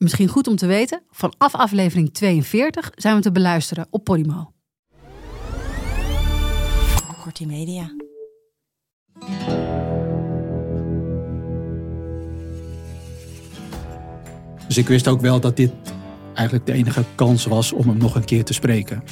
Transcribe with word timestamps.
Misschien 0.00 0.28
goed 0.28 0.46
om 0.46 0.56
te 0.56 0.66
weten, 0.66 1.02
vanaf 1.10 1.54
aflevering 1.54 2.12
42 2.14 2.90
zijn 2.94 3.16
we 3.16 3.22
te 3.22 3.32
beluisteren 3.32 3.86
op 3.90 4.04
Podimo. 4.04 4.52
Kortie 7.22 7.46
Media. 7.46 7.90
Dus 14.66 14.78
ik 14.78 14.88
wist 14.88 15.08
ook 15.08 15.20
wel 15.20 15.40
dat 15.40 15.56
dit 15.56 15.70
eigenlijk 16.34 16.66
de 16.66 16.72
enige 16.72 17.04
kans 17.14 17.44
was 17.44 17.72
om 17.72 17.88
hem 17.88 17.98
nog 17.98 18.14
een 18.14 18.24
keer 18.24 18.44
te 18.44 18.52
spreken. 18.52 19.02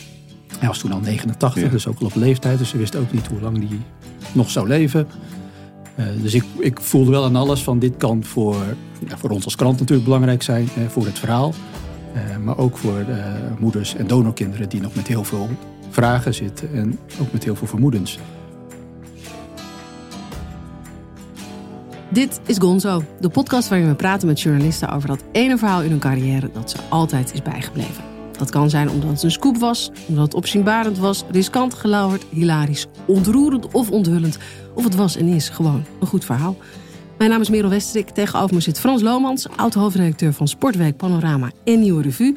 Hij 0.58 0.68
was 0.68 0.78
toen 0.78 0.92
al 0.92 1.00
89, 1.00 1.62
Ja. 1.62 1.68
dus 1.68 1.86
ook 1.86 1.98
al 2.00 2.06
op 2.06 2.14
leeftijd. 2.14 2.58
Dus 2.58 2.68
ze 2.68 2.76
wist 2.78 2.96
ook 2.96 3.12
niet 3.12 3.26
hoe 3.26 3.40
lang 3.40 3.68
hij 3.68 3.78
nog 4.32 4.50
zou 4.50 4.68
leven. 4.68 5.08
Eh, 5.98 6.06
dus 6.22 6.34
ik, 6.34 6.44
ik 6.58 6.80
voelde 6.80 7.10
wel 7.10 7.24
aan 7.24 7.36
alles 7.36 7.62
van 7.62 7.78
dit 7.78 7.96
kan 7.96 8.24
voor, 8.24 8.56
ja, 9.08 9.16
voor 9.16 9.30
ons 9.30 9.44
als 9.44 9.56
krant 9.56 9.78
natuurlijk 9.78 10.04
belangrijk 10.04 10.42
zijn. 10.42 10.68
eh, 10.76 10.86
voor 10.88 11.04
het 11.04 11.18
verhaal. 11.18 11.52
Eh, 12.14 12.36
maar 12.36 12.58
ook 12.58 12.76
voor 12.76 13.06
moeders 13.58 13.94
en 13.94 14.06
donorkinderen 14.06 14.68
die 14.68 14.80
nog 14.80 14.94
met 14.94 15.06
heel 15.06 15.24
veel 15.24 15.48
vragen 15.90 16.34
zitten. 16.34 16.74
En 16.74 16.98
ook 17.20 17.32
met 17.32 17.44
heel 17.44 17.56
veel 17.56 17.66
vermoedens. 17.66 18.18
Dit 22.08 22.40
is 22.46 22.58
Gonzo, 22.58 23.02
de 23.20 23.28
podcast 23.28 23.68
waarin 23.68 23.88
we 23.88 23.94
praten 23.94 24.28
met 24.28 24.40
journalisten 24.40 24.88
over 24.90 25.08
dat 25.08 25.24
ene 25.32 25.58
verhaal 25.58 25.82
in 25.82 25.90
hun 25.90 25.98
carrière 25.98 26.50
dat 26.52 26.70
ze 26.70 26.76
altijd 26.88 27.32
is 27.32 27.42
bijgebleven. 27.42 28.04
Dat 28.38 28.50
kan 28.50 28.70
zijn 28.70 28.90
omdat 28.90 29.10
het 29.10 29.22
een 29.22 29.30
scoop 29.30 29.56
was, 29.56 29.90
omdat 30.06 30.24
het 30.24 30.34
opzienbarend 30.34 30.98
was, 30.98 31.24
riskant, 31.30 31.74
gelauwerd, 31.74 32.24
hilarisch, 32.30 32.86
ontroerend 33.06 33.72
of 33.72 33.90
onthullend. 33.90 34.38
Of 34.78 34.84
het 34.84 34.94
was 34.94 35.16
en 35.16 35.26
is 35.28 35.48
gewoon 35.48 35.84
een 36.00 36.06
goed 36.06 36.24
verhaal. 36.24 36.56
Mijn 37.18 37.30
naam 37.30 37.40
is 37.40 37.48
Merel 37.48 37.70
Westerik. 37.70 38.08
Tegenover 38.08 38.54
me 38.54 38.60
zit 38.60 38.80
Frans 38.80 39.02
Lomans, 39.02 39.48
oud-hoofdredacteur 39.56 40.32
van 40.32 40.48
Sportweek, 40.48 40.96
Panorama 40.96 41.50
en 41.64 41.80
Nieuwe 41.80 42.02
Revue. 42.02 42.36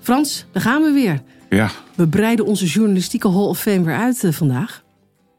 Frans, 0.00 0.46
daar 0.52 0.62
gaan 0.62 0.82
we 0.82 0.90
weer. 0.90 1.22
Ja, 1.50 1.70
We 1.94 2.08
breiden 2.08 2.46
onze 2.46 2.66
journalistieke 2.66 3.28
Hall 3.28 3.44
of 3.46 3.60
Fame 3.60 3.82
weer 3.82 3.96
uit 3.96 4.24
eh, 4.24 4.32
vandaag. 4.32 4.84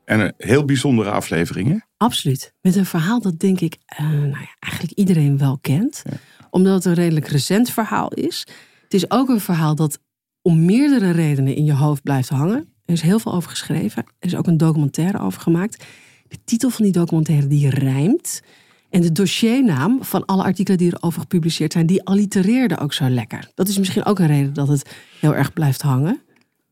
en 0.05 0.19
een 0.19 0.33
heel 0.37 0.65
bijzondere 0.65 1.09
aflevering, 1.09 1.67
hè? 1.69 1.77
Absoluut. 1.97 2.53
Met 2.61 2.75
een 2.75 2.85
verhaal 2.85 3.21
dat 3.21 3.39
denk 3.39 3.59
ik 3.59 3.77
eh, 3.85 4.09
nou 4.09 4.29
ja, 4.29 4.55
eigenlijk 4.59 4.93
iedereen 4.97 5.37
wel 5.37 5.57
kent. 5.61 6.03
Omdat 6.49 6.73
het 6.73 6.85
een 6.85 6.93
redelijk 6.93 7.27
recent 7.27 7.69
verhaal 7.69 8.09
is. 8.13 8.47
Het 8.83 8.93
is 8.93 9.11
ook 9.11 9.29
een 9.29 9.41
verhaal 9.41 9.75
dat 9.75 9.99
om 10.41 10.65
meerdere 10.65 11.11
redenen 11.11 11.55
in 11.55 11.65
je 11.65 11.73
hoofd 11.73 12.03
blijft 12.03 12.29
hangen. 12.29 12.73
Er 12.85 12.93
is 12.93 13.01
heel 13.01 13.19
veel 13.19 13.33
over 13.33 13.49
geschreven. 13.49 14.03
Er 14.19 14.27
is 14.27 14.35
ook 14.35 14.47
een 14.47 14.57
documentaire 14.57 15.19
over 15.19 15.41
gemaakt. 15.41 15.83
De 16.27 16.37
titel 16.45 16.69
van 16.69 16.83
die 16.83 16.93
documentaire 16.93 17.47
die 17.47 17.69
rijmt. 17.69 18.41
En 18.89 19.01
de 19.01 19.11
dossiernaam 19.11 20.03
van 20.03 20.25
alle 20.25 20.43
artikelen 20.43 20.77
die 20.77 20.93
erover 20.95 21.21
gepubliceerd 21.21 21.73
zijn, 21.73 21.85
die 21.85 22.03
allitereerde 22.03 22.77
ook 22.79 22.93
zo 22.93 23.09
lekker. 23.09 23.51
Dat 23.55 23.67
is 23.67 23.77
misschien 23.77 24.05
ook 24.05 24.19
een 24.19 24.27
reden 24.27 24.53
dat 24.53 24.67
het 24.67 24.95
heel 25.19 25.35
erg 25.35 25.53
blijft 25.53 25.81
hangen. 25.81 26.21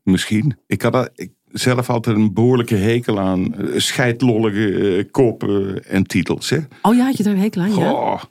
Misschien. 0.02 0.56
Ik 0.66 0.82
had 0.82 0.94
er, 0.94 1.10
ik, 1.14 1.30
zelf 1.52 1.90
altijd 1.90 2.16
een 2.16 2.32
behoorlijke 2.32 2.74
hekel 2.74 3.20
aan 3.20 3.54
eh, 3.54 3.78
scheidlollige 3.78 4.96
eh, 4.96 5.04
koppen 5.10 5.84
en 5.84 6.04
titels, 6.04 6.50
hè? 6.50 6.58
Oh 6.82 6.94
ja, 6.94 7.04
had 7.04 7.16
je 7.16 7.22
daar 7.22 7.32
een 7.32 7.40
hekel 7.40 7.62
aan? 7.62 7.74
Ja. 7.74 7.90
Goh. 7.90 8.22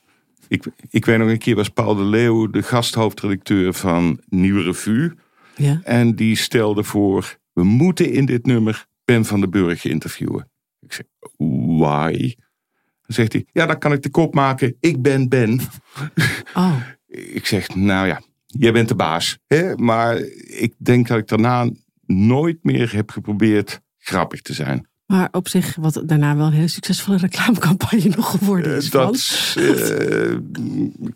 Ik, 0.47 0.65
ik 0.89 1.05
weet 1.05 1.17
nog 1.17 1.29
een 1.29 1.37
keer 1.37 1.55
was 1.55 1.69
Paul 1.69 1.95
de 1.95 2.03
Leeuw 2.03 2.49
de 2.49 2.63
gasthoofdredacteur 2.63 3.73
van 3.73 4.19
Nieuwe 4.29 4.61
Revue. 4.61 5.13
ja. 5.55 5.81
En 5.83 6.15
die 6.15 6.35
stelde 6.35 6.83
voor, 6.83 7.37
we 7.53 7.63
moeten 7.63 8.11
in 8.11 8.25
dit 8.25 8.45
nummer 8.45 8.85
Ben 9.05 9.25
van 9.25 9.39
den 9.39 9.49
Burg 9.49 9.85
interviewen. 9.85 10.49
Ik 10.85 10.93
zeg, 10.93 11.05
why? 11.77 12.35
Dan 13.01 13.15
zegt 13.15 13.33
hij, 13.33 13.45
ja 13.51 13.65
dan 13.65 13.77
kan 13.77 13.93
ik 13.93 14.01
de 14.01 14.09
kop 14.09 14.33
maken, 14.33 14.75
ik 14.79 15.01
ben 15.01 15.29
Ben. 15.29 15.59
Oh. 16.55 16.75
Ik 17.07 17.45
zeg, 17.45 17.75
nou 17.75 18.07
ja, 18.07 18.21
jij 18.45 18.71
bent 18.71 18.87
de 18.87 18.95
baas. 18.95 19.37
Hè? 19.47 19.75
Maar 19.75 20.17
ik 20.45 20.73
denk 20.77 21.07
dat 21.07 21.17
ik 21.17 21.27
daarna 21.27 21.69
nooit 22.05 22.57
meer 22.61 22.93
heb 22.93 23.09
geprobeerd 23.09 23.81
grappig 23.97 24.41
te 24.41 24.53
zijn. 24.53 24.87
Maar 25.05 25.27
op 25.31 25.47
zich, 25.47 25.75
wat 25.75 26.01
daarna 26.05 26.35
wel 26.35 26.45
een 26.45 26.53
heel 26.53 26.67
succesvolle 26.67 27.17
reclamecampagne 27.17 28.09
nog 28.15 28.31
geworden 28.31 28.75
is. 28.75 28.85
Eh, 28.85 28.91
Frans. 28.91 29.53
dat, 29.55 29.89
eh, 29.89 30.35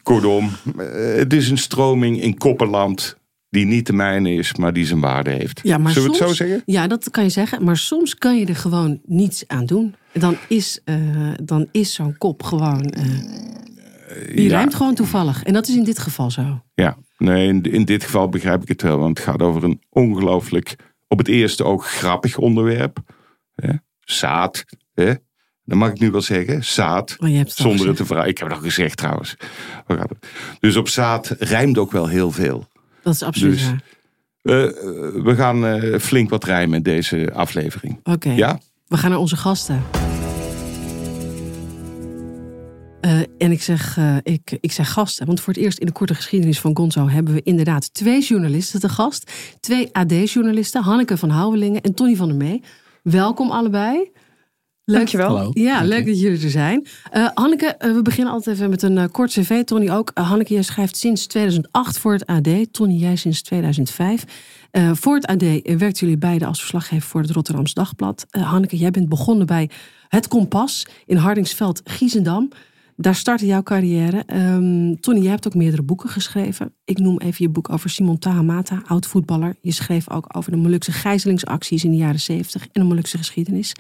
kortom, 0.04 0.50
eh, 0.78 1.16
het 1.16 1.34
is 1.34 1.50
een 1.50 1.58
stroming 1.58 2.22
in 2.22 2.38
Kopperland 2.38 3.18
die 3.50 3.66
niet 3.66 3.86
de 3.88 3.94
mijne 3.94 4.34
is, 4.34 4.56
maar 4.56 4.74
die 4.74 4.86
zijn 4.86 5.00
waarde 5.00 5.30
heeft. 5.30 5.60
Ja, 5.64 5.78
maar 5.78 5.92
Zullen 5.92 6.10
we 6.10 6.16
soms, 6.16 6.30
het 6.30 6.38
zo 6.38 6.46
zeggen? 6.46 6.64
Ja, 6.66 6.88
dat 6.88 7.12
kan 7.12 7.24
je 7.24 7.30
zeggen. 7.30 7.64
Maar 7.64 7.78
soms 7.78 8.16
kan 8.16 8.38
je 8.38 8.46
er 8.46 8.56
gewoon 8.56 9.00
niets 9.06 9.48
aan 9.48 9.66
doen. 9.66 9.96
Dan 10.14 10.38
is, 10.48 10.80
eh, 10.84 10.96
dan 11.44 11.68
is 11.72 11.94
zo'n 11.94 12.18
kop 12.18 12.44
gewoon... 12.44 12.82
eh, 12.84 13.04
die 14.36 14.50
ja. 14.50 14.50
rijmt 14.50 14.76
gewoon 14.76 14.96
toevallig. 14.96 15.44
En 15.44 15.54
dat 15.54 15.68
is 15.68 15.76
in 15.76 15.84
dit 15.84 16.00
geval 16.00 16.32
zo. 16.32 16.64
Ja, 16.74 16.98
nee, 17.18 17.48
in, 17.48 17.62
in 17.62 17.86
dit 17.86 18.04
geval 18.04 18.30
begrijp 18.30 18.62
ik 18.62 18.68
het 18.68 18.82
wel, 18.82 18.98
want 18.98 19.18
het 19.18 19.28
gaat 19.28 19.42
over 19.42 19.64
een 19.64 19.82
ongelooflijk, 19.90 20.76
op 21.08 21.18
het 21.18 21.28
eerste 21.28 21.64
ook 21.64 21.86
grappig 21.86 22.38
onderwerp. 22.38 23.00
Hè? 23.56 23.74
Zaad, 24.00 24.66
hè? 24.94 25.14
dat 25.64 25.78
mag 25.78 25.90
ik 25.90 26.00
nu 26.00 26.12
wel 26.12 26.22
zeggen, 26.22 26.64
zaad. 26.64 27.10
Het 27.10 27.22
al 27.22 27.46
Zonder 27.48 27.88
het 27.88 27.96
te 27.96 28.06
vragen. 28.06 28.30
Ik 28.30 28.38
heb 28.38 28.48
het 28.48 28.58
al 28.58 28.64
gezegd 28.64 28.98
trouwens. 28.98 29.36
Dus 30.60 30.76
op 30.76 30.88
zaad 30.88 31.36
rijmt 31.40 31.78
ook 31.78 31.92
wel 31.92 32.08
heel 32.08 32.32
veel. 32.32 32.68
Dat 33.10 33.22
is 33.22 33.28
absoluut 33.28 33.54
Dus- 33.54 33.66
waar. 33.66 33.84
Eh, 34.42 34.64
eh, 34.64 34.74
we 35.24 35.36
gaan 35.36 35.66
eh, 35.66 36.00
flink 36.00 36.30
wat 36.30 36.44
rijmen 36.44 36.78
in 36.78 36.84
deze 36.84 37.32
aflevering. 37.34 38.00
Oké, 38.04 38.30
Ja? 38.32 38.60
we 38.88 38.98
gaan 38.98 39.10
naar 39.10 39.20
onze 39.20 39.36
gasten. 39.38 39.84
En 43.38 43.52
ik 43.52 43.62
zeg, 43.62 44.00
ik, 44.24 44.58
ik 44.60 44.72
zeg 44.72 44.92
gasten, 44.92 45.26
want 45.26 45.42
voor 45.42 45.54
het 45.54 45.62
eerst 45.64 45.78
in 45.78 45.86
de 45.86 45.92
korte 45.92 46.14
geschiedenis 46.16 46.60
van 46.60 46.78
Gonzo 46.78 47.08
hebben 47.10 47.34
we 47.34 47.42
inderdaad 47.44 47.94
twee 47.94 48.22
journalisten 48.22 48.80
te 48.80 48.90
gast. 48.90 49.32
Twee 49.60 49.90
AD-journalisten, 49.92 50.84
Hanneke 50.84 51.18
van 51.18 51.30
Houwelingen 51.30 51.82
en 51.82 51.94
Tony 51.94 52.16
van 52.16 52.28
der 52.28 52.38
Mee. 52.38 52.64
Welkom 53.04 53.52
allebei. 53.52 54.12
Leuk, 54.90 54.98
Dankjewel. 54.98 55.28
Hallo. 55.38 55.52
Ja, 55.54 55.78
Dank 55.78 55.90
leuk 55.90 56.06
je. 56.06 56.12
dat 56.12 56.20
jullie 56.20 56.44
er 56.44 56.50
zijn. 56.50 56.88
Eh, 57.12 57.28
Hanneke, 57.34 57.66
eh, 57.66 57.94
we 57.94 58.02
beginnen 58.02 58.34
altijd 58.34 58.56
even 58.56 58.70
met 58.70 58.82
een 58.82 58.98
eh, 58.98 59.04
kort 59.12 59.32
cv. 59.32 59.64
Tony 59.64 59.90
ook. 59.90 60.12
Hanneke, 60.14 60.54
jij 60.54 60.62
schrijft 60.64 60.98
sinds 60.98 61.28
2008 61.28 62.00
voor 62.00 62.14
het 62.14 62.26
AD. 62.26 62.74
Tony, 62.74 62.94
jij 62.94 63.16
sinds 63.16 63.42
2005. 63.42 64.24
Eh, 64.72 64.92
voor 64.94 65.16
het 65.16 65.26
AD 65.26 65.42
werkten 65.64 65.94
jullie 66.00 66.18
beiden 66.18 66.48
als 66.48 66.60
verslaggever 66.60 67.08
voor 67.10 67.22
het 67.22 67.32
Rotterdams 67.32 67.74
Dagblad. 67.74 68.26
Hanneke, 68.30 68.78
jij 68.78 68.92
bent 68.92 69.10
begonnen 69.10 69.46
bij 69.48 69.70
Het 70.08 70.28
Kompas 70.28 70.88
in 71.06 71.18
Hardingsveld, 71.18 71.82
Giezendam. 71.84 72.50
Daar 72.96 73.16
startte 73.16 73.46
jouw 73.46 73.64
carrière. 73.64 74.24
Ehm, 74.26 74.96
Tony, 74.96 75.20
jij 75.20 75.32
hebt 75.32 75.48
ook 75.48 75.56
meerdere 75.56 75.84
boeken 75.84 76.10
geschreven. 76.10 76.74
Ik 76.86 76.98
noem 77.00 77.20
even 77.20 77.38
je 77.38 77.50
boek 77.50 77.70
over 77.72 77.90
Simon 77.90 78.18
Tahamata, 78.20 78.82
oud-voetballer. 78.88 79.56
Je 79.62 79.72
schreef 79.72 80.10
ook 80.10 80.26
over 80.38 80.52
de 80.52 80.58
Molukse 80.58 80.92
gijzelingsacties 80.92 81.84
in 81.84 81.92
de 81.92 81.98
jaren 81.98 82.20
70 82.20 82.62
en 82.62 82.82
de 82.82 82.88
Molukse 82.88 83.18
geschiedenis. 83.18 83.76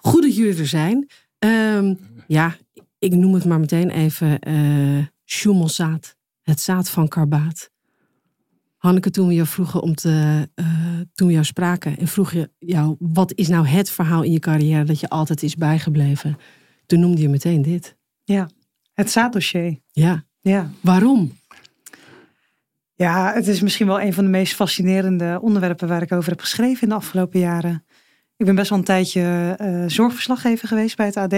Goed 0.00 0.22
dat 0.22 0.36
jullie 0.36 0.58
er 0.58 0.66
zijn. 0.66 1.06
Ehm, 1.38 1.94
ja, 2.26 2.56
ik 2.98 3.12
noem 3.14 3.34
het 3.34 3.44
maar 3.44 3.60
meteen 3.60 3.90
even 3.90 4.38
Schummelzaad. 5.24 6.16
Het 6.42 6.60
zaad 6.60 6.90
van 6.90 7.08
karbaat. 7.08 7.70
Hanneke, 8.76 9.10
toen 9.10 9.28
we 9.28 9.34
jou 9.34 9.46
vroegen 9.46 9.82
om 9.82 9.94
te, 9.94 10.48
eh, 10.54 10.66
toen 11.14 11.26
we 11.26 11.32
jou 11.32 11.44
spraken 11.44 11.98
en 11.98 12.08
vroeg 12.08 12.32
je 12.32 12.50
jou, 12.58 12.96
wat 12.98 13.32
is 13.34 13.48
nou 13.48 13.66
het 13.66 13.90
verhaal 13.90 14.22
in 14.22 14.32
je 14.32 14.38
carrière 14.38 14.84
dat 14.84 15.00
je 15.00 15.08
altijd 15.08 15.42
is 15.42 15.54
bijgebleven? 15.56 16.36
Toen 16.86 17.00
noemde 17.00 17.20
je 17.20 17.28
meteen 17.28 17.62
dit. 17.62 17.96
Ja, 18.24 18.48
het 18.94 19.10
zaaddossier. 19.10 19.80
Ja, 19.92 20.24
Ja. 20.40 20.70
waarom? 20.80 21.32
ja, 22.94 23.32
het 23.34 23.46
is 23.46 23.60
misschien 23.60 23.86
wel 23.86 24.00
een 24.00 24.12
van 24.12 24.24
de 24.24 24.30
meest 24.30 24.54
fascinerende 24.54 25.38
onderwerpen 25.42 25.88
waar 25.88 26.02
ik 26.02 26.12
over 26.12 26.30
heb 26.30 26.40
geschreven 26.40 26.82
in 26.82 26.88
de 26.88 26.94
afgelopen 26.94 27.40
jaren. 27.40 27.84
Ik 28.38 28.46
ben 28.46 28.54
best 28.54 28.70
wel 28.70 28.78
een 28.78 28.84
tijdje 28.84 29.54
eh, 29.58 29.84
zorgverslaggever 29.86 30.68
geweest 30.68 30.96
bij 30.96 31.06
het 31.06 31.16
AD. 31.16 31.34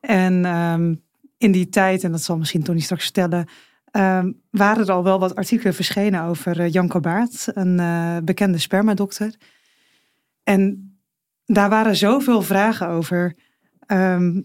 En 0.00 0.44
ehm, 0.44 0.94
in 1.38 1.52
die 1.52 1.68
tijd, 1.68 2.04
en 2.04 2.10
dat 2.10 2.22
zal 2.22 2.38
misschien 2.38 2.62
Tony 2.62 2.80
straks 2.80 3.02
vertellen, 3.02 3.48
ehm, 3.90 4.32
waren 4.50 4.86
er 4.86 4.92
al 4.92 5.02
wel 5.02 5.18
wat 5.18 5.34
artikelen 5.34 5.74
verschenen 5.74 6.22
over 6.22 6.60
eh, 6.60 6.72
Jan 6.72 6.88
Kabaert, 6.88 7.46
een 7.54 7.80
eh, 7.80 8.16
bekende 8.24 8.58
spermadokter. 8.58 9.34
En 10.42 10.90
daar 11.44 11.68
waren 11.68 11.96
zoveel 11.96 12.42
vragen 12.42 12.88
over. 12.88 13.36
Ehm, 13.86 14.42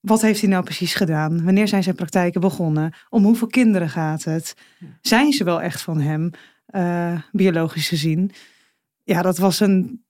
wat 0.00 0.22
heeft 0.22 0.40
hij 0.40 0.50
nou 0.50 0.64
precies 0.64 0.94
gedaan? 0.94 1.44
Wanneer 1.44 1.68
zijn 1.68 1.82
zijn 1.82 1.94
praktijken 1.94 2.40
begonnen? 2.40 2.94
Om 3.08 3.24
hoeveel 3.24 3.48
kinderen 3.48 3.88
gaat 3.88 4.24
het? 4.24 4.54
Zijn 5.00 5.32
ze 5.32 5.44
wel 5.44 5.62
echt 5.62 5.82
van 5.82 6.00
hem? 6.00 6.30
uh, 6.74 7.20
biologisch 7.32 7.88
gezien. 7.88 8.30
Ja, 9.02 9.22
dat 9.22 9.38
was 9.38 9.60
een, 9.60 10.03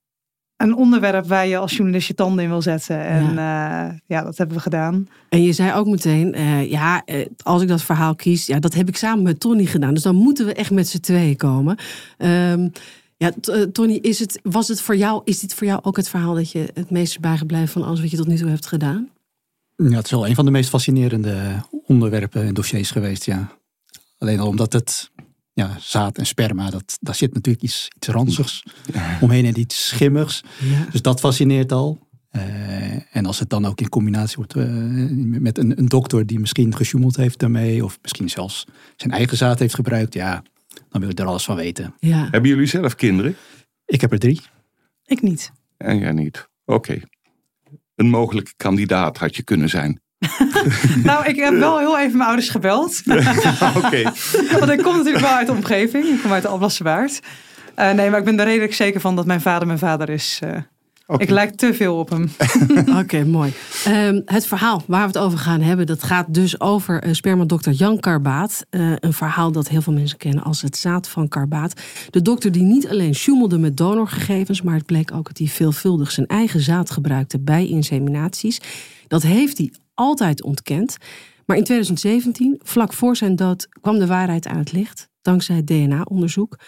een 0.57 0.75
onderwerp 0.75 1.27
waar 1.27 1.47
je 1.47 1.57
als 1.57 1.77
journalist 1.77 2.09
je 2.09 2.15
tanden 2.15 2.45
in 2.45 2.51
wil 2.51 2.63
zetten. 2.63 3.01
En 3.05 3.35
ja, 3.35 3.89
uh, 3.89 3.99
ja 4.07 4.23
dat 4.23 4.39
hebben 4.39 4.57
we 4.57 4.63
gedaan. 4.63 5.09
En 5.29 5.43
je 5.43 5.53
zei 5.53 5.75
ook 5.75 5.87
meteen, 5.87 6.39
uh, 6.39 6.71
ja, 6.71 7.05
als 7.43 7.63
ik 7.63 7.69
dat 7.69 7.83
verhaal 7.83 8.15
kies, 8.15 8.47
ja, 8.47 8.59
dat 8.59 8.75
heb 8.75 8.89
ik 8.89 8.97
samen 8.97 9.23
met 9.23 9.41
Tony 9.41 9.65
gedaan. 9.65 9.95
Dus 9.95 10.03
dan 10.03 10.17
moeten 10.17 10.47
we 10.47 10.55
echt 10.55 10.71
met 10.71 10.89
z'n 10.89 11.01
tweeën 11.01 11.37
komen. 11.37 11.79
Um, 12.19 12.73
ja, 13.17 13.33
Tony, 13.73 13.95
is 13.95 14.19
het, 14.19 14.41
was 14.43 14.69
het 14.69 14.81
voor 14.81 14.97
jou, 14.97 15.23
is 15.25 15.41
dit 15.41 15.55
voor 15.55 15.67
jou 15.67 15.81
ook 15.83 15.97
het 15.97 16.09
verhaal 16.09 16.35
dat 16.35 16.51
je 16.51 16.71
het 16.75 16.91
meest 16.91 17.21
bijgebleven 17.21 17.69
van 17.69 17.83
alles 17.83 18.01
wat 18.01 18.11
je 18.11 18.17
tot 18.17 18.27
nu 18.27 18.37
toe 18.37 18.49
hebt 18.49 18.67
gedaan? 18.67 19.09
Ja, 19.77 19.97
het 19.97 20.05
is 20.05 20.11
wel 20.11 20.27
een 20.27 20.35
van 20.35 20.45
de 20.45 20.51
meest 20.51 20.69
fascinerende 20.69 21.63
onderwerpen 21.87 22.43
en 22.47 22.55
dossiers 22.55 22.91
geweest, 22.91 23.25
ja. 23.25 23.53
Alleen 24.19 24.41
al 24.41 24.49
omdat 24.49 24.73
het 24.73 25.11
ja, 25.55 25.77
zaad 25.79 26.19
en 26.19 26.27
sperma, 26.27 26.71
dat, 26.71 26.99
daar 27.01 27.15
zit 27.15 27.35
natuurlijk 27.35 27.65
iets, 27.65 27.89
iets 27.97 28.09
ranzigs 28.09 28.65
omheen 29.21 29.45
en 29.45 29.59
iets 29.59 29.87
schimmigs. 29.89 30.43
Ja. 30.61 30.87
Dus 30.91 31.03
dat 31.03 31.21
fascineert 31.21 31.73
al. 31.73 32.03
Uh, 32.37 33.17
en 33.17 33.27
als 33.27 33.39
het 33.39 33.51
dan 33.51 33.65
ook 33.65 33.81
in 33.81 33.89
combinatie 33.89 34.37
wordt 34.37 34.57
uh, 34.57 34.65
met 35.41 35.59
een, 35.59 35.79
een, 35.79 35.87
dokter 35.87 36.27
die 36.27 36.41
misschien 36.41 36.77
gesjoemeld 36.77 37.17
heeft 37.17 37.39
daarmee, 37.39 37.85
of 37.85 37.99
misschien 38.03 38.31
zelfs 38.31 38.67
zijn 38.97 39.13
eigen 39.13 39.37
zaad 39.37 39.59
heeft 39.59 39.75
gebruikt, 39.75 40.15
ja, 40.15 40.43
dan 40.89 41.01
wil 41.01 41.11
ik 41.11 41.19
er 41.19 41.27
alles 41.27 41.45
van 41.45 41.57
weten. 41.57 41.95
Ja. 41.99 42.29
Hebben 42.31 42.51
jullie 42.51 42.67
zelf 42.67 42.95
kinderen? 42.95 43.37
Ik 43.87 44.01
heb 44.01 44.13
er 44.13 44.19
drie. 44.19 44.41
Ik 45.05 45.23
niet. 45.23 45.53
En 45.77 45.99
jij 45.99 46.13
niet. 46.13 46.49
Oké. 46.65 47.01
Een 47.95 48.11
mogelijke 48.11 48.53
kandidaat 48.57 49.19
had 49.19 49.37
je 49.37 49.43
kunnen 49.43 49.69
zijn. 49.69 50.01
nou, 51.03 51.27
ik 51.27 51.37
heb 51.37 51.55
wel 51.55 51.79
heel 51.79 51.99
even 51.99 52.17
mijn 52.17 52.29
ouders 52.29 52.49
gebeld. 52.49 53.03
Oké. 53.85 54.03
Want 54.59 54.71
ik 54.71 54.83
kom 54.83 54.97
natuurlijk 54.97 55.25
wel 55.25 55.35
uit 55.35 55.47
de 55.47 55.53
omgeving. 55.53 56.05
Ik 56.05 56.21
kom 56.23 56.33
uit 56.33 56.43
de 56.43 56.49
Alblasserwaard. 56.49 57.21
Uh, 57.79 57.91
nee, 57.91 58.11
maar 58.11 58.19
ik 58.19 58.25
ben 58.25 58.41
er 58.41 58.47
redelijk 58.47 58.75
zeker 58.75 59.01
van 59.01 59.17
dat 59.17 59.27
mijn 59.27 59.41
vader 59.41 59.67
mijn 59.67 59.79
vader 59.79 60.09
is. 60.11 60.41
Uh, 60.45 60.57
ik 61.17 61.31
lijk 61.31 61.57
te 61.57 61.75
veel 61.75 61.99
op 61.99 62.11
hem. 62.11 62.31
Oké, 63.03 63.25
mooi. 63.25 63.53
Um, 63.89 64.23
het 64.25 64.47
verhaal 64.47 64.83
waar 64.87 65.01
we 65.01 65.07
het 65.07 65.19
over 65.19 65.39
gaan 65.39 65.61
hebben, 65.61 65.87
dat 65.87 66.03
gaat 66.03 66.35
dus 66.35 66.61
over 66.61 67.07
uh, 67.07 67.13
spermadokter 67.13 67.73
Jan 67.73 68.01
Karbaat. 68.01 68.67
Uh, 68.71 68.93
een 69.01 69.13
verhaal 69.13 69.53
dat 69.53 69.69
heel 69.69 69.83
veel 69.83 69.93
mensen 69.93 70.19
kennen 70.19 70.45
als 70.45 70.63
het 70.63 70.77
zaad 70.77 71.09
van 71.09 71.29
Karbaat. 71.29 71.81
De 72.11 72.23
dokter 72.23 72.53
die 72.53 72.63
niet 72.63 72.89
alleen 72.89 73.15
sjoemelde 73.15 73.59
met 73.59 73.77
donorgegevens, 73.77 74.63
maar 74.63 74.75
het 74.75 74.87
bleek 74.87 75.13
ook 75.15 75.27
dat 75.27 75.39
hij 75.39 75.47
veelvuldig 75.47 76.11
zijn 76.11 76.27
eigen 76.27 76.61
zaad 76.61 76.91
gebruikte 76.91 77.39
bij 77.39 77.67
inseminaties. 77.67 78.61
Dat 79.09 79.23
heeft 79.23 79.59
hij 79.59 79.73
altijd 79.95 80.43
ontkend. 80.43 80.97
Maar 81.47 81.57
in 81.57 81.65
2017, 81.65 82.61
vlak 82.63 82.93
voor 82.93 83.17
zijn 83.17 83.37
dood, 83.37 83.69
kwam 83.81 83.99
de 83.99 84.07
waarheid 84.07 84.47
aan 84.47 84.59
het 84.59 84.73
licht, 84.73 85.09
dankzij 85.23 85.65
DNA-onderzoek. 85.65 86.59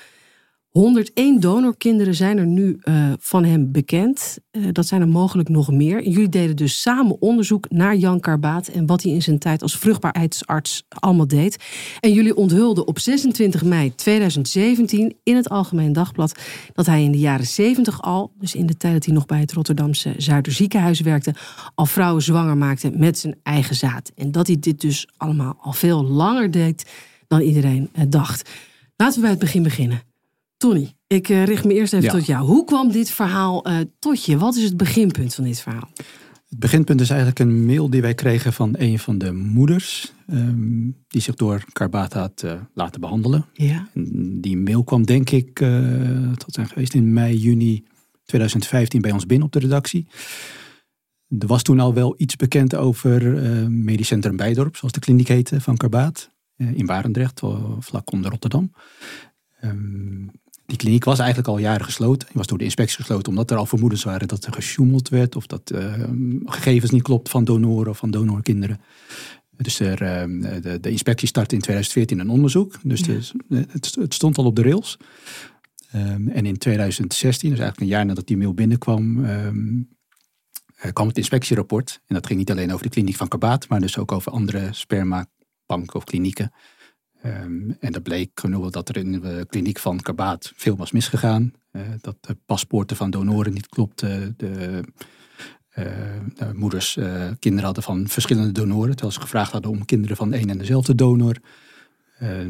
101 0.76 1.40
donorkinderen 1.40 2.14
zijn 2.14 2.38
er 2.38 2.46
nu 2.46 2.78
uh, 2.82 3.12
van 3.18 3.44
hem 3.44 3.72
bekend. 3.72 4.38
Uh, 4.52 4.68
dat 4.72 4.86
zijn 4.86 5.00
er 5.00 5.08
mogelijk 5.08 5.48
nog 5.48 5.72
meer. 5.72 6.08
jullie 6.08 6.28
deden 6.28 6.56
dus 6.56 6.80
samen 6.80 7.20
onderzoek 7.20 7.70
naar 7.70 7.96
Jan 7.96 8.20
Karbaat 8.20 8.68
en 8.68 8.86
wat 8.86 9.02
hij 9.02 9.12
in 9.12 9.22
zijn 9.22 9.38
tijd 9.38 9.62
als 9.62 9.78
vruchtbaarheidsarts 9.78 10.86
allemaal 10.88 11.26
deed. 11.26 11.64
En 12.00 12.12
jullie 12.12 12.36
onthulden 12.36 12.86
op 12.86 12.98
26 12.98 13.64
mei 13.64 13.94
2017 13.94 15.16
in 15.22 15.36
het 15.36 15.48
Algemeen 15.48 15.92
Dagblad 15.92 16.40
dat 16.72 16.86
hij 16.86 17.02
in 17.02 17.12
de 17.12 17.18
jaren 17.18 17.46
70 17.46 18.02
al, 18.02 18.32
dus 18.38 18.54
in 18.54 18.66
de 18.66 18.76
tijd 18.76 18.92
dat 18.92 19.04
hij 19.04 19.14
nog 19.14 19.26
bij 19.26 19.40
het 19.40 19.52
Rotterdamse 19.52 20.14
Zuiderziekenhuis 20.16 21.00
werkte, 21.00 21.34
al 21.74 21.86
vrouwen 21.86 22.22
zwanger 22.22 22.56
maakte 22.56 22.90
met 22.90 23.18
zijn 23.18 23.36
eigen 23.42 23.76
zaad. 23.76 24.12
En 24.16 24.32
dat 24.32 24.46
hij 24.46 24.56
dit 24.60 24.80
dus 24.80 25.08
allemaal 25.16 25.56
al 25.60 25.72
veel 25.72 26.04
langer 26.04 26.50
deed 26.50 26.90
dan 27.28 27.40
iedereen 27.40 27.88
eh, 27.92 28.04
dacht. 28.08 28.50
Laten 28.96 29.14
we 29.14 29.20
bij 29.20 29.30
het 29.30 29.38
begin 29.38 29.62
beginnen. 29.62 30.14
Tony, 30.56 30.92
ik 31.06 31.28
uh, 31.28 31.44
richt 31.44 31.64
me 31.64 31.74
eerst 31.74 31.92
even 31.92 32.08
tot 32.08 32.26
jou. 32.26 32.46
Hoe 32.46 32.64
kwam 32.64 32.92
dit 32.92 33.10
verhaal 33.10 33.68
uh, 33.68 33.78
tot 33.98 34.24
je? 34.24 34.38
Wat 34.38 34.56
is 34.56 34.62
het 34.62 34.76
beginpunt 34.76 35.34
van 35.34 35.44
dit 35.44 35.60
verhaal? 35.60 35.90
Het 36.48 36.58
beginpunt 36.58 37.00
is 37.00 37.08
eigenlijk 37.08 37.38
een 37.38 37.66
mail 37.66 37.90
die 37.90 38.02
wij 38.02 38.14
kregen 38.14 38.52
van 38.52 38.74
een 38.78 38.98
van 38.98 39.18
de 39.18 39.32
moeders. 39.32 40.12
Um, 40.30 41.04
die 41.08 41.20
zich 41.20 41.34
door 41.34 41.64
Karbaat 41.72 42.12
had 42.12 42.42
uh, 42.44 42.52
laten 42.74 43.00
behandelen. 43.00 43.46
Ja. 43.52 43.88
En 43.94 44.40
die 44.40 44.56
mail 44.56 44.84
kwam 44.84 45.06
denk 45.06 45.30
ik, 45.30 45.54
tot 46.36 46.54
zijn 46.54 46.68
geweest 46.68 46.94
in 46.94 47.12
mei, 47.12 47.36
juni 47.36 47.84
2015 48.24 49.00
bij 49.00 49.10
ons 49.10 49.26
binnen 49.26 49.46
op 49.46 49.52
de 49.52 49.58
redactie. 49.58 50.06
Er 51.38 51.46
was 51.46 51.62
toen 51.62 51.80
al 51.80 51.94
wel 51.94 52.14
iets 52.16 52.36
bekend 52.36 52.74
over 52.74 53.22
Medisch 53.70 54.06
Centrum 54.06 54.36
Bijdorp, 54.36 54.76
zoals 54.76 54.92
de 54.92 55.00
kliniek 55.00 55.28
heette 55.28 55.60
van 55.60 55.76
Karbaat. 55.76 56.30
in 56.56 56.86
Barendrecht, 56.86 57.40
vlak 57.78 58.12
onder 58.12 58.30
Rotterdam. 58.30 58.70
Um, 59.64 60.30
die 60.66 60.76
kliniek 60.76 61.04
was 61.04 61.18
eigenlijk 61.18 61.48
al 61.48 61.58
jaren 61.58 61.84
gesloten. 61.84 62.26
Die 62.26 62.36
was 62.36 62.46
door 62.46 62.58
de 62.58 62.64
inspectie 62.64 62.96
gesloten 62.96 63.28
omdat 63.28 63.50
er 63.50 63.56
al 63.56 63.66
vermoedens 63.66 64.04
waren 64.04 64.28
dat 64.28 64.44
er 64.44 64.52
gesjoemeld 64.52 65.08
werd 65.08 65.36
of 65.36 65.46
dat 65.46 65.72
uh, 65.74 65.94
gegevens 66.44 66.90
niet 66.90 67.02
klopt 67.02 67.28
van 67.28 67.44
donoren 67.44 67.90
of 67.90 67.98
van 67.98 68.10
donorkinderen. 68.10 68.80
Dus 69.56 69.80
er, 69.80 70.02
uh, 70.02 70.42
de, 70.62 70.80
de, 70.80 70.90
inspectie 70.90 71.28
startte 71.28 71.54
in 71.54 71.60
2014 71.60 72.18
een 72.18 72.30
onderzoek. 72.30 72.74
Dus 72.82 73.00
ja. 73.00 73.12
het, 73.48 73.94
het, 73.94 74.14
stond 74.14 74.38
al 74.38 74.44
op 74.44 74.56
de 74.56 74.62
rails. 74.62 74.98
Um, 75.94 76.28
en 76.28 76.46
in 76.46 76.58
2016, 76.58 77.50
dus 77.50 77.58
eigenlijk 77.58 77.90
een 77.90 77.96
jaar 77.96 78.06
nadat 78.06 78.26
die 78.26 78.36
mail 78.36 78.54
binnenkwam, 78.54 79.24
um, 79.24 79.88
kwam 80.92 81.08
het 81.08 81.16
inspectierapport. 81.16 82.00
En 82.06 82.14
dat 82.14 82.26
ging 82.26 82.38
niet 82.38 82.50
alleen 82.50 82.72
over 82.72 82.82
de 82.82 82.90
kliniek 82.92 83.16
van 83.16 83.28
Kabaat, 83.28 83.68
maar 83.68 83.80
dus 83.80 83.98
ook 83.98 84.12
over 84.12 84.32
andere 84.32 84.68
spermabanken 84.70 85.94
of 85.94 86.04
klinieken. 86.04 86.52
Um, 87.24 87.76
en 87.80 87.92
dat 87.92 88.02
bleek 88.02 88.30
genoeg 88.34 88.70
dat 88.70 88.88
er 88.88 88.96
in 88.96 89.20
de 89.20 89.46
kliniek 89.48 89.78
van 89.78 90.00
Kabaat 90.00 90.52
veel 90.56 90.76
was 90.76 90.92
misgegaan. 90.92 91.52
Uh, 91.72 91.82
dat 92.00 92.16
de 92.20 92.36
paspoorten 92.46 92.96
van 92.96 93.10
donoren 93.10 93.52
niet 93.52 93.68
klopten. 93.68 94.34
De, 94.36 94.84
uh, 95.78 95.84
de 96.34 96.50
moeders 96.54 96.96
uh, 96.96 97.28
kinderen 97.38 97.64
hadden 97.64 97.82
van 97.82 98.08
verschillende 98.08 98.52
donoren. 98.52 98.90
Terwijl 98.90 99.12
ze 99.12 99.20
gevraagd 99.20 99.52
hadden 99.52 99.70
om 99.70 99.84
kinderen 99.84 100.16
van 100.16 100.32
één 100.32 100.50
en 100.50 100.58
dezelfde 100.58 100.94
donor. 100.94 101.36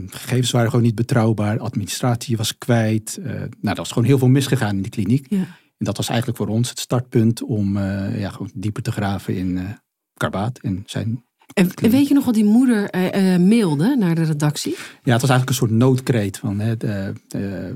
gegevens 0.07 0.51
waren 0.51 0.71
gewoon 0.71 0.85
niet 0.85 0.95
betrouwbaar. 0.95 1.59
Administratie 1.59 2.37
was 2.37 2.59
kwijt. 2.59 3.19
nou, 3.23 3.49
er 3.61 3.75
was 3.75 3.93
gewoon 3.93 4.09
heel 4.09 4.19
veel 4.19 4.29
misgegaan 4.29 4.77
in 4.77 4.83
die 4.83 4.91
kliniek. 4.91 5.27
Ja. 5.29 5.47
En 5.79 5.85
dat 5.85 5.97
was 5.97 6.09
eigenlijk 6.09 6.39
voor 6.39 6.49
ons 6.49 6.69
het 6.69 6.79
startpunt 6.79 7.43
om 7.43 7.79
ja, 8.19 8.31
gewoon 8.31 8.51
dieper 8.55 8.83
te 8.83 8.93
graven 8.93 9.37
in 9.37 9.79
Karbaat 10.15 10.59
en 10.59 10.83
zijn 10.87 11.25
en, 11.56 11.91
weet 11.91 12.08
je 12.08 12.14
nog 12.14 12.25
wat 12.25 12.35
die 12.35 12.44
moeder 12.44 12.94
uh, 12.94 13.35
uh, 13.35 13.49
mailde 13.49 13.97
naar 13.99 14.14
de 14.14 14.25
redactie? 14.25 14.76
Ja, 15.03 15.12
het 15.12 15.20
was 15.20 15.31
eigenlijk 15.31 15.49
een 15.49 15.55
soort 15.55 15.70
noodkreet. 15.70 16.38
Van, 16.38 16.58
hè, 16.58 16.76
de, 16.76 17.12
de, 17.29 17.75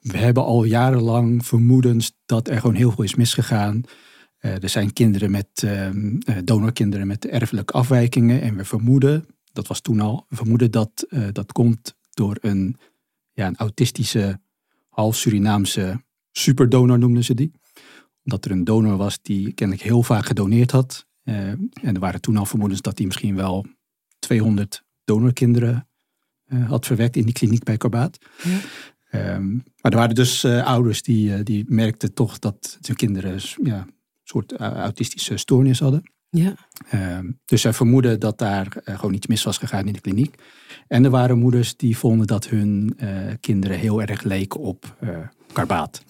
we 0.00 0.16
hebben 0.16 0.44
al 0.44 0.64
jarenlang 0.64 1.46
vermoedens 1.46 2.12
dat 2.26 2.48
er 2.48 2.60
gewoon 2.60 2.74
heel 2.74 2.90
veel 2.90 3.04
is 3.04 3.14
misgegaan. 3.14 3.82
Uh, 4.40 4.62
er 4.62 4.68
zijn 4.68 4.92
kinderen 4.92 5.30
met 5.30 5.48
ehm, 5.54 6.18
donorkinderen 6.44 7.06
met 7.06 7.26
erfelijke 7.26 7.72
afwijkingen. 7.72 8.40
En 8.40 8.56
we 8.56 8.64
vermoeden, 8.64 9.26
dat 9.52 9.66
was 9.66 9.80
toen 9.80 10.00
al, 10.00 10.26
we 10.28 10.36
vermoeden 10.36 10.70
dat 10.70 11.06
dat 11.32 11.52
komt 11.52 11.94
door 12.10 12.36
een, 12.40 12.76
ja, 13.32 13.46
een 13.46 13.56
autistische, 13.56 14.40
half 14.88 15.16
Surinaamse 15.16 16.02
superdonor 16.32 16.98
noemden 16.98 17.24
ze 17.24 17.34
die. 17.34 17.52
Omdat 18.24 18.44
er 18.44 18.50
een 18.50 18.64
donor 18.64 18.96
was 18.96 19.18
die 19.22 19.52
kennelijk 19.52 19.86
heel 19.86 20.02
vaak 20.02 20.26
gedoneerd 20.26 20.70
had. 20.70 21.08
Uh, 21.30 21.48
en 21.82 21.94
er 21.94 22.00
waren 22.00 22.20
toen 22.20 22.36
al 22.36 22.46
vermoedens 22.46 22.80
dat 22.80 22.98
hij 22.98 23.06
misschien 23.06 23.36
wel 23.36 23.66
200 24.18 24.84
donorkinderen 25.04 25.88
uh, 26.46 26.68
had 26.68 26.86
verwekt 26.86 27.16
in 27.16 27.24
die 27.24 27.34
kliniek 27.34 27.64
bij 27.64 27.76
Corbaat. 27.76 28.18
Ja. 28.42 29.34
Um, 29.34 29.62
maar 29.80 29.92
er 29.92 29.98
waren 29.98 30.14
dus 30.14 30.44
uh, 30.44 30.66
ouders 30.66 31.02
die, 31.02 31.42
die 31.42 31.64
merkten 31.68 32.14
toch 32.14 32.38
dat 32.38 32.78
hun 32.80 32.96
kinderen 32.96 33.40
ja, 33.62 33.76
een 33.76 33.92
soort 34.22 34.56
autistische 34.56 35.36
stoornis 35.36 35.80
hadden. 35.80 36.12
Ja. 36.28 36.54
Um, 36.94 37.40
dus 37.44 37.60
zij 37.60 37.72
vermoeden 37.72 38.20
dat 38.20 38.38
daar 38.38 38.76
gewoon 38.84 39.14
iets 39.14 39.26
mis 39.26 39.42
was 39.42 39.58
gegaan 39.58 39.86
in 39.86 39.92
de 39.92 40.00
kliniek. 40.00 40.34
En 40.86 41.04
er 41.04 41.10
waren 41.10 41.38
moeders 41.38 41.76
die 41.76 41.96
vonden 41.96 42.26
dat 42.26 42.48
hun 42.48 42.96
kinderen 43.40 43.78
heel 43.78 44.02
erg 44.02 44.22
leken 44.22 44.60
op 44.60 44.96
Karbaat. 45.52 46.02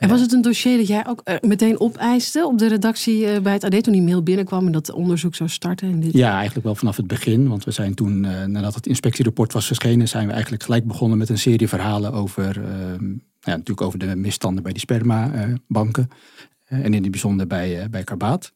En 0.00 0.08
was 0.08 0.20
het 0.20 0.32
een 0.32 0.42
dossier 0.42 0.76
dat 0.76 0.86
jij 0.86 1.06
ook 1.06 1.20
uh, 1.24 1.34
meteen 1.40 1.80
opeiste 1.80 2.46
op 2.46 2.58
de 2.58 2.68
redactie 2.68 3.22
uh, 3.22 3.38
bij 3.38 3.52
het 3.52 3.64
AD 3.64 3.82
toen 3.82 3.92
die 3.92 4.02
mail 4.02 4.22
binnenkwam 4.22 4.66
en 4.66 4.72
dat 4.72 4.92
onderzoek 4.92 5.34
zou 5.34 5.48
starten? 5.48 5.90
En 5.92 6.00
dit... 6.00 6.12
Ja, 6.12 6.34
eigenlijk 6.34 6.64
wel 6.64 6.74
vanaf 6.74 6.96
het 6.96 7.06
begin. 7.06 7.48
Want 7.48 7.64
we 7.64 7.70
zijn 7.70 7.94
toen, 7.94 8.24
uh, 8.24 8.44
nadat 8.44 8.74
het 8.74 8.86
inspectierapport 8.86 9.52
was 9.52 9.66
verschenen, 9.66 10.08
zijn 10.08 10.26
we 10.26 10.32
eigenlijk 10.32 10.62
gelijk 10.62 10.86
begonnen 10.86 11.18
met 11.18 11.28
een 11.28 11.38
serie 11.38 11.68
verhalen 11.68 12.12
over, 12.12 12.64
ehm, 12.64 13.10
ja, 13.40 13.56
natuurlijk 13.56 13.80
over 13.80 13.98
de 13.98 14.16
misstanden 14.16 14.62
bij 14.62 14.72
die 14.72 14.80
spermabanken. 14.80 16.08
en 16.64 16.94
in 16.94 17.02
het 17.02 17.10
bijzonder 17.10 17.46
bij, 17.46 17.86
bij 17.90 18.04
Karbaat. 18.04 18.52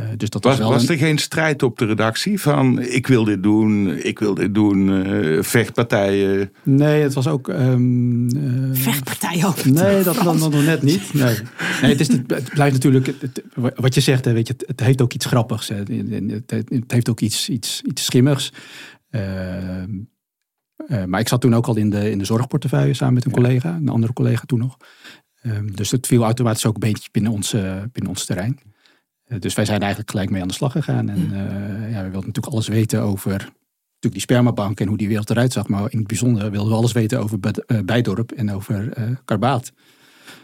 Uh, 0.00 0.06
dus 0.16 0.30
dat 0.30 0.44
was, 0.44 0.58
was, 0.58 0.68
was 0.68 0.88
er 0.88 0.96
geen 0.96 1.18
strijd 1.18 1.62
op 1.62 1.78
de 1.78 1.84
redactie 1.84 2.40
van 2.40 2.80
ik 2.80 3.06
wil 3.06 3.24
dit 3.24 3.42
doen, 3.42 3.88
ik 3.88 4.18
wil 4.18 4.34
dit 4.34 4.54
doen, 4.54 4.88
uh, 4.88 5.42
vechtpartijen? 5.42 6.52
Nee, 6.62 7.02
het 7.02 7.14
was 7.14 7.26
ook... 7.26 7.48
Um, 7.48 8.36
uh, 8.36 8.68
vechtpartijen 8.72 9.46
ook 9.46 9.64
Nee, 9.64 10.02
dat 10.02 10.16
dan 10.16 10.38
nog 10.38 10.64
net 10.64 10.82
niet. 10.82 11.14
Nee, 11.14 11.36
nee 11.82 11.90
het, 11.90 12.00
is, 12.00 12.08
het 12.08 12.50
blijft 12.54 12.72
natuurlijk, 12.72 13.06
het, 13.06 13.42
wat 13.74 13.94
je 13.94 14.00
zegt, 14.00 14.24
weet 14.24 14.46
je, 14.46 14.52
het, 14.56 14.64
het 14.66 14.80
heeft 14.80 15.02
ook 15.02 15.12
iets 15.12 15.26
grappigs. 15.26 15.68
Hè. 15.68 15.76
Het, 15.76 16.50
het, 16.50 16.92
heeft 16.92 17.08
ook 17.08 17.20
iets, 17.20 17.48
iets, 17.48 17.82
iets 17.82 18.04
schimmigs. 18.04 18.52
Ehm, 19.10 19.90
Eh, 20.88 21.04
maar 21.04 21.20
ik 21.20 21.28
zat 21.28 21.40
toen 21.40 21.54
ook 21.54 21.66
al 21.66 21.76
in 21.76 21.90
de, 21.90 22.10
in 22.10 22.18
de 22.18 22.24
zorgportefeuille 22.24 22.94
samen 22.94 23.14
met 23.14 23.24
een 23.24 23.32
collega, 23.32 23.74
een 23.74 23.88
andere 23.88 24.12
collega 24.12 24.42
toen 24.46 24.58
nog. 24.58 24.76
Ehm, 25.40 25.66
dus 25.66 25.90
het 25.90 26.06
viel 26.06 26.22
automatisch 26.22 26.66
ook 26.66 26.74
een 26.74 26.80
beetje 26.80 27.08
binnen 27.12 27.32
ons, 27.32 27.52
eh, 27.52 27.82
binnen 27.92 28.12
ons 28.12 28.24
terrein. 28.24 28.58
Eh, 29.24 29.40
dus 29.40 29.54
wij 29.54 29.64
zijn 29.64 29.80
eigenlijk 29.80 30.10
gelijk 30.10 30.30
mee 30.30 30.42
aan 30.42 30.48
de 30.48 30.54
slag 30.54 30.72
gegaan. 30.72 31.08
En 31.08 31.30
eh, 31.32 31.90
ja, 31.92 31.96
we 31.96 32.10
wilden 32.10 32.12
natuurlijk 32.28 32.46
alles 32.52 32.68
weten 32.68 33.00
over 33.00 33.30
natuurlijk 33.32 34.12
die 34.12 34.20
spermabank 34.20 34.80
en 34.80 34.88
hoe 34.88 34.96
die 34.96 35.08
wereld 35.08 35.30
eruit 35.30 35.52
zag. 35.52 35.68
Maar 35.68 35.92
in 35.92 35.98
het 35.98 36.06
bijzonder 36.06 36.50
wilden 36.50 36.70
we 36.70 36.76
alles 36.76 36.92
weten 36.92 37.20
over 37.20 37.38
eh, 37.40 37.78
Bijdorp 37.84 38.32
en 38.32 38.52
over 38.52 38.88
Karbaat. 39.24 39.72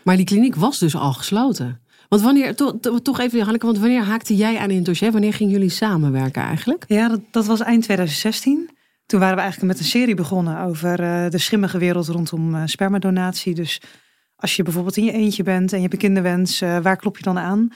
Maar 0.04 0.16
die 0.16 0.24
kliniek 0.24 0.54
was 0.54 0.78
dus 0.78 0.94
al 0.96 1.12
gesloten. 1.12 1.80
Want 2.08 2.22
wanneer, 2.22 2.54
to- 2.56 2.78
to- 2.80 2.98
toch 2.98 3.20
even 3.20 3.40
Hanneke, 3.42 3.66
want 3.66 3.78
wanneer 3.78 4.02
haakte 4.02 4.36
jij 4.36 4.58
aan 4.58 4.70
in 4.70 4.76
het 4.76 4.84
dossier? 4.84 5.12
Wanneer 5.12 5.34
gingen 5.34 5.52
jullie 5.52 5.68
samenwerken 5.68 6.42
eigenlijk? 6.42 6.84
Ja, 6.88 7.08
dat, 7.08 7.20
dat 7.30 7.46
was 7.46 7.60
eind 7.60 7.82
2016. 7.82 8.70
Toen 9.06 9.20
waren 9.20 9.34
we 9.34 9.40
eigenlijk 9.40 9.72
met 9.72 9.82
een 9.82 9.88
serie 9.90 10.14
begonnen 10.14 10.60
over 10.60 11.00
eh, 11.00 11.30
de 11.30 11.38
schimmige 11.38 11.78
wereld 11.78 12.08
rondom 12.08 12.54
eh, 12.54 12.62
spermadonatie. 12.64 13.54
Dus 13.54 13.80
als 14.36 14.56
je 14.56 14.62
bijvoorbeeld 14.62 14.96
in 14.96 15.04
je 15.04 15.12
eentje 15.12 15.42
bent 15.42 15.70
en 15.70 15.76
je 15.76 15.82
hebt 15.82 15.92
een 15.94 16.00
kinderwens, 16.00 16.60
waar 16.60 16.96
klop 16.96 17.16
je 17.16 17.22
dan 17.22 17.38
aan? 17.38 17.68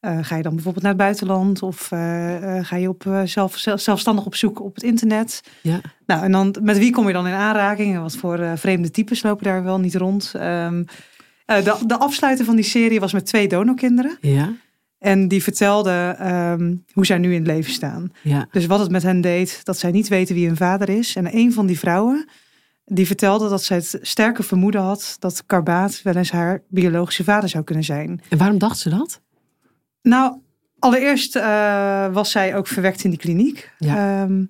Eh, 0.00 0.18
ga 0.22 0.36
je 0.36 0.42
dan 0.42 0.54
bijvoorbeeld 0.54 0.84
naar 0.84 0.92
het 0.92 1.02
buitenland 1.02 1.62
of 1.62 1.92
eh, 1.92 2.58
eh, 2.58 2.64
ga 2.64 2.76
je 2.76 2.88
op, 2.88 3.04
zelf, 3.24 3.56
zelf- 3.56 3.80
zelfstandig 3.80 4.26
op 4.26 4.34
zoek 4.34 4.60
op 4.60 4.74
het 4.74 4.84
internet? 4.84 5.40
Ja. 5.62 5.80
Nou, 6.06 6.22
en 6.22 6.32
dan 6.32 6.56
met 6.62 6.78
wie 6.78 6.90
kom 6.92 7.06
je 7.06 7.12
dan 7.12 7.26
in 7.26 7.32
aanraking? 7.32 7.94
En 7.94 8.02
wat 8.02 8.16
voor 8.16 8.52
vreemde 8.54 8.90
types 8.90 9.22
lopen 9.22 9.44
daar 9.44 9.62
wel 9.64 9.78
niet 9.80 9.94
rond? 9.94 10.32
Ehm, 10.36 10.84
eh, 11.44 11.64
de, 11.64 11.76
de 11.86 11.98
afsluiter 11.98 12.44
van 12.44 12.56
die 12.56 12.64
serie 12.64 13.00
was 13.00 13.12
met 13.12 13.26
twee 13.26 13.48
donorkinderen. 13.48 14.16
Ja, 14.20 14.52
En 14.98 15.28
die 15.28 15.42
vertelden 15.42 16.18
ehm, 16.18 16.74
hoe 16.92 17.06
zij 17.06 17.18
nu 17.18 17.30
in 17.32 17.38
het 17.38 17.46
leven 17.46 17.72
staan. 17.72 18.12
ja. 18.22 18.46
Dus 18.50 18.66
wat 18.66 18.80
het 18.80 18.90
met 18.90 19.02
hen 19.02 19.20
deed, 19.20 19.64
dat 19.64 19.78
zij 19.78 19.90
niet 19.90 20.08
weten 20.08 20.34
wie 20.34 20.46
hun 20.46 20.56
vader 20.56 20.88
is. 20.88 21.16
En 21.16 21.36
een 21.36 21.52
van 21.52 21.66
die 21.66 21.78
vrouwen, 21.78 22.28
die 22.84 23.06
vertelde 23.06 23.48
dat 23.48 23.62
zij 23.62 23.76
het 23.76 23.98
sterke 24.02 24.42
vermoeden 24.42 24.80
had 24.80 25.16
dat 25.18 25.42
Karbaat 25.46 26.00
wel 26.02 26.14
eens 26.16 26.30
haar 26.30 26.62
biologische 26.68 27.24
vader 27.24 27.48
zou 27.48 27.64
kunnen 27.64 27.84
zijn. 27.84 28.20
En 28.28 28.38
waarom 28.38 28.58
dacht 28.58 28.78
ze 28.78 28.88
dat? 28.88 29.20
Nou, 30.02 30.40
allereerst 30.78 31.36
eh, 31.36 32.12
was 32.12 32.30
zij 32.30 32.56
ook 32.56 32.66
verwekt 32.66 33.04
in 33.04 33.10
die 33.10 33.18
kliniek. 33.18 33.72
Ja. 33.78 34.22
Ehm, 34.22 34.44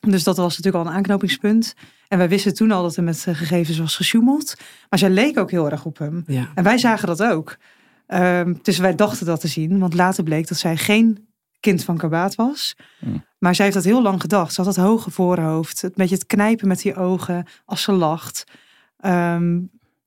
dus 0.00 0.24
dat 0.24 0.36
was 0.36 0.56
natuurlijk 0.56 0.84
al 0.84 0.90
een 0.90 0.96
aanknopingspunt. 0.96 1.74
En 2.08 2.18
wij 2.18 2.28
wisten 2.28 2.54
toen 2.54 2.70
al 2.70 2.82
dat 2.82 2.96
er 2.96 3.02
met 3.02 3.24
eh, 3.26 3.34
gegevens 3.34 3.78
was 3.78 3.96
gesjoemeld. 3.96 4.54
Maar 4.88 4.98
zij 4.98 5.10
leek 5.10 5.38
ook 5.38 5.50
heel 5.50 5.70
erg 5.70 5.84
op 5.84 5.98
hem. 5.98 6.24
Ja. 6.26 6.48
En 6.54 6.64
wij 6.64 6.78
zagen 6.78 7.06
dat 7.06 7.22
ook. 7.22 7.56
Ehm, 8.06 8.54
dus 8.62 8.78
wij 8.78 8.94
dachten 8.94 9.26
dat 9.26 9.40
te 9.40 9.48
zien. 9.48 9.78
Want 9.78 9.94
later 9.94 10.24
bleek 10.24 10.48
dat 10.48 10.58
zij 10.58 10.76
geen 10.76 11.28
kind 11.60 11.84
van 11.84 11.96
Karbaat 11.96 12.34
was. 12.34 12.76
Hmm. 12.98 13.24
Maar 13.38 13.54
zij 13.54 13.64
heeft 13.64 13.76
dat 13.76 13.86
heel 13.86 14.02
lang 14.02 14.20
gedacht. 14.20 14.54
Ze 14.54 14.62
had 14.62 14.74
dat 14.74 14.84
hoge 14.84 15.10
voorhoofd. 15.10 15.82
Het 15.82 15.94
beetje 15.94 16.14
het 16.14 16.26
knijpen 16.26 16.68
met 16.68 16.82
die 16.82 16.96
ogen 16.96 17.46
als 17.64 17.82
ze 17.82 17.92
lacht. 17.92 18.44
Ehm, 18.96 19.60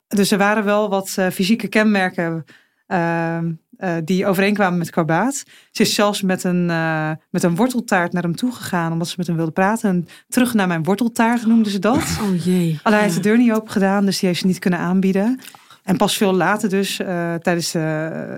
dus 0.08 0.30
er 0.30 0.38
waren 0.38 0.64
wel 0.64 0.88
wat 0.88 1.14
eh, 1.16 1.28
fysieke 1.28 1.68
kenmerken 1.68 2.44
ehm, 2.86 3.52
eh, 3.78 3.96
die 4.04 4.26
overeenkwamen 4.26 4.78
met 4.78 4.90
Karbaat. 4.90 5.42
Ze 5.70 5.82
is 5.82 5.94
zelfs 5.94 6.22
met 6.22 6.44
een, 6.44 6.70
eh, 6.70 7.10
met 7.30 7.42
een 7.42 7.56
worteltaart 7.56 8.12
naar 8.12 8.22
hem 8.22 8.36
toe 8.36 8.52
gegaan. 8.52 8.92
Omdat 8.92 9.08
ze 9.08 9.14
met 9.16 9.26
hem 9.26 9.36
wilde 9.36 9.50
praten. 9.50 9.90
En 9.90 10.06
terug 10.28 10.54
naar 10.54 10.66
mijn 10.66 10.82
worteltaart 10.82 11.46
noemden 11.46 11.72
ze 11.72 11.78
dat. 11.78 12.18
Oh 12.22 12.44
jee. 12.44 12.80
Alleen 12.82 12.98
hij 12.98 13.02
heeft 13.02 13.14
de 13.14 13.28
deur 13.28 13.38
niet 13.38 13.52
open 13.52 13.70
gedaan, 13.70 14.04
dus 14.04 14.18
die 14.18 14.28
heeft 14.28 14.40
ze 14.40 14.46
niet 14.46 14.58
kunnen 14.58 14.78
aanbieden. 14.78 15.40
En 15.82 15.96
pas 15.96 16.16
veel 16.16 16.32
later 16.32 16.68
dus, 16.68 16.98
eh, 16.98 17.34
tijdens 17.34 17.70
de, 17.70 17.80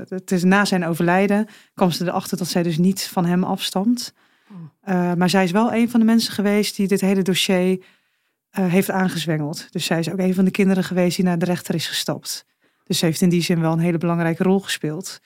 het 0.09 0.31
is 0.31 0.45
na 0.45 0.65
zijn 0.65 0.87
overlijden, 0.87 1.47
kwam 1.75 1.91
ze 1.91 2.07
erachter 2.07 2.37
dat 2.37 2.49
zij 2.49 2.63
dus 2.63 2.79
niet 2.79 3.09
van 3.13 3.25
hem 3.25 3.45
afstamt. 3.45 4.13
Eh, 4.81 5.15
maar 5.15 5.31
zij 5.31 5.45
is 5.45 5.51
wel 5.51 5.73
een 5.73 5.91
van 5.91 6.01
de 6.01 6.07
mensen 6.07 6.33
geweest 6.33 6.77
die 6.77 6.89
dit 6.89 7.01
hele 7.01 7.23
dossier 7.23 7.83
heeft 8.51 8.91
aangezwengeld. 8.91 9.73
Dus 9.73 9.85
zij 9.85 9.99
is 9.99 10.11
ook 10.11 10.19
een 10.19 10.35
van 10.35 10.45
de 10.45 10.51
kinderen 10.51 10.85
geweest 10.85 11.17
die 11.17 11.25
naar 11.25 11.39
de 11.39 11.45
rechter 11.45 11.75
is 11.75 11.87
gestapt. 11.87 12.45
Dus 12.91 12.99
ze 12.99 13.05
heeft 13.05 13.21
in 13.21 13.29
die 13.29 13.43
zin 13.43 13.61
wel 13.61 13.73
een 13.73 13.79
hele 13.79 13.99
belangrijke 13.99 14.43
rol 14.43 14.61
gespeeld. 14.61 15.21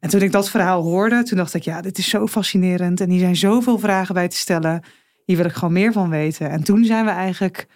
En 0.00 0.08
toen 0.08 0.22
ik 0.22 0.32
dat 0.32 0.50
verhaal 0.50 0.82
hoorde, 0.82 1.22
toen 1.22 1.36
dacht 1.36 1.54
ik, 1.54 1.62
ja, 1.62 1.80
dit 1.80 1.98
is 1.98 2.08
zo 2.08 2.26
fascinerend. 2.26 3.00
En 3.00 3.10
hier 3.10 3.18
zijn 3.18 3.36
zoveel 3.36 3.78
vragen 3.78 4.14
bij 4.14 4.28
te 4.28 4.36
stellen. 4.36 4.82
Hier 5.24 5.36
wil 5.36 5.46
ik 5.46 5.52
gewoon 5.52 5.72
meer 5.74 5.92
van 5.92 6.10
weten. 6.10 6.50
En 6.50 6.64
toen 6.64 6.84
zijn 6.84 7.04
we 7.04 7.10
eigenlijk 7.10 7.66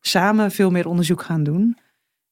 samen 0.00 0.50
veel 0.50 0.70
meer 0.70 0.88
onderzoek 0.88 1.22
gaan 1.22 1.42
doen. 1.42 1.76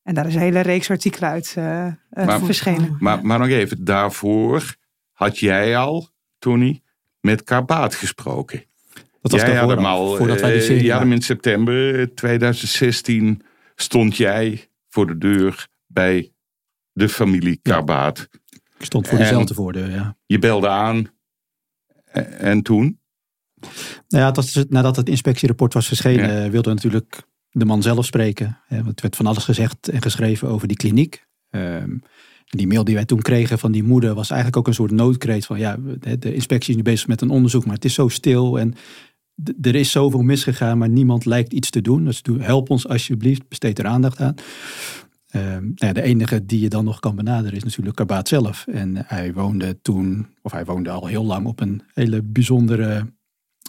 En 0.03 0.14
daar 0.14 0.26
is 0.26 0.35
een 0.35 0.41
hele 0.41 0.61
reeks 0.61 0.91
artikelen 0.91 1.31
uit 1.31 1.55
eh, 1.57 1.87
eh, 1.87 1.95
Maar- 2.11 2.41
verschenen. 2.41 2.97
Maar, 2.99 3.26
maar 3.26 3.38
nog 3.38 3.49
even, 3.49 3.85
daarvoor 3.85 4.75
had 5.12 5.38
jij 5.38 5.76
al, 5.76 6.09
Tony, 6.38 6.83
met 7.21 7.43
Karbaat 7.43 7.95
gesproken. 7.95 8.64
Dat 9.21 9.33
was 9.33 9.41
jij 9.41 9.50
had 9.50 9.69
daarvoor 9.69 9.76
hem 9.76 9.93
al, 9.93 10.09
al, 10.11 10.17
voordat 10.17 10.41
wij 10.41 10.50
die 10.50 10.61
eh, 10.61 10.67
serie 10.67 10.91
hem 10.91 10.99
maakten. 10.99 11.12
in 11.12 11.23
september 11.23 12.14
2016 12.14 13.43
stond 13.75 14.17
jij 14.17 14.69
voor 14.88 15.07
de 15.07 15.19
deur 15.19 15.69
bij 15.87 16.33
de 16.93 17.09
familie 17.09 17.59
Karbaat. 17.62 18.29
Stond 18.85 19.09
voor 19.09 19.19
En- 19.19 19.25
dezelfde 19.25 19.55
voordeur, 19.55 19.91
ja. 19.91 20.17
Je 20.26 20.38
belde 20.38 20.69
aan 20.69 21.07
en, 22.05 22.38
en 22.38 22.62
toen? 22.62 22.99
Nou 24.09 24.23
ja, 24.23 24.26
het 24.26 24.37
was, 24.37 24.64
nadat 24.69 24.97
het 24.97 25.09
inspectierapport 25.09 25.75
was 25.75 25.87
verschenen, 25.87 26.43
Ja. 26.43 26.50
wilden 26.50 26.62
we 26.62 26.75
natuurlijk 26.75 27.23
de 27.50 27.64
man 27.64 27.83
zelf 27.83 28.05
spreken. 28.05 28.59
Het 28.69 29.00
werd 29.00 29.17
van 29.17 29.26
alles 29.26 29.45
gezegd 29.45 29.88
en 29.88 30.03
geschreven 30.03 30.49
over 30.49 30.69
die 30.69 30.76
kliniek. 30.76 31.26
Ehm, 31.50 31.97
die 32.45 32.67
mail 32.67 32.85
die 32.85 32.95
wij 32.95 33.05
toen 33.05 33.23
kregen 33.23 33.59
van 33.59 33.73
die 33.73 33.83
moeder 33.83 34.14
was 34.14 34.29
eigenlijk 34.31 34.59
ook 34.59 34.67
een 34.67 34.75
soort 34.75 34.91
noodkreet 34.91 35.47
van 35.47 35.59
ja, 35.59 35.76
de, 36.19 36.35
inspectie 36.35 36.71
is 36.71 36.76
nu 36.76 36.83
bezig 36.83 37.07
met 37.07 37.21
een 37.21 37.31
onderzoek, 37.31 37.64
maar 37.64 37.75
het 37.75 37.85
is 37.85 37.95
zo 37.95 38.09
stil 38.09 38.59
en 38.59 38.75
er 39.61 39.75
is 39.75 39.91
zoveel 39.91 40.23
misgegaan, 40.23 40.79
maar 40.79 40.88
niemand 40.88 41.25
lijkt 41.25 41.53
iets 41.53 41.71
te 41.71 41.81
doen. 41.81 42.05
Dus 42.05 42.23
help 42.38 42.71
ons 42.71 42.88
alsjeblieft, 42.88 43.49
besteed 43.49 43.79
er 43.79 43.87
aandacht 43.87 44.21
aan. 44.21 44.35
Ehm, 45.35 45.62
nou 45.62 45.75
ja, 45.75 45.93
de 45.93 46.03
enige 46.03 46.47
die 46.47 46.61
je 46.61 46.69
dan 46.69 46.85
nog 46.85 47.00
kan 47.00 47.17
benaderen 47.17 47.57
is 47.57 47.64
natuurlijk 47.64 47.97
Karbaat 47.97 48.29
zelf. 48.29 48.64
En 48.67 49.05
hij 49.07 49.33
woonde 49.33 49.79
toen, 49.83 50.26
of 50.43 50.53
hij 50.53 50.64
woonde 50.64 50.91
al 50.91 51.07
heel 51.07 51.25
lang 51.25 51.47
op 51.47 51.61
een 51.61 51.83
hele 51.95 52.23
bijzondere 52.23 53.07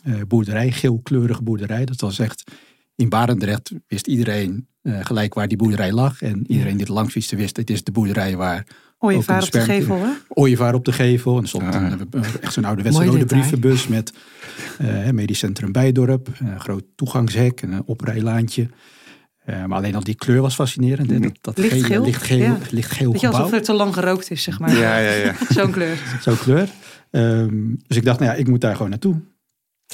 eh, 0.03 0.13
boerderij, 0.27 0.71
geelkleurige 0.71 1.41
boerderij. 1.43 1.85
Dat 1.85 2.01
was 2.01 2.19
echt, 2.19 2.51
in 2.95 3.09
Barendrecht 3.09 3.71
wist 3.87 4.07
iedereen 4.07 4.67
eh, 4.81 5.05
gelijk 5.05 5.33
waar 5.33 5.47
die 5.47 5.57
boerderij 5.57 5.91
lag. 5.91 6.21
En 6.21 6.43
iedereen 6.51 6.71
die 6.77 6.85
het 6.85 6.95
langs 6.95 7.13
wist, 7.13 7.31
wist, 7.31 7.57
het 7.57 7.69
is 7.69 7.83
de 7.83 7.91
boerderij 7.91 8.35
waar 8.35 8.67
Ooievaar 8.99 9.43
op 9.43 9.51
de 9.51 9.59
gevel, 9.61 9.97
hè? 9.99 10.09
ooievaar 10.27 10.73
op 10.73 10.85
de 10.85 10.91
gevel. 10.93 11.35
En 11.35 11.41
er 11.41 11.47
stond 11.47 11.63
Ah. 11.75 11.91
een- 11.91 12.23
echt 12.41 12.53
zo'n 12.53 12.65
ouderwetse 12.65 13.03
rode 13.05 13.17
detail. 13.17 13.41
brievenbus 13.41 13.87
met 13.87 14.13
eh 14.77 15.09
medisch 15.09 15.39
centrum 15.39 15.71
Bijdorp. 15.71 16.27
Een 16.39 16.59
groot 16.59 16.83
toegangshek 16.95 17.61
en 17.61 17.71
een 17.71 17.83
oprijlaantje. 17.85 18.69
Eh, 19.45 19.65
maar 19.65 19.77
alleen 19.77 19.95
al 19.95 20.03
die 20.03 20.15
kleur 20.15 20.41
was 20.41 20.55
fascinerend. 20.55 21.09
hè. 21.09 21.19
Dat, 21.19 21.37
dat 21.41 21.57
Lichtgeel, 21.57 21.81
gele, 21.83 22.01
lichtgeel, 22.05 22.37
ja. 22.37 22.57
lichtgeel 22.69 23.11
Weet 23.11 23.21
je, 23.21 23.27
alsof 23.27 23.51
er 23.53 23.61
te 23.61 23.73
lang 23.73 23.93
gerookt 23.93 24.31
is, 24.31 24.43
zeg 24.43 24.59
maar. 24.59 24.77
Ja, 24.77 24.97
ja, 24.97 25.11
ja. 25.11 25.35
Zo'n 25.55 25.71
kleur. 25.71 26.17
Zo'n 26.21 26.37
kleur. 26.37 26.69
Ehm, 27.11 27.73
dus 27.87 27.97
ik 27.97 28.05
dacht, 28.05 28.19
nou 28.19 28.31
ja, 28.31 28.37
ik 28.37 28.47
moet 28.47 28.61
daar 28.61 28.75
gewoon 28.75 28.89
naartoe. 28.89 29.21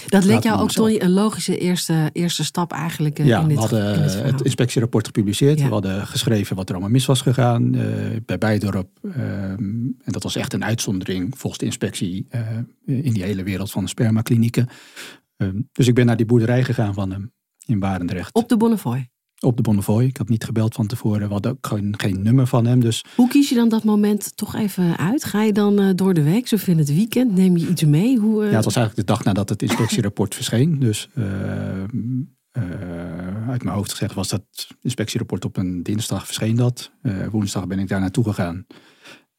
Dat 0.08 0.24
leek 0.24 0.44
jou 0.44 0.62
ook. 0.62 0.72
Tony, 0.72 0.96
een 1.00 1.12
logische 1.12 1.58
eerste, 1.58 2.10
eerste 2.14 2.44
stap 2.44 2.72
eigenlijk 2.72 3.20
eh, 3.20 3.26
Ja, 3.26 3.42
in 3.42 3.48
dit, 3.48 3.56
we 3.56 3.62
hadden 3.62 3.96
in 3.96 4.02
dit 4.02 4.12
verhaal. 4.12 4.32
het 4.32 4.42
inspectierapport 4.42 5.06
gepubliceerd. 5.06 5.60
Ja. 5.60 5.66
We 5.66 5.72
hadden 5.72 6.08
geschreven 6.08 6.56
wat 6.56 6.68
er 6.68 6.74
allemaal 6.74 6.94
mis 6.94 7.06
was 7.06 7.22
gegaan 7.22 7.76
eh, 7.76 7.84
bij 8.26 8.38
Bijdorp. 8.38 8.90
Ehm, 9.04 9.60
en 10.04 10.12
dat 10.12 10.24
was 10.24 10.36
echt 10.36 10.54
een 10.54 10.64
uitzondering 10.64 11.38
volgens 11.38 11.58
de 11.60 11.66
inspectie 11.66 12.26
eh, 12.30 12.42
in 12.86 13.14
die 13.14 13.24
hele 13.24 13.44
wereld 13.44 13.72
van 13.72 13.88
spermaklinieken. 13.88 14.70
Ehm, 15.38 15.60
dus 15.72 15.88
ik 15.88 15.94
ben 15.94 16.06
naar 16.06 16.18
die 16.18 16.26
boerderij 16.26 16.64
gegaan 16.64 16.94
van 16.94 17.12
hem 17.12 17.32
in 17.66 17.80
Barendrecht. 17.80 18.34
Op, 18.34 18.44
Op 18.44 18.50
de 18.50 18.58
Bonnefoy. 18.58 19.10
De 19.42 19.62
Bonnefoy. 19.62 20.04
Ik 20.04 20.18
had 20.18 20.30
niet 20.30 20.44
gebeld 20.44 20.74
van 20.74 20.88
tevoren. 20.88 21.28
We 21.28 21.34
hadden 21.34 21.52
ook 21.52 21.68
geen, 21.68 21.94
geen 21.98 22.22
nummer 22.22 22.48
van 22.48 22.66
hem. 22.66 22.80
Dus 22.80 23.04
Hoe 23.16 23.28
kies 23.28 23.50
je 23.50 23.56
dan 23.56 23.70
dat 23.70 23.84
moment 23.84 24.32
toch 24.36 24.56
even 24.56 24.98
uit? 24.98 25.24
Ga 25.24 25.44
je 25.44 25.54
dan 25.54 25.80
eh, 25.80 25.90
door 25.96 26.14
de 26.14 26.24
week 26.24 26.52
of 26.52 26.68
in 26.68 26.78
het 26.78 26.94
weekend? 26.94 27.36
Neem 27.36 27.58
je 27.58 27.68
iets 27.68 27.84
mee? 27.84 28.18
Hoe, 28.18 28.44
eh, 28.44 28.50
ja, 28.50 28.56
het 28.56 28.66
was 28.66 28.76
eigenlijk 28.76 29.08
de 29.08 29.14
dag 29.14 29.24
nadat 29.24 29.50
het 29.50 29.62
inspectierapport 29.62 30.36
verscheen. 30.36 30.80
Dus 30.80 31.10
eh, 32.52 33.50
uit 33.50 33.64
mijn 33.64 33.76
hoofd 33.76 33.92
gezegd 33.92 34.14
was 34.14 34.28
dat 34.28 34.44
inspectierapport 34.82 35.46
op 35.46 35.58
een 35.58 35.84
dinsdag 35.84 36.26
verscheen 36.26 36.56
dat. 36.56 36.92
Eh, 37.02 37.28
woensdag 37.28 37.68
ben 37.68 37.80
ik 37.80 37.88
daar 37.88 38.00
naartoe 38.00 38.24
gegaan. 38.24 38.66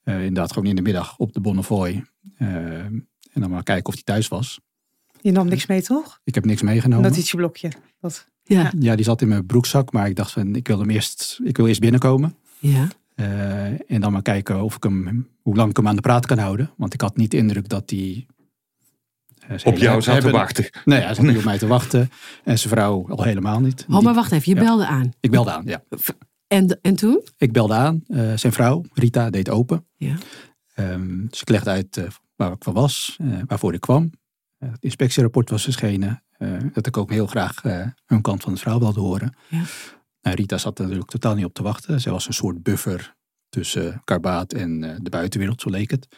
Eh, 0.02 0.18
inderdaad, 0.18 0.52
gewoon 0.52 0.68
in 0.68 0.76
de 0.76 0.82
middag 0.82 1.18
op 1.18 1.32
de 1.32 1.40
Bonnefoy. 1.40 2.04
En 2.36 3.40
dan 3.40 3.50
maar 3.50 3.62
kijken 3.62 3.86
of 3.86 3.94
hij 3.94 4.02
thuis 4.02 4.28
was. 4.28 4.60
Je 5.20 5.32
nam 5.32 5.48
niks 5.48 5.66
mee, 5.66 5.82
toch? 5.82 6.20
Ik 6.24 6.34
heb 6.34 6.44
niks 6.44 6.62
meegenomen. 6.62 7.10
notitieblokje. 7.10 7.72
Dat. 8.00 8.26
Ja, 8.52 8.72
Ja, 8.78 8.94
die 8.96 9.04
zat 9.04 9.22
in 9.22 9.28
mijn 9.28 9.46
broekzak, 9.46 9.92
maar 9.92 10.06
ik 10.08 10.16
dacht 10.16 10.32
van 10.32 10.54
ik 10.56 10.66
wil 10.68 10.78
hem 10.78 10.90
eerst, 10.90 11.40
ik 11.44 11.56
wil 11.56 11.66
eerst 11.66 11.80
binnenkomen. 11.80 12.36
ja. 12.58 12.88
Eh, 13.14 13.64
en 13.90 14.00
dan 14.00 14.12
maar 14.12 14.22
kijken 14.22 14.62
of 14.62 14.76
ik 14.76 14.82
hem, 14.82 15.28
hoe 15.42 15.56
lang 15.56 15.70
ik 15.70 15.76
hem 15.76 15.88
aan 15.88 15.94
de 15.96 16.00
praat 16.00 16.26
kan 16.26 16.38
houden. 16.38 16.70
Want 16.76 16.94
ik 16.94 17.00
had 17.00 17.16
niet 17.16 17.30
de 17.30 17.36
indruk 17.36 17.68
dat 17.68 17.90
hij. 17.90 18.26
eh, 19.48 19.56
Op 19.64 19.76
jou 19.76 20.02
zat 20.02 20.20
te 20.20 20.30
wachten. 20.30 20.70
Nee, 20.84 21.00
hij 21.00 21.14
zat 21.14 21.24
niet 21.24 21.36
op 21.36 21.44
mij 21.44 21.58
te 21.58 21.66
wachten. 21.66 22.10
En 22.44 22.58
zijn 22.58 22.72
vrouw 22.74 23.08
al 23.08 23.22
helemaal 23.22 23.60
niet. 23.60 23.86
Oh, 23.90 24.00
maar 24.00 24.14
wacht 24.14 24.32
even, 24.32 24.52
je 24.54 24.58
Ja. 24.60 24.64
belde 24.66 24.86
aan. 24.86 25.12
Ik 25.20 25.30
belde 25.30 25.50
aan, 25.52 25.62
ja. 25.66 25.82
En, 26.46 26.78
en 26.82 26.94
toen? 26.96 27.22
Ik 27.36 27.52
belde 27.52 27.74
aan. 27.74 28.02
Eh, 28.06 28.32
zijn 28.36 28.52
vrouw, 28.52 28.84
Rita, 28.92 29.30
deed 29.30 29.50
open. 29.50 29.86
Ja. 29.96 30.14
Ehm, 30.74 31.26
dus 31.26 31.40
ik 31.40 31.48
legde 31.48 31.70
uit 31.70 31.96
eh, 31.96 32.04
waar 32.36 32.52
ik 32.52 32.62
van 32.64 32.72
was, 32.74 33.16
eh, 33.20 33.28
waarvoor 33.46 33.74
ik 33.74 33.80
kwam. 33.80 34.10
Het 34.58 34.82
inspectierapport 34.82 35.50
was 35.50 35.62
verschenen. 35.62 36.22
Eh, 36.42 36.68
dat 36.72 36.86
ik 36.86 36.96
ook 36.96 37.10
heel 37.10 37.26
graag 37.26 37.64
eh, 37.64 37.86
hun 38.06 38.20
kant 38.22 38.42
van 38.42 38.52
het 38.52 38.60
verhaal 38.60 38.80
wilde 38.80 39.00
horen. 39.00 39.34
Ja. 39.48 39.62
Nou, 40.22 40.36
Rita 40.36 40.58
zat 40.58 40.78
er 40.78 40.84
natuurlijk 40.84 41.10
totaal 41.10 41.34
niet 41.34 41.44
op 41.44 41.54
te 41.54 41.62
wachten. 41.62 42.00
Zij 42.00 42.12
was 42.12 42.26
een 42.26 42.34
soort 42.34 42.62
buffer 42.62 43.14
tussen 43.48 44.00
Karbaat 44.04 44.52
en 44.52 44.84
eh, 44.84 44.96
de 45.00 45.10
buitenwereld, 45.10 45.60
zo 45.60 45.70
leek 45.70 45.90
het. 45.90 46.08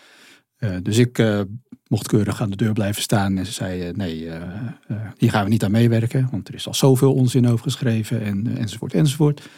Eh, 0.56 0.76
dus 0.82 0.98
ik 0.98 1.18
eh, 1.18 1.40
mocht 1.88 2.06
keurig 2.06 2.40
aan 2.40 2.50
de 2.50 2.56
deur 2.56 2.72
blijven 2.72 3.02
staan. 3.02 3.38
En 3.38 3.46
ze 3.46 3.52
zei, 3.52 3.82
eh, 3.82 3.94
nee, 3.94 4.30
eh, 4.30 4.42
eh, 4.86 4.96
hier 5.16 5.30
gaan 5.30 5.44
we 5.44 5.50
niet 5.50 5.64
aan 5.64 5.70
meewerken. 5.70 6.28
Want 6.30 6.48
er 6.48 6.54
is 6.54 6.66
al 6.66 6.74
zoveel 6.74 7.14
onzin 7.14 7.48
over 7.48 7.64
geschreven 7.64 8.20
en, 8.20 8.46
eh, 8.46 8.60
enzovoort 8.60 8.94
enzovoort. 8.94 9.48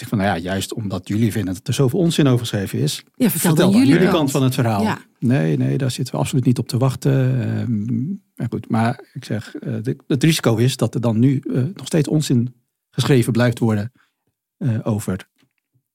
Ik 0.00 0.08
van, 0.08 0.18
nou 0.18 0.30
ja, 0.30 0.42
juist 0.42 0.72
omdat 0.74 1.08
jullie 1.08 1.32
vinden 1.32 1.54
dat 1.54 1.68
er 1.68 1.74
zoveel 1.74 1.98
onzin 1.98 2.26
over 2.26 2.38
geschreven 2.38 2.78
is. 2.78 2.94
Ja, 3.14 3.30
vertel, 3.30 3.30
Vertel 3.50 3.54
dan 3.56 3.70
jullie 3.70 3.86
jullie 3.86 4.02
kant. 4.02 4.16
kant 4.18 4.30
van 4.30 4.42
het 4.42 4.54
verhaal. 4.54 4.82
Ja. 4.82 4.98
Nee, 5.18 5.56
nee, 5.56 5.78
daar 5.78 5.90
zitten 5.90 6.14
we 6.14 6.20
absoluut 6.20 6.44
niet 6.44 6.58
op 6.58 6.68
te 6.68 6.76
wachten. 6.78 7.40
Ehm, 7.58 8.06
maar 8.34 8.46
goed, 8.50 8.68
maar 8.68 9.04
ik 9.12 9.24
zeg, 9.24 9.54
eh, 9.54 9.74
de- 9.82 9.96
het 10.06 10.22
risico 10.22 10.56
is 10.56 10.76
dat 10.76 10.94
er 10.94 11.00
dan 11.00 11.18
nu 11.18 11.38
eh, 11.38 11.62
nog 11.74 11.86
steeds 11.86 12.08
onzin 12.08 12.54
geschreven 12.90 13.32
blijft 13.32 13.58
worden 13.58 13.92
eh, 14.56 14.78
over 14.82 15.28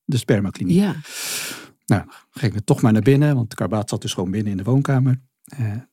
de 0.03 0.17
spermakliniek. 0.17 0.75
Ja, 0.75 0.95
Nou, 1.85 2.03
dan 2.05 2.13
ging 2.31 2.53
ik 2.55 2.65
toch 2.65 2.81
maar 2.81 2.93
naar 2.93 3.01
binnen, 3.01 3.35
want 3.35 3.53
Karbaat 3.53 3.89
zat 3.89 4.01
dus 4.01 4.13
gewoon 4.13 4.31
binnen 4.31 4.51
in 4.51 4.57
de 4.57 4.63
woonkamer. 4.63 5.21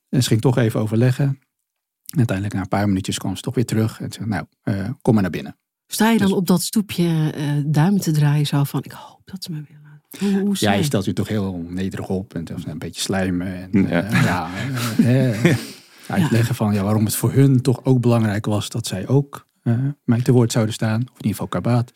En 0.08 0.22
ze 0.22 0.28
ging 0.28 0.40
toch 0.40 0.56
even 0.58 0.80
overleggen. 0.80 1.24
En 1.24 2.16
uiteindelijk 2.16 2.56
na 2.56 2.62
een 2.62 2.68
paar 2.68 2.86
minuutjes 2.88 3.18
kwam 3.18 3.36
ze 3.36 3.42
toch 3.42 3.54
weer 3.54 3.64
terug 3.66 4.00
en 4.00 4.12
zei, 4.12 4.26
nou, 4.28 4.46
kom 5.02 5.12
maar 5.14 5.22
naar 5.22 5.30
binnen. 5.32 5.58
Sta 5.86 6.10
je 6.10 6.18
dan 6.18 6.28
Dus- 6.28 6.36
op 6.36 6.46
dat 6.46 6.62
stoepje 6.62 7.30
eh, 7.34 7.42
duimen 7.66 8.00
te 8.00 8.10
draaien 8.10 8.46
zo 8.46 8.64
van, 8.64 8.82
ik 8.82 8.92
hoop 8.92 9.20
dat 9.24 9.44
ze 9.44 9.50
me 9.50 9.62
willen. 9.68 9.82
Hoe, 10.18 10.40
hoe 10.46 10.56
Ja, 10.58 10.72
je 10.72 10.82
stelt 10.82 11.04
je 11.04 11.12
toch 11.12 11.28
heel 11.28 11.66
nederig 11.68 12.08
op 12.08 12.34
en 12.34 12.44
een 12.66 12.78
beetje 12.78 13.00
slijmen. 13.00 13.70
En, 13.72 13.88
Ja. 13.88 14.10
ja. 14.10 14.20
ja, 14.22 14.48
eh, 14.98 15.50
eh, 15.50 15.56
uitleggen 16.08 16.54
van 16.54 16.74
ja, 16.74 16.82
waarom 16.82 17.04
het 17.04 17.16
voor 17.16 17.32
hun 17.32 17.60
toch 17.62 17.84
ook 17.84 18.00
belangrijk 18.00 18.46
was 18.46 18.68
dat 18.68 18.86
zij 18.86 19.08
ook 19.08 19.46
eh, 19.62 19.74
mij 20.04 20.22
te 20.22 20.32
woord 20.32 20.52
zouden 20.52 20.74
staan. 20.74 21.00
Of 21.00 21.08
in 21.08 21.14
ieder 21.16 21.30
geval 21.30 21.46
Karbaat. 21.46 21.92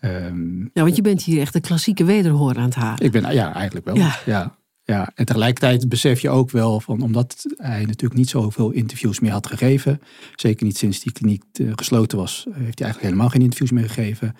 Ehm, 0.00 0.60
Ja, 0.60 0.82
want 0.82 0.96
je 0.96 1.02
bent 1.02 1.22
hier 1.22 1.40
echt 1.40 1.52
de 1.52 1.60
klassieke 1.60 2.04
wederhoor 2.04 2.56
aan 2.56 2.64
het 2.64 2.74
halen. 2.74 3.04
ik 3.04 3.10
ben, 3.12 3.34
ja, 3.34 3.54
eigenlijk 3.54 3.86
wel. 3.86 3.96
Ja. 3.96 4.16
Ja. 4.26 4.58
Ja, 4.90 5.12
En 5.14 5.24
tegelijkertijd 5.24 5.88
besef 5.88 6.20
je 6.20 6.30
ook 6.30 6.50
wel 6.50 6.80
van, 6.80 7.00
omdat 7.00 7.46
hij 7.56 7.80
natuurlijk 7.84 8.14
niet 8.14 8.28
zoveel 8.28 8.70
interviews 8.70 9.20
meer 9.20 9.30
had 9.32 9.46
gegeven. 9.46 10.00
Zeker 10.34 10.66
niet 10.66 10.78
sinds 10.78 11.00
die 11.00 11.12
kliniek 11.12 11.44
eh, 11.52 11.72
gesloten 11.74 12.18
was, 12.18 12.44
heeft 12.44 12.56
hij 12.56 12.64
eigenlijk 12.64 13.00
helemaal 13.00 13.28
geen 13.28 13.42
interviews 13.42 13.70
meer 13.70 13.88
gegeven. 13.88 14.36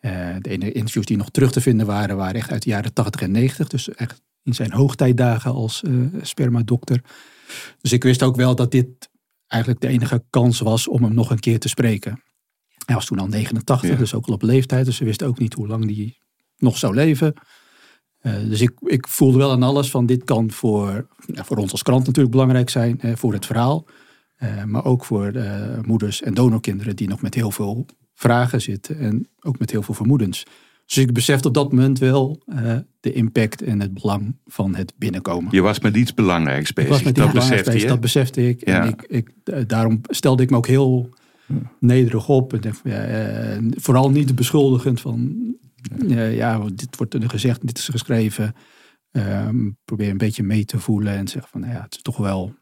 Eh, 0.00 0.12
de 0.40 0.50
enige 0.50 0.72
interviews 0.72 1.06
die 1.06 1.16
nog 1.16 1.30
terug 1.30 1.52
te 1.52 1.60
vinden 1.60 1.86
waren, 1.86 2.16
waren 2.16 2.34
echt 2.34 2.50
uit 2.50 2.62
de 2.62 2.70
jaren 2.70 2.92
80 2.92 3.20
en 3.20 3.30
90. 3.30 3.68
Dus 3.68 3.88
echt 3.88 4.22
in 4.42 4.54
zijn 4.54 4.72
hoogtijdagen 4.72 5.52
als 5.52 5.82
eh 5.82 5.92
spermadokter. 6.22 7.02
Dus 7.80 7.92
ik 7.92 8.02
wist 8.02 8.22
ook 8.22 8.36
wel 8.36 8.54
dat 8.54 8.70
dit 8.70 9.10
eigenlijk 9.46 9.82
de 9.82 9.88
enige 9.88 10.24
kans 10.30 10.60
was 10.60 10.88
om 10.88 11.02
hem 11.02 11.14
nog 11.14 11.30
een 11.30 11.40
keer 11.40 11.58
te 11.58 11.68
spreken. 11.68 12.22
Hij 12.84 12.94
was 12.94 13.06
toen 13.06 13.18
al 13.18 13.26
89, 13.26 13.88
Ja. 13.90 13.96
dus 13.96 14.14
ook 14.14 14.26
al 14.26 14.34
op 14.34 14.42
leeftijd. 14.42 14.84
Dus 14.84 14.96
ze 14.96 15.04
wisten 15.04 15.26
ook 15.26 15.38
niet 15.38 15.54
hoe 15.54 15.66
lang 15.66 15.84
hij 15.84 16.18
nog 16.56 16.78
zou 16.78 16.94
leven. 16.94 17.34
Eh, 18.22 18.32
dus 18.48 18.60
ik, 18.60 18.72
ik 18.80 19.06
voelde 19.08 19.38
wel 19.38 19.50
aan 19.50 19.62
alles 19.62 19.90
van 19.90 20.06
dit 20.06 20.24
kan 20.24 20.50
voor, 20.50 21.06
ja, 21.26 21.44
voor 21.44 21.56
ons 21.56 21.72
als 21.72 21.82
krant 21.82 22.06
natuurlijk 22.06 22.34
belangrijk 22.34 22.70
zijn. 22.70 23.00
eh, 23.00 23.12
voor 23.16 23.32
het 23.32 23.46
verhaal. 23.46 23.86
Eh, 24.36 24.64
maar 24.64 24.84
ook 24.84 25.04
voor 25.04 25.26
eh, 25.26 25.78
moeders 25.86 26.22
en 26.22 26.34
donorkinderen 26.34 26.96
die 26.96 27.08
nog 27.08 27.22
met 27.22 27.34
heel 27.34 27.50
veel 27.50 27.86
vragen 28.14 28.60
zitten. 28.60 28.98
En 28.98 29.28
ook 29.40 29.58
met 29.58 29.70
heel 29.70 29.82
veel 29.82 29.94
vermoedens. 29.94 30.44
Dus 30.86 30.96
ik 30.98 31.12
besefte 31.12 31.48
op 31.48 31.54
dat 31.54 31.72
moment 31.72 31.98
wel 31.98 32.42
eh, 32.46 32.76
de 33.00 33.12
impact 33.12 33.62
en 33.62 33.80
het 33.80 33.94
belang 33.94 34.36
van 34.46 34.74
het 34.74 34.92
binnenkomen. 34.96 35.52
Je 35.54 35.60
was 35.60 35.80
met 35.80 35.96
iets 35.96 36.14
belangrijks 36.14 36.68
Ik 36.68 36.74
bezig. 36.74 36.90
was 36.90 37.02
met 37.02 37.14
die 37.14 37.22
dat 37.22 37.32
belangrijks 37.32 37.64
besefte 37.68 37.70
bezig, 37.72 37.82
je. 37.88 37.94
dat 37.94 38.00
besefte 38.00 38.48
ik. 38.48 38.66
Ja. 38.68 38.82
En 38.82 38.88
ik, 38.88 39.02
ik, 39.02 39.68
daarom 39.68 40.00
stelde 40.08 40.42
ik 40.42 40.50
me 40.50 40.56
ook 40.56 40.66
heel 40.66 41.08
nederig 41.78 42.28
op. 42.28 42.52
En 42.52 42.60
ja, 42.84 43.58
vooral 43.80 44.10
niet 44.10 44.34
beschuldigend 44.34 45.00
van, 45.00 45.36
eh, 46.08 46.36
ja, 46.36 46.58
dit 46.74 46.96
wordt 46.96 47.14
er 47.14 47.30
gezegd, 47.30 47.66
dit 47.66 47.78
is 47.78 47.88
geschreven. 47.88 48.54
Ehm, 49.10 49.70
probeer 49.84 50.10
een 50.10 50.18
beetje 50.18 50.42
mee 50.42 50.64
te 50.64 50.80
voelen 50.80 51.12
en 51.12 51.28
zeg 51.28 51.48
van, 51.48 51.60
nou 51.60 51.72
ja, 51.72 51.82
het 51.82 51.94
is 51.94 52.02
toch 52.02 52.16
wel... 52.16 52.54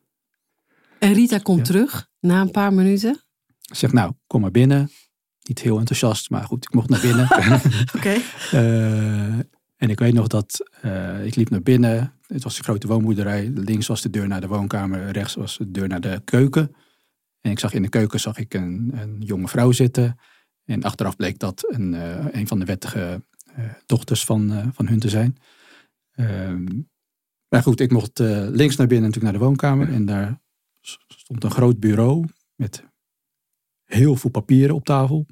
En 0.99 1.13
Rita 1.13 1.39
komt 1.39 1.59
Ja. 1.59 1.65
terug 1.65 2.09
na 2.21 2.41
een 2.41 2.51
paar 2.51 2.73
minuten. 2.73 3.21
Zeg 3.61 3.93
nou, 3.93 4.13
kom 4.27 4.41
maar 4.41 4.51
binnen. 4.51 4.91
Niet 5.43 5.59
heel 5.59 5.79
enthousiast, 5.79 6.31
maar 6.31 6.45
goed, 6.45 6.65
ik 6.65 6.75
mocht 6.75 6.89
naar 6.89 7.01
binnen. 7.01 7.25
Oké. 7.97 8.17
Eh, 8.51 9.39
en 9.77 9.89
ik 9.91 9.99
weet 9.99 10.15
nog 10.15 10.27
dat 10.27 10.71
eh, 10.81 11.25
ik 11.27 11.35
liep 11.35 11.51
naar 11.51 11.63
binnen. 11.63 12.13
Het 12.27 12.43
was 12.43 12.59
een 12.59 12.65
grote 12.65 12.87
woonboerderij. 12.87 13.51
Links 13.55 13.87
was 13.87 14.03
de 14.03 14.11
deur 14.11 14.29
naar 14.29 14.41
de 14.41 14.47
woonkamer, 14.47 15.11
rechts 15.11 15.35
was 15.35 15.57
de 15.57 15.71
deur 15.71 15.89
naar 15.89 16.01
de 16.01 16.21
keuken. 16.25 16.75
En 17.41 17.51
ik 17.51 17.59
zag 17.59 17.73
in 17.73 17.83
de 17.83 17.89
keuken 17.89 18.21
zag 18.21 18.39
ik 18.39 18.55
een, 18.55 18.91
een 18.95 19.17
jonge 19.21 19.49
vrouw 19.49 19.73
zitten. 19.73 20.19
En 20.71 20.83
achteraf 20.83 21.17
bleek 21.17 21.39
dat 21.39 21.65
een, 21.69 21.95
eh, 21.95 22.27
een 22.31 22.47
van 22.47 22.59
de 22.59 22.65
wettige 22.65 23.23
eh, 23.55 23.65
dochters 23.87 24.25
van, 24.25 24.53
eh, 24.53 24.67
van 24.73 24.89
hun 24.89 24.99
te 24.99 25.09
zijn. 25.09 25.39
Ehm, 26.13 26.81
maar 27.49 27.63
goed, 27.63 27.81
ik 27.81 27.91
mocht 27.91 28.19
links 28.49 28.77
naar 28.77 28.87
binnen 28.87 29.07
natuurlijk 29.07 29.33
naar 29.33 29.41
de 29.43 29.47
woonkamer. 29.47 29.93
En 29.93 30.05
daar 30.05 30.41
stond 31.09 31.45
een 31.45 31.51
groot 31.51 31.81
bureau 31.81 32.25
met 32.55 32.85
heel 33.85 34.17
veel 34.17 34.31
papieren 34.31 34.75
op 34.75 34.85
tafel. 34.85 35.27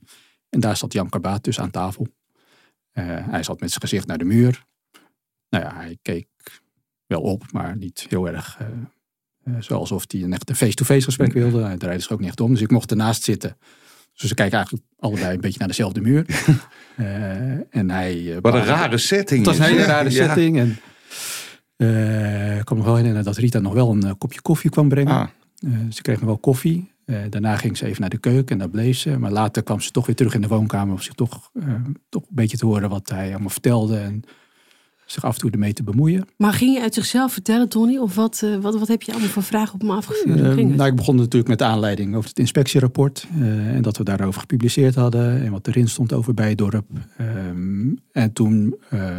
En 0.49 0.61
daar 0.61 0.77
zat 0.77 0.93
Jan 0.93 1.09
Karbaat 1.09 1.45
dus 1.45 1.61
aan 1.61 1.71
tafel. 1.71 2.07
Hij 3.01 3.43
zat 3.43 3.61
met 3.61 3.69
zijn 3.69 3.81
gezicht 3.81 4.07
naar 4.07 4.19
de 4.19 4.25
muur. 4.25 4.65
Nou 5.49 5.65
ja, 5.65 5.75
hij 5.75 5.99
keek 6.03 6.29
wel 7.07 7.21
op, 7.21 7.53
maar 7.53 7.77
niet 7.77 8.07
heel 8.09 8.29
erg 8.29 8.59
zoals 9.59 9.93
of 9.93 10.05
hij 10.09 10.23
een 10.23 10.33
echt 10.33 10.49
een 10.49 10.57
face-to-face 10.57 11.05
gesprek 11.05 11.33
wilde. 11.33 11.63
Hij 11.63 11.77
draaide 11.77 12.03
zich 12.03 12.13
ook 12.13 12.21
niet 12.21 12.29
echt 12.29 12.41
om, 12.41 12.51
dus 12.51 12.61
ik 12.61 12.71
mocht 12.71 12.91
ernaast 12.91 13.23
zitten. 13.23 13.57
Dus 14.19 14.29
we 14.29 14.35
kijken 14.35 14.57
eigenlijk 14.57 14.87
allebei 14.99 15.35
een 15.35 15.41
beetje 15.41 15.59
naar 15.59 15.69
dezelfde 15.69 16.01
muur. 16.01 16.25
Eh, 16.99 17.77
en 17.77 17.91
hij, 17.91 18.35
eh, 18.35 18.37
Wat 18.41 18.55
een 18.55 18.65
rare 18.65 18.99
setting. 18.99 19.47
het 19.47 19.57
was 19.57 19.59
een 19.67 19.73
is, 19.75 19.81
hele 19.81 19.93
rare 19.93 20.11
Ja. 20.11 20.27
setting. 20.27 20.59
En, 20.59 20.79
eh, 21.77 22.59
ik 22.59 22.65
kan 22.65 22.77
me 22.77 22.83
wel 22.83 22.95
herinneren 22.97 23.25
dat 23.25 23.37
Rita 23.37 23.59
nog 23.59 23.73
wel 23.73 23.91
een 23.91 24.19
kopje 24.19 24.41
koffie 24.41 24.71
kwam 24.71 24.89
brengen. 24.89 25.15
Ah, 25.15 25.27
ze 25.91 26.03
kreeg 26.03 26.17
nog 26.17 26.25
wel 26.27 26.39
koffie. 26.39 26.93
Daarna 27.29 27.57
ging 27.57 27.77
ze 27.77 27.87
even 27.87 28.01
naar 28.01 28.11
de 28.11 28.19
keuken 28.19 28.49
en 28.53 28.59
daar 28.59 28.69
bleef 28.69 28.99
ze. 28.99 29.19
Maar 29.19 29.31
later 29.31 29.63
kwam 29.63 29.81
ze 29.81 29.91
toch 29.91 30.07
weer 30.07 30.15
terug 30.17 30.35
in 30.35 30.41
de 30.41 30.49
woonkamer 30.49 30.95
om 30.95 31.01
zich 31.01 31.15
toch, 31.15 31.51
toch 32.09 32.23
een 32.23 32.35
beetje 32.35 32.57
te 32.57 32.67
horen 32.67 32.89
wat 32.89 33.09
hij 33.09 33.31
allemaal 33.31 33.49
vertelde. 33.49 33.99
En 33.99 34.23
zich 35.11 35.25
af 35.25 35.35
en 35.35 35.41
toe 35.41 35.51
ermee 35.51 35.73
te 35.73 35.83
bemoeien. 35.83 36.29
Maar 36.37 36.53
ging 36.53 36.75
je 36.75 36.81
uit 36.81 36.95
zichzelf 36.95 37.33
vertellen, 37.33 37.69
Tony? 37.69 37.97
Of 37.97 38.15
wat, 38.15 38.41
eh, 38.45 38.57
wat, 38.57 38.79
wat 38.79 38.89
heb 38.89 39.03
je 39.03 39.13
allemaal 39.13 39.31
voor 39.31 39.43
vragen 39.43 39.75
op 39.75 39.81
hem 39.81 39.91
afgevuurd? 39.91 40.41
Eh, 40.41 40.65
nou, 40.65 40.91
ik 40.91 40.97
begon 40.97 41.17
natuurlijk 41.17 41.49
met 41.49 41.59
de 41.59 41.65
aanleiding 41.65 42.15
over 42.15 42.29
het 42.29 42.39
inspectierapport. 42.39 43.27
eh, 43.39 43.75
en 43.75 43.83
dat 43.83 43.97
we 43.97 44.05
daarover 44.05 44.41
gepubliceerd 44.41 44.95
hadden. 44.95 45.43
En 45.43 45.53
wat 45.53 45.67
erin 45.67 45.89
stond 45.89 46.13
over 46.13 46.35
Bijdorp. 46.35 46.87
Ehm 47.17 47.95
en 48.13 48.33
toen 48.33 48.77
eh, 48.91 49.19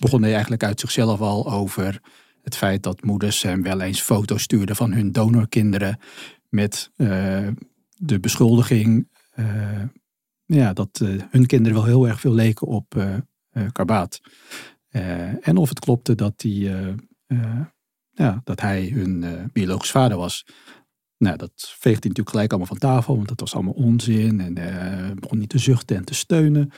begon 0.00 0.22
hij 0.22 0.32
eigenlijk 0.32 0.62
uit 0.62 0.80
zichzelf 0.80 1.20
al 1.20 1.52
over 1.52 2.00
het 2.42 2.56
feit 2.56 2.82
dat 2.82 3.04
moeders 3.04 3.42
hem 3.42 3.62
wel 3.62 3.80
eens 3.80 4.00
foto's 4.00 4.42
stuurden 4.42 4.76
van 4.76 4.92
hun 4.92 5.12
donorkinderen. 5.12 5.98
Met 6.48 6.90
de 7.96 8.20
beschuldiging 8.20 9.08
ja, 10.44 10.72
dat 10.72 11.00
hun 11.30 11.46
kinderen 11.46 11.78
wel 11.78 11.86
heel 11.86 12.08
erg 12.08 12.20
veel 12.20 12.32
leken 12.32 12.66
op 12.66 12.94
Karbaat. 13.72 14.20
Eh, 14.88 15.48
en 15.48 15.56
of 15.56 15.68
het 15.68 15.78
klopte 15.78 16.14
dat, 16.14 16.40
die, 16.40 16.68
eh, 16.68 16.88
eh, 17.26 17.60
ja, 18.10 18.40
dat 18.44 18.60
hij 18.60 18.90
hun 18.94 19.24
eh, 19.24 19.44
biologisch 19.52 19.90
vader 19.90 20.16
was. 20.16 20.44
Nou, 21.18 21.36
dat 21.36 21.52
veegde 21.56 21.88
hij 21.88 21.92
natuurlijk 21.92 22.30
gelijk 22.30 22.50
allemaal 22.50 22.68
van 22.68 22.78
tafel, 22.78 23.16
want 23.16 23.28
dat 23.28 23.40
was 23.40 23.54
allemaal 23.54 23.72
onzin. 23.72 24.40
En 24.40 24.56
eh 24.56 25.10
begon 25.20 25.38
niet 25.38 25.48
te 25.48 25.58
zuchten 25.58 25.96
en 25.96 26.04
te 26.04 26.14
steunen. 26.14 26.70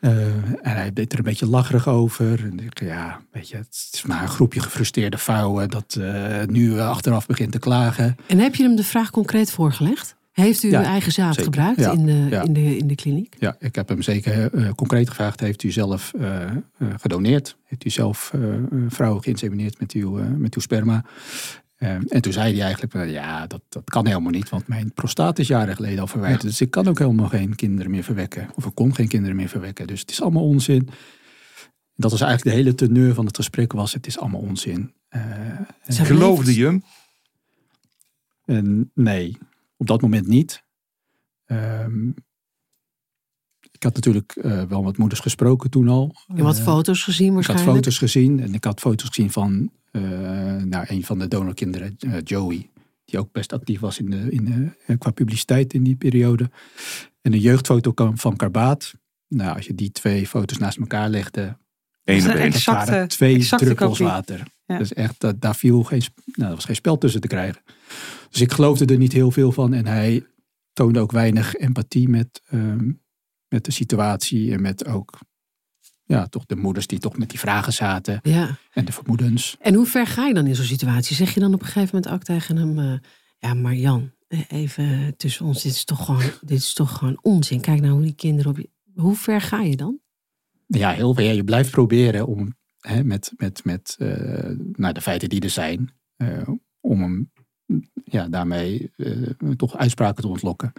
Eh, 0.00 0.26
en 0.36 0.76
hij 0.76 0.92
deed 0.92 1.12
er 1.12 1.18
een 1.18 1.24
beetje 1.24 1.46
lacherig 1.46 1.88
over. 1.88 2.40
En 2.44 2.58
ik, 2.58 2.80
ja, 2.80 3.20
weet 3.32 3.48
je, 3.48 3.56
het 3.56 3.88
is 3.92 4.02
maar 4.02 4.22
een 4.22 4.28
groepje 4.28 4.60
gefrustreerde 4.60 5.18
vrouwen 5.18 5.68
dat 5.68 5.96
eh, 6.00 6.42
nu 6.46 6.78
eh, 6.78 6.88
achteraf 6.88 7.26
begint 7.26 7.52
te 7.52 7.58
klagen. 7.58 8.16
En 8.26 8.38
heb 8.38 8.54
je 8.54 8.62
hem 8.62 8.76
de 8.76 8.84
vraag 8.84 9.10
concreet 9.10 9.50
voorgelegd? 9.50 10.16
Heeft 10.36 10.62
u 10.62 10.70
Ja, 10.70 10.78
uw 10.78 10.84
eigen 10.84 11.12
zaad 11.12 11.34
zeker. 11.34 11.44
gebruikt 11.44 11.80
Ja, 11.80 11.92
in, 11.92 12.06
de, 12.06 12.12
ja. 12.30 12.42
in, 12.42 12.52
de, 12.52 12.76
in 12.76 12.86
de 12.86 12.94
kliniek? 12.94 13.34
Ja, 13.38 13.56
ik 13.58 13.74
heb 13.74 13.88
hem 13.88 14.02
zeker 14.02 14.54
eh, 14.54 14.70
concreet 14.70 15.08
gevraagd. 15.08 15.40
Heeft 15.40 15.62
u 15.62 15.70
zelf 15.70 16.12
eh, 16.14 16.42
eh, 16.42 16.54
gedoneerd? 16.96 17.56
Heeft 17.64 17.84
u 17.84 17.90
zelf 17.90 18.30
eh, 18.34 18.54
eh, 18.54 18.60
vrouwen 18.88 19.22
geïnsemineerd 19.22 19.80
met 19.80 19.92
uw, 19.92 20.18
eh, 20.18 20.26
met 20.28 20.54
uw 20.54 20.60
sperma? 20.60 21.04
Eh, 21.76 21.90
en 21.90 22.20
toen 22.20 22.32
zei 22.32 22.52
hij 22.54 22.62
eigenlijk, 22.62 22.94
eh, 22.94 23.10
ja, 23.12 23.46
dat, 23.46 23.60
dat 23.68 23.90
kan 23.90 24.06
helemaal 24.06 24.30
niet. 24.30 24.48
Want 24.48 24.68
mijn 24.68 24.92
prostaat 24.92 25.38
is 25.38 25.48
jaren 25.48 25.74
geleden 25.76 25.98
al 26.00 26.06
verwijderd. 26.06 26.42
Dus 26.42 26.60
ik 26.60 26.70
kan 26.70 26.88
ook 26.88 26.98
helemaal 26.98 27.28
geen 27.28 27.54
kinderen 27.54 27.90
meer 27.90 28.02
verwekken. 28.04 28.50
Of 28.54 28.64
ik 28.66 28.74
kon 28.74 28.94
geen 28.94 29.08
kinderen 29.08 29.36
meer 29.36 29.48
verwekken. 29.48 29.86
Dus 29.86 30.00
het 30.00 30.10
is 30.10 30.22
allemaal 30.22 30.44
onzin. 30.44 30.88
Dat 31.94 32.10
was 32.10 32.20
eigenlijk 32.20 32.50
de 32.56 32.62
hele 32.62 32.74
teneur 32.74 33.14
van 33.14 33.26
het 33.26 33.36
gesprek 33.36 33.72
was, 33.72 33.92
het 33.92 34.06
is 34.06 34.18
allemaal 34.18 34.40
onzin. 34.40 34.92
Eh, 35.08 35.20
Geloofde 35.86 36.54
je 36.56 36.64
hem? 36.64 36.82
en 38.44 38.90
nee, 38.94 39.36
op 39.76 39.86
dat 39.86 40.00
moment 40.02 40.26
niet. 40.26 40.64
Ehm, 41.44 42.08
ik 43.70 43.82
had 43.82 43.94
natuurlijk 43.94 44.32
eh, 44.36 44.62
wel 44.62 44.82
met 44.82 44.96
moeders 44.98 45.20
gesproken 45.20 45.70
toen 45.70 45.88
al. 45.88 46.14
Je 46.34 46.42
had 46.42 46.56
Eh, 46.58 46.62
foto's 46.64 47.02
gezien 47.02 47.26
ik 47.26 47.32
had 47.34 47.46
waarschijnlijk. 47.46 47.76
foto's 47.76 47.98
gezien 47.98 48.40
en 48.40 48.54
ik 48.54 48.64
had 48.64 48.80
foto's 48.80 49.08
gezien 49.08 49.30
van 49.30 49.70
eh, 49.90 50.02
nou, 50.62 50.84
een 50.88 51.04
van 51.04 51.18
de 51.18 51.28
donorkinderen, 51.28 51.96
Joey. 52.24 52.70
die 53.04 53.18
ook 53.18 53.32
best 53.32 53.52
actief 53.52 53.80
was 53.80 53.98
in 53.98 54.10
de, 54.10 54.30
in 54.30 54.44
de, 54.86 54.96
qua 54.96 55.10
publiciteit 55.10 55.74
in 55.74 55.82
die 55.82 55.96
periode. 55.96 56.50
En 57.22 57.32
een 57.32 57.38
jeugdfoto 57.40 57.92
van 58.14 58.36
Karbaat. 58.36 58.94
Nou, 59.28 59.56
als 59.56 59.66
je 59.66 59.74
die 59.74 59.90
twee 59.92 60.26
foto's 60.26 60.58
naast 60.58 60.78
elkaar 60.78 61.08
legde, 61.08 61.56
Eén 62.04 62.18
Dat 62.20 62.28
op 62.28 62.34
één. 62.34 62.46
een 62.46 62.52
exacte- 62.52 62.90
waren 62.90 63.08
twee 63.08 63.46
druppels 63.48 63.98
water. 63.98 64.42
Ja. 64.66 64.78
Dus 64.78 64.92
echt, 64.92 65.20
dat, 65.20 65.40
daar 65.40 65.54
viel 65.56 65.82
geen, 65.82 66.02
nou, 66.24 66.48
er 66.50 66.54
was 66.54 66.64
geen 66.64 66.74
spel 66.76 66.98
tussen 66.98 67.20
te 67.20 67.26
krijgen. 67.26 67.62
Dus 68.30 68.40
ik 68.40 68.52
geloofde 68.52 68.84
er 68.84 68.98
niet 68.98 69.12
heel 69.12 69.30
veel 69.30 69.52
van. 69.52 69.74
En 69.74 69.86
hij 69.86 70.26
toonde 70.72 71.00
ook 71.00 71.12
weinig 71.12 71.54
empathie 71.54 72.08
met, 72.08 72.42
ehm, 72.46 72.92
met 73.48 73.64
de 73.64 73.72
situatie. 73.72 74.52
En 74.52 74.62
met 74.62 74.86
ook, 74.86 75.18
ja, 76.04 76.26
toch 76.26 76.46
de 76.46 76.56
moeders 76.56 76.86
die 76.86 76.98
toch 76.98 77.18
met 77.18 77.30
die 77.30 77.38
vragen 77.38 77.72
zaten. 77.72 78.20
Ja. 78.22 78.58
En 78.72 78.84
de 78.84 78.92
vermoedens. 78.92 79.56
En 79.60 79.74
hoe 79.74 79.86
ver 79.86 80.06
ga 80.06 80.26
je 80.26 80.34
dan 80.34 80.46
in 80.46 80.56
zo'n 80.56 80.64
situatie? 80.64 81.16
Zeg 81.16 81.34
je 81.34 81.40
dan 81.40 81.54
op 81.54 81.60
een 81.60 81.66
gegeven 81.66 81.94
moment 81.94 82.12
ook 82.12 82.22
tegen 82.22 82.56
hem... 82.56 82.78
eh, 82.78 82.98
ja, 83.38 83.54
maar 83.54 83.74
Jan, 83.74 84.12
eh, 84.28 84.40
even 84.48 85.16
tussen 85.16 85.46
ons. 85.46 85.62
Dit 85.62 85.72
is, 85.72 85.84
toch 85.84 86.04
gewoon, 86.04 86.22
dit 86.40 86.58
is 86.58 86.72
toch 86.72 86.98
gewoon 86.98 87.18
onzin. 87.22 87.60
Kijk 87.60 87.80
nou 87.80 87.92
hoe 87.92 88.02
die 88.02 88.14
kinderen 88.14 88.50
op 88.50 88.56
je... 88.56 88.70
Hoe 88.94 89.16
ver 89.16 89.40
ga 89.40 89.62
je 89.62 89.76
dan? 89.76 90.00
Ja, 90.66 90.90
heel. 90.90 91.20
Ja, 91.20 91.30
je 91.30 91.44
blijft 91.44 91.70
proberen 91.70 92.26
om 92.26 92.56
hè, 92.78 93.04
met, 93.04 93.32
met, 93.36 93.64
met 93.64 93.96
nou, 94.72 94.92
de 94.92 95.00
feiten 95.00 95.28
die 95.28 95.40
er 95.40 95.50
zijn. 95.50 95.92
om 96.80 97.00
hem 97.00 97.30
ja, 98.04 98.28
daarmee 98.28 98.90
eh, 98.96 99.50
toch 99.56 99.76
uitspraken 99.76 100.22
te 100.22 100.28
ontlokken. 100.28 100.72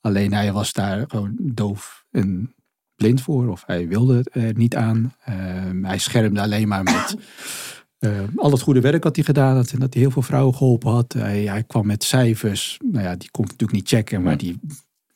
Alleen 0.00 0.32
hij 0.32 0.52
was 0.52 0.72
daar 0.72 1.04
gewoon 1.08 1.36
doof 1.38 2.04
en 2.10 2.54
blind 2.94 3.20
voor. 3.20 3.48
Of 3.48 3.62
hij 3.66 3.88
wilde 3.88 4.16
het 4.16 4.28
er 4.32 4.54
niet 4.54 4.76
aan. 4.76 5.14
Ehm, 5.24 5.84
hij 5.84 5.98
schermde 5.98 6.40
alleen 6.40 6.68
maar 6.68 6.82
met 6.82 7.16
eh, 7.98 8.20
al 8.36 8.50
het 8.50 8.60
goede 8.60 8.80
werk 8.80 9.04
wat 9.04 9.16
hij 9.16 9.24
gedaan 9.24 9.56
had. 9.56 9.70
En 9.70 9.78
dat 9.78 9.92
hij 9.92 10.02
heel 10.02 10.10
veel 10.10 10.22
vrouwen 10.22 10.54
geholpen 10.54 10.90
had. 10.90 11.12
Hij, 11.12 11.42
hij 11.42 11.62
kwam 11.62 11.86
met 11.86 12.04
cijfers. 12.04 12.78
Nou 12.84 13.04
ja, 13.04 13.16
die 13.16 13.30
kon 13.30 13.44
ik 13.44 13.50
natuurlijk 13.50 13.78
niet 13.78 13.88
checken. 13.88 14.22
Maar 14.22 14.36
die 14.36 14.60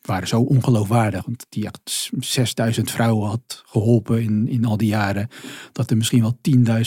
waren 0.00 0.28
zo 0.28 0.40
ongeloofwaardig. 0.40 1.24
Want 1.24 1.46
die 1.48 1.64
echt 1.64 2.10
6000 2.18 2.90
vrouwen 2.90 3.28
had 3.28 3.62
geholpen 3.66 4.22
in, 4.22 4.48
in 4.48 4.64
al 4.64 4.76
die 4.76 4.88
jaren. 4.88 5.28
Dat 5.72 5.90
er 5.90 5.96
misschien 5.96 6.20
wel 6.20 6.38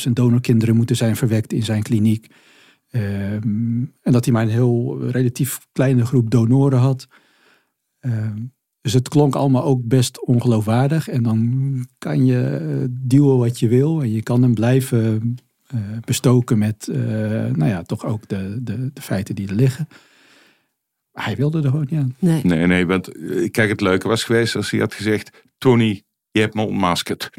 10.000 0.06 0.12
donorkinderen 0.14 0.76
moeten 0.76 0.96
zijn 0.96 1.16
verwekt 1.16 1.54
in 1.54 1.64
zijn 1.64 1.84
kliniek. 1.84 2.28
Ehm, 2.92 3.84
en 4.02 4.12
dat 4.12 4.26
hij 4.26 4.34
maar 4.34 4.44
een 4.44 4.50
heel 4.50 5.08
relatief 5.10 5.60
kleine 5.72 6.06
groep 6.06 6.30
donoren 6.30 6.80
had. 6.80 7.08
Ehm, 8.00 8.38
dus 8.82 8.94
het 8.94 9.10
klonk 9.10 9.36
allemaal 9.36 9.64
ook 9.64 9.88
best 9.88 10.26
ongeloofwaardig. 10.26 11.08
En 11.08 11.24
dan 11.24 11.86
kan 11.98 12.26
je 12.26 12.46
eh, 12.46 12.86
duwen 12.90 13.38
wat 13.38 13.60
je 13.60 13.68
wil. 13.68 14.02
En 14.02 14.12
je 14.12 14.24
kan 14.24 14.42
hem 14.42 14.54
blijven 14.54 15.36
eh, 15.68 15.80
bestoken 16.06 16.58
met, 16.58 16.88
eh, 16.88 17.00
nou 17.46 17.66
ja, 17.66 17.82
toch 17.84 18.06
ook 18.06 18.28
de, 18.28 18.58
de, 18.62 18.90
de 18.94 19.02
feiten 19.02 19.36
die 19.36 19.48
er 19.48 19.56
liggen. 19.56 19.88
Maar 21.12 21.26
hij 21.26 21.36
wilde 21.36 21.62
er 21.62 21.70
gewoon 21.70 21.88
niet 21.90 22.00
aan. 22.00 22.16
Nee. 22.20 22.44
Nee, 22.44 22.68
nee, 22.68 22.86
want 22.86 23.10
kijk, 23.52 23.70
het 23.70 23.82
leuke 23.82 24.08
was 24.08 24.24
geweest 24.24 24.56
als 24.56 24.72
hij 24.72 24.80
had 24.80 24.94
gezegd: 24.94 25.44
Tony, 25.58 26.04
je 26.32 26.40
hebt 26.40 26.54
me 26.54 26.62
ontmaskerd. 26.66 27.30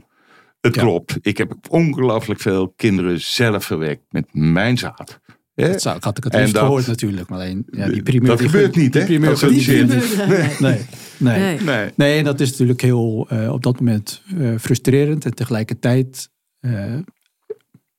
Het 0.60 0.74
Ja. 0.74 0.82
klopt. 0.82 1.18
Ik 1.20 1.38
heb 1.38 1.54
ongelooflijk 1.68 2.40
veel 2.40 2.68
kinderen 2.68 3.20
zelf 3.20 3.64
verwekt 3.64 4.02
met 4.10 4.34
mijn 4.34 4.78
zaad. 4.78 5.20
Dat 5.54 5.82
zou, 5.82 5.96
had 6.00 6.18
ik 6.18 6.24
het 6.24 6.32
En 6.32 6.38
liefst 6.40 6.54
dat- 6.54 6.64
gehoord 6.64 6.86
natuurlijk. 6.86 7.28
Maar 7.28 7.38
alleen, 7.38 7.66
ja, 7.70 7.88
die 7.88 8.02
primeur... 8.02 8.28
dat 8.28 8.38
die 8.38 8.48
gebeurt 8.48 8.76
niet, 8.76 8.94
hè? 8.94 9.04
primeur 9.04 9.28
Dat 9.30 9.38
shit. 9.52 9.88
Nee. 9.88 10.28
Nee, 10.28 10.86
nee. 11.18 11.38
Nee. 11.38 11.60
Nee. 11.60 11.90
Nee, 11.96 12.18
en 12.18 12.24
dat 12.24 12.40
is 12.40 12.50
natuurlijk 12.50 12.80
heel 12.80 13.26
eh, 13.28 13.52
op 13.52 13.62
dat 13.62 13.78
moment 13.78 14.22
eh, 14.38 14.58
frustrerend. 14.58 15.24
En 15.24 15.34
tegelijkertijd 15.34 16.30
eh, 16.60 16.98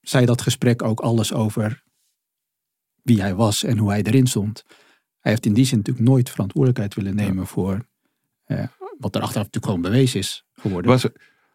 zei 0.01 0.25
dat 0.25 0.41
gesprek 0.41 0.81
ook 0.83 0.99
alles 0.99 1.33
over 1.33 1.83
wie 3.01 3.21
hij 3.21 3.35
was 3.35 3.63
en 3.63 3.77
hoe 3.77 3.89
hij 3.89 4.03
erin 4.03 4.27
stond. 4.27 4.63
Hij 5.19 5.31
heeft 5.31 5.45
in 5.45 5.53
die 5.53 5.65
zin 5.65 5.77
natuurlijk 5.77 6.07
nooit 6.07 6.29
verantwoordelijkheid 6.29 6.93
willen 6.95 7.15
nemen 7.15 7.47
voor 7.47 7.85
eh, 8.43 8.63
wat 8.99 9.15
er 9.15 9.21
achteraf 9.21 9.45
natuurlijk 9.45 9.65
gewoon 9.65 9.81
bewezen 9.81 10.19
is 10.19 10.45
geworden. 10.53 10.91
Was, 10.91 11.05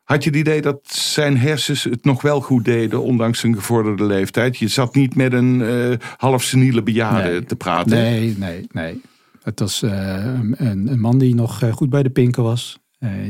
had 0.08 0.24
je 0.24 0.30
het 0.30 0.38
idee 0.38 0.60
dat 0.60 0.80
zijn 0.90 1.36
hersens 1.38 1.84
het 1.84 2.04
nog 2.04 2.22
wel 2.22 2.40
goed 2.40 2.64
deden, 2.64 3.02
ondanks 3.02 3.38
zijn 3.40 3.54
gevorderde 3.54 4.04
leeftijd? 4.04 4.56
Je 4.56 4.68
zat 4.68 4.94
niet 4.94 5.14
met 5.14 5.32
een 5.32 5.62
eh 5.62 6.08
half 6.16 6.42
seniele 6.42 6.82
bejaarde 6.82 7.28
Nee. 7.30 7.44
te 7.44 7.56
praten. 7.56 7.90
Nee, 7.96 8.36
nee, 8.38 8.66
nee. 8.72 9.00
Het 9.42 9.60
was 9.60 9.82
eh, 9.82 10.34
een, 10.56 10.88
een 10.88 11.00
man 11.00 11.18
die 11.18 11.34
nog 11.34 11.62
eh, 11.62 11.72
goed 11.72 11.90
bij 11.90 12.02
de 12.02 12.10
pinken 12.10 12.42
was. 12.42 12.78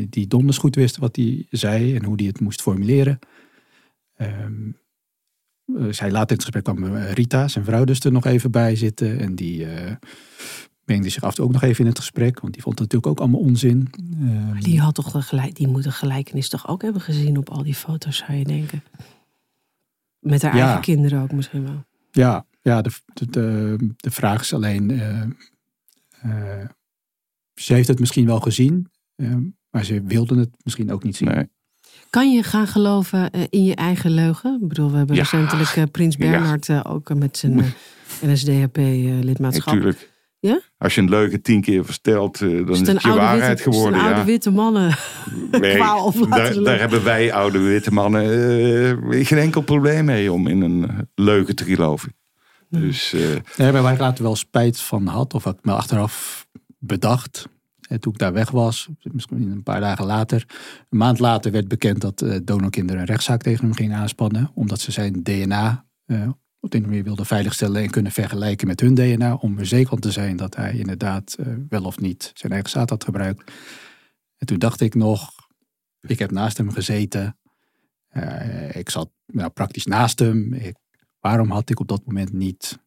die 0.09 0.27
donders 0.27 0.59
goed 0.59 0.75
wist 0.75 0.97
wat 0.97 1.17
hij 1.17 1.47
zei 1.51 1.95
en 1.97 2.05
hoe 2.05 2.15
hij 2.17 2.27
het 2.27 2.41
moest 2.41 2.63
formuleren. 2.63 3.19
Ehm, 4.17 4.71
eh, 5.77 5.85
zij 5.91 6.11
later 6.11 6.31
in 6.31 6.37
het 6.37 6.43
gesprek 6.45 6.65
kwam 6.65 6.97
Rita, 6.97 7.49
zijn 7.49 7.65
vrouw, 7.65 7.85
dus 7.85 8.01
er 8.01 8.13
nog 8.13 8.27
even 8.27 8.51
bij 8.51 8.77
zitten. 8.77 9.19
En 9.19 9.35
die 9.35 9.67
mengde 10.89 11.09
zich 11.09 11.23
af 11.23 11.29
en 11.31 11.35
toe 11.35 11.45
ook 11.45 11.53
nog 11.53 11.63
even 11.63 11.81
in 11.85 11.91
het 11.91 11.99
gesprek. 11.99 12.41
Want 12.41 12.53
die 12.53 12.63
vond 12.63 12.79
het 12.79 12.93
natuurlijk 12.93 13.13
ook 13.21 13.27
allemaal 13.27 13.49
onzin. 13.49 13.91
Ehm, 14.21 14.61
Die, 14.61 14.81
had 14.81 14.95
toch 14.95 15.11
de 15.13 15.23
gelijk, 15.23 15.57
die 15.57 15.69
moet 15.69 15.83
de 15.83 15.91
gelijkenis 15.93 16.49
toch 16.49 16.69
ook 16.69 16.83
hebben 16.83 17.03
gezien 17.03 17.37
op 17.39 17.51
al 17.51 17.63
die 17.63 17.75
foto's, 17.75 18.17
zou 18.17 18.33
je 18.39 18.45
denken. 18.45 18.83
Met 20.19 20.43
haar 20.43 20.57
Ja. 20.57 20.63
eigen 20.65 20.81
kinderen 20.81 21.23
ook 21.23 21.33
misschien 21.33 21.63
wel. 21.65 21.85
Ja, 22.11 22.47
ja 22.63 22.83
de, 22.83 22.91
de, 23.15 23.27
de, 23.31 23.77
de 23.97 24.11
vraag 24.11 24.41
is 24.41 24.53
alleen. 24.55 24.91
eh, 24.91 25.23
eh, 26.23 26.67
ze 27.55 27.75
heeft 27.75 27.89
het 27.89 27.99
misschien 28.01 28.27
wel 28.27 28.41
gezien, 28.41 28.91
eh, 29.17 29.35
maar 29.71 29.85
ze 29.85 30.03
wilde 30.03 30.39
het 30.39 30.51
misschien 30.65 30.93
ook 30.93 31.03
niet 31.03 31.17
zien. 31.17 31.29
Nee. 31.29 31.49
Kan 32.11 32.33
je 32.33 32.43
gaan 32.43 32.67
geloven 32.67 33.31
in 33.31 33.65
je 33.65 33.75
eigen 33.75 34.11
leugen? 34.11 34.59
Ik 34.63 34.69
bedoel, 34.69 34.91
we 34.91 34.97
hebben 34.97 35.17
Ja. 35.17 35.23
recentelijk 35.23 35.91
Prins. 35.91 36.17
Bernhard 36.17 36.85
ook 36.85 37.15
met 37.15 37.37
zijn 37.37 37.65
NSDAP-lidmaatschap. 38.25 39.95
Ja? 40.41 40.61
Als 40.79 40.95
je 40.95 41.01
een 41.01 41.09
leugen 41.09 41.43
tien 41.43 41.61
keer 41.61 41.85
vertelt, 41.85 42.41
eh, 42.41 42.49
dan 42.49 42.69
Is 42.69 42.81
is 42.81 42.87
het 42.89 43.03
je 43.03 43.09
waarheid 43.09 43.41
witte, 43.41 43.53
is 43.53 43.65
het 43.65 43.75
geworden. 43.75 43.99
een 44.01 44.05
oude 44.07 44.21
Ja. 44.21 44.25
witte 44.27 44.51
mannen 44.51 44.97
Nee, 45.51 45.75
kwaal 45.81 46.13
daar, 46.63 46.79
hebben 46.79 47.05
wij 47.05 47.33
oude 47.33 47.59
witte 47.59 47.93
mannen 47.93 48.23
eh, 49.13 49.27
geen 49.27 49.39
enkel 49.39 49.61
probleem 49.61 50.05
mee 50.05 50.33
om 50.33 50.47
in 50.47 50.61
een 50.63 50.89
eh, 50.91 50.99
leugen 51.15 51.57
te 51.57 51.65
geloven. 51.65 52.17
Dus 52.71 53.13
eh, 53.13 53.21
Nee, 53.57 53.73
maar 53.73 53.83
waar 53.83 53.93
ik 53.93 53.99
later 54.01 54.25
wel 54.25 54.37
spijt 54.37 54.81
van 54.81 55.07
had, 55.07 55.35
of 55.35 55.45
wat 55.45 55.59
ik 55.59 55.65
me 55.65 55.73
achteraf 55.73 56.47
bedacht, 56.79 57.49
toen 58.01 58.13
ik 58.13 58.19
daar 58.19 58.33
weg 58.33 58.51
was, 58.51 58.89
misschien 59.03 59.51
een 59.51 59.63
paar 59.63 59.81
dagen 59.81 60.07
later. 60.07 60.45
Een 60.91 60.99
maand 60.99 61.19
later 61.19 61.53
werd 61.53 61.69
bekend 61.69 62.01
dat 62.01 62.23
eh 62.23 62.37
donorkinderen 62.45 63.01
een 63.01 63.07
rechtszaak 63.07 63.43
tegen 63.43 63.65
hem 63.65 63.75
gingen 63.75 63.97
aanspannen, 63.99 64.51
omdat 64.55 64.81
ze 64.81 64.93
zijn 64.93 65.23
DNA 65.23 65.85
eh, 66.07 66.29
op 66.61 66.71
de 66.71 66.81
manier 66.81 67.05
wilden 67.05 67.27
veiligstellen 67.27 67.83
en 67.83 67.91
kunnen 67.91 68.13
vergelijken 68.13 68.67
met 68.67 68.81
hun 68.81 68.95
DNA, 68.95 69.35
om 69.35 69.59
er 69.59 69.67
zeker 69.67 69.89
van 69.89 69.99
te 69.99 70.11
zijn 70.11 70.37
dat 70.37 70.57
hij 70.57 70.79
inderdaad 70.79 71.35
eh, 71.35 71.47
wel 71.69 71.85
of 71.85 72.01
niet 72.01 72.31
zijn 72.35 72.53
eigen 72.53 72.71
zaad 72.71 72.91
had 72.91 73.05
gebruikt. 73.05 73.53
En 74.37 74.47
toen 74.47 74.59
dacht 74.59 74.81
ik 74.81 74.95
nog, 74.95 75.31
ik 76.01 76.19
heb 76.19 76.31
naast 76.31 76.57
hem 76.57 76.71
gezeten. 76.71 77.39
Eh, 78.09 78.77
ik 78.77 78.91
zat 78.91 79.11
nou, 79.27 79.51
praktisch 79.51 79.87
naast 79.87 80.19
hem. 80.19 80.57
Waarom 81.21 81.51
had 81.51 81.71
ik 81.71 81.81
op 81.81 81.89
dat 81.89 82.07
moment 82.07 82.33
niet 82.33 82.79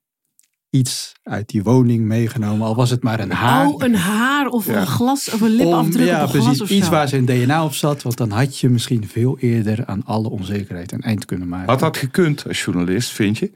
iets 0.72 1.12
uit 1.24 1.50
die 1.50 1.64
woning 1.64 2.06
meegenomen? 2.06 2.68
Al 2.68 2.76
was 2.76 2.90
het 2.90 3.04
maar 3.04 3.20
een 3.20 3.32
haar. 3.32 3.68
Oh, 3.68 3.76
een 3.84 3.96
haar 3.96 4.48
of 4.48 4.66
Ja. 4.66 4.80
een 4.82 4.88
glas 4.88 5.30
of 5.34 5.42
een 5.42 5.50
lipafdruk 5.56 6.08
ja, 6.08 6.16
op 6.18 6.22
een 6.24 6.30
glas 6.30 6.44
precies. 6.44 6.62
of 6.62 6.70
Iets 6.70 6.86
zo. 6.86 6.92
waar 6.92 7.08
zijn 7.08 7.26
DNA 7.26 7.64
op 7.66 7.74
zat. 7.74 8.02
Want 8.04 8.18
dan 8.18 8.30
had 8.32 8.58
je 8.60 8.70
misschien 8.70 9.08
veel 9.08 9.38
eerder 9.40 9.86
aan 9.86 10.06
alle 10.06 10.30
onzekerheid 10.30 10.92
een 10.92 11.02
eind 11.02 11.26
kunnen 11.26 11.48
maken. 11.48 11.70
had 11.70 11.80
dat 11.80 11.98
gekund 11.98 12.48
als 12.48 12.64
journalist, 12.64 13.10
vind 13.10 13.38
je? 13.38 13.52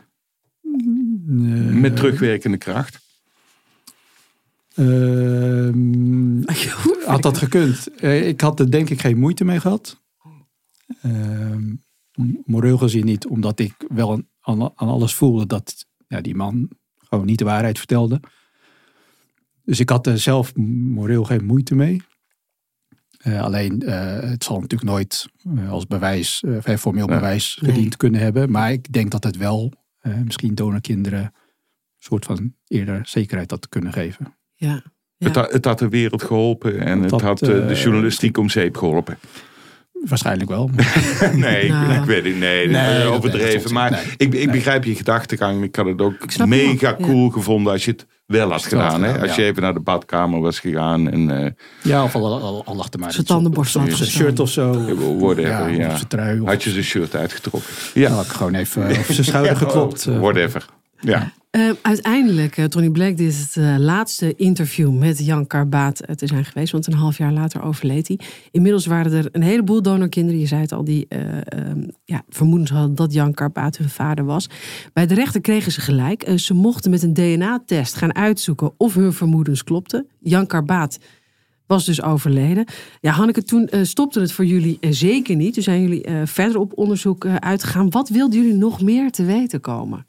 Met 1.72 1.96
terugwerkende 1.96 2.58
kracht. 2.58 3.00
ehm, 4.76 6.42
had 7.14 7.22
dat 7.22 7.38
gekund? 7.38 7.88
Eh, 8.00 8.28
ik 8.28 8.42
had 8.42 8.60
er 8.60 8.72
denk 8.72 8.90
ik 8.90 9.02
geen 9.02 9.20
moeite 9.20 9.46
mee 9.46 9.60
gehad. 9.60 10.02
Ehm, 11.02 11.74
moreel 12.46 12.78
gezien 12.78 13.06
niet, 13.06 13.28
omdat 13.28 13.60
ik 13.60 13.74
wel 13.88 14.12
aan, 14.12 14.28
aan 14.42 14.62
aan 14.76 14.88
alles 14.88 15.14
voelde 15.14 15.46
dat 15.46 15.86
ja, 16.08 16.22
die 16.22 16.36
man 16.36 16.70
gewoon 17.16 17.30
niet 17.30 17.40
de 17.40 17.46
waarheid 17.46 17.78
vertelde. 17.78 18.20
Dus 19.64 19.80
ik 19.80 19.90
had 19.90 20.08
er 20.08 20.20
zelf 20.20 20.56
moreel 20.56 21.24
geen 21.24 21.46
moeite 21.46 21.76
mee. 21.76 22.02
Eh, 23.18 23.42
alleen, 23.42 23.82
eh, 23.82 24.30
het 24.30 24.44
zal 24.44 24.60
natuurlijk 24.60 24.92
nooit 24.92 25.26
eh, 25.56 25.72
als 25.72 25.88
bewijs, 25.88 26.44
formeel 26.78 27.08
Nee. 27.08 27.16
bewijs 27.16 27.60
Nee. 27.62 27.72
gediend 27.74 27.98
kunnen 27.98 28.22
hebben. 28.22 28.52
Maar 28.52 28.72
ik 28.72 28.92
denk 28.94 29.12
dat 29.12 29.24
het 29.24 29.38
wel 29.38 29.74
eh, 30.00 30.22
misschien 30.24 30.56
donorkinderen 30.56 31.20
een 31.24 31.32
soort 31.98 32.26
van 32.26 32.54
eerder 32.68 33.02
zekerheid 33.04 33.52
had 33.52 33.70
kunnen 33.70 33.94
geven. 33.94 34.36
Ja. 34.54 34.84
Ja. 35.18 35.28
Het, 35.28 35.36
had, 35.36 35.52
het 35.52 35.66
had 35.66 35.80
de 35.80 35.90
wereld 35.90 36.24
geholpen 36.24 36.80
en 36.80 37.02
het 37.02 37.22
had 37.22 37.42
eh, 37.42 37.68
de 37.68 37.74
journalistiek 37.76 38.38
om 38.38 38.50
zeep 38.50 38.78
geholpen. 38.78 39.18
Waarschijnlijk 40.08 40.50
wel. 40.50 40.70
Nee, 41.34 41.70
Nou. 41.70 41.94
ik 41.94 42.04
weet 42.04 42.24
het 42.26 42.38
nee, 42.38 42.68
Nee, 42.68 42.68
nee 42.68 43.04
dat 43.04 43.14
overdreven. 43.14 43.74
maar 43.74 43.92
niet. 43.92 44.14
ik, 44.18 44.34
ik 44.34 44.52
begrijp 44.52 44.84
je 44.84 44.96
gedachtegang. 44.96 45.64
Ik 45.64 45.76
had 45.76 45.86
het 45.86 46.02
ook 46.02 46.38
mega 46.46 46.90
ook, 46.90 47.00
ja. 47.00 47.06
cool 47.06 47.30
gevonden 47.30 47.72
als 47.74 47.86
je 47.86 47.92
het 47.92 48.06
wel 48.26 48.52
had 48.52 48.66
gedaan. 48.66 49.04
Hè? 49.04 49.20
Als 49.22 49.36
ja. 49.36 49.42
je 49.42 49.48
even 49.50 49.62
naar 49.62 49.74
de 49.74 49.80
badkamer 49.80 50.40
was 50.42 50.60
gegaan 50.60 51.12
en 51.12 51.44
eh 51.44 51.52
Ja, 51.82 52.04
of 52.04 52.16
al, 52.16 52.42
al, 52.42 52.64
al 52.66 52.76
lag 52.76 52.88
er 52.94 53.00
maar 53.00 53.12
Zijn 53.12 53.26
tandenborstel 53.26 53.82
had 53.82 53.92
zijn 53.92 54.10
shirt 54.10 54.40
of 54.40 54.50
zo. 54.50 54.72
whatever. 55.20 55.42
Ja, 55.52 55.68
Ja, 55.68 55.88
of 55.88 55.96
zijn 55.96 56.08
trui. 56.08 56.40
Of, 56.40 56.48
Had 56.48 56.64
je 56.64 56.70
zijn 56.70 56.84
shirt 56.84 57.16
uitgetrokken. 57.16 57.74
ja. 57.94 58.10
Had 58.12 58.26
ik 58.26 58.32
gewoon 58.32 58.56
even 58.56 58.88
over 59.00 59.14
zijn 59.14 59.26
schouder 59.28 59.56
geklopt. 59.56 60.06
eh. 60.06 60.20
whatever. 60.20 60.66
Ja. 61.00 61.32
Uh, 61.56 61.72
uiteindelijk, 61.82 62.58
uh, 62.58 62.66
Tony 62.66 62.90
Black, 62.90 63.18
dit 63.18 63.28
is 63.28 63.40
het 63.40 63.56
uh, 63.56 63.76
laatste 63.78 64.36
interview 64.36 64.98
met 64.98 65.26
Jan 65.26 65.48
Karbaat 65.48 66.02
te 66.16 66.28
zijn 66.28 66.46
geweest. 66.46 66.72
Want 66.72 66.88
een 66.88 66.94
half 66.94 67.18
jaar 67.18 67.32
later 67.32 67.64
overleed 67.64 68.08
hij. 68.08 68.20
Inmiddels 68.52 68.86
waren 68.86 69.12
er 69.12 69.30
een 69.32 69.42
heleboel 69.42 69.82
donorkinderen, 69.82 70.40
je 70.40 70.46
zei 70.48 70.62
het 70.62 70.72
al, 70.72 70.84
die 70.84 71.06
ehm, 71.08 71.84
ja, 72.06 72.24
vermoedens 72.30 72.70
hadden 72.70 72.96
dat 72.96 73.14
Jan 73.14 73.34
Karbaat 73.34 73.78
hun 73.78 73.90
vader 73.90 74.26
was. 74.26 74.50
Bij 74.94 75.06
de 75.06 75.14
rechter 75.14 75.42
kregen 75.42 75.72
ze 75.72 75.82
gelijk. 75.82 76.32
ze 76.36 76.54
mochten 76.54 76.92
met 76.92 77.04
een 77.04 77.14
DNA-test 77.14 77.96
gaan 77.96 78.16
uitzoeken 78.16 78.74
of 78.78 78.94
hun 78.94 79.14
vermoedens 79.14 79.64
klopten. 79.64 80.08
Jan 80.20 80.48
Karbaat 80.48 81.00
was 81.68 81.86
dus 81.86 82.02
overleden. 82.02 82.66
Ja, 83.02 83.12
Hanneke, 83.12 83.44
toen 83.44 83.70
stopte 83.82 84.20
het 84.20 84.32
voor 84.32 84.46
jullie 84.46 84.78
zeker 84.90 85.36
niet. 85.36 85.54
Toen 85.54 85.64
zijn 85.64 85.82
jullie 85.82 86.06
verder 86.24 86.60
op 86.60 86.78
onderzoek 86.78 87.26
uitgegaan. 87.26 87.90
Wat 87.90 88.10
wilden 88.10 88.40
jullie 88.40 88.58
nog 88.58 88.82
meer 88.82 89.12
te 89.12 89.26
weten 89.26 89.62
komen? 89.62 90.06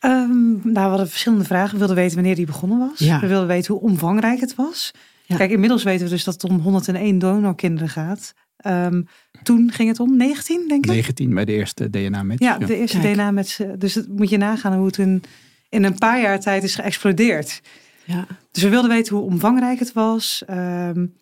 Um, 0.00 0.60
nou, 0.62 0.72
we 0.72 0.80
hadden 0.80 1.08
verschillende 1.08 1.44
vragen. 1.44 1.72
We 1.72 1.78
wilden 1.78 1.96
weten 1.96 2.14
wanneer 2.14 2.34
die 2.34 2.46
begonnen 2.46 2.78
was. 2.78 2.98
We 2.98 3.26
wilden 3.26 3.46
weten 3.46 3.74
hoe 3.74 3.82
omvangrijk 3.82 4.40
het 4.40 4.54
was. 4.54 4.90
Kijk, 5.26 5.50
inmiddels 5.50 5.82
weten 5.82 6.04
we 6.04 6.10
dus 6.10 6.24
dat 6.24 6.34
het 6.34 6.50
om 6.50 6.58
101 6.58 7.18
donorkinderen 7.18 7.88
gaat. 7.88 8.34
Um, 8.66 9.06
toen 9.42 9.72
ging 9.72 9.88
het 9.88 10.00
om 10.00 10.16
19, 10.16 10.68
denk 10.68 10.84
ik? 10.84 10.90
19 10.90 11.34
bij 11.34 11.44
de 11.44 11.52
eerste 11.52 11.90
DNA-match. 11.90 12.40
Ja, 12.40 12.58
de 12.58 12.76
eerste 12.76 12.98
DNA-match. 12.98 13.60
Dus 13.78 13.94
het 13.94 14.08
moet 14.08 14.30
je 14.30 14.36
nagaan 14.36 14.74
hoe 14.74 14.86
het 14.86 14.98
in, 14.98 15.22
in 15.68 15.84
een 15.84 15.98
paar 15.98 16.20
jaar 16.20 16.40
tijd 16.40 16.62
is 16.62 16.74
geëxplodeerd. 16.74 17.60
Ja. 18.04 18.26
Dus 18.50 18.62
we 18.62 18.68
wilden 18.68 18.90
weten 18.90 19.16
hoe 19.16 19.24
omvangrijk 19.24 19.78
het 19.78 19.92
was. 19.92 20.42
Um, 20.50 21.14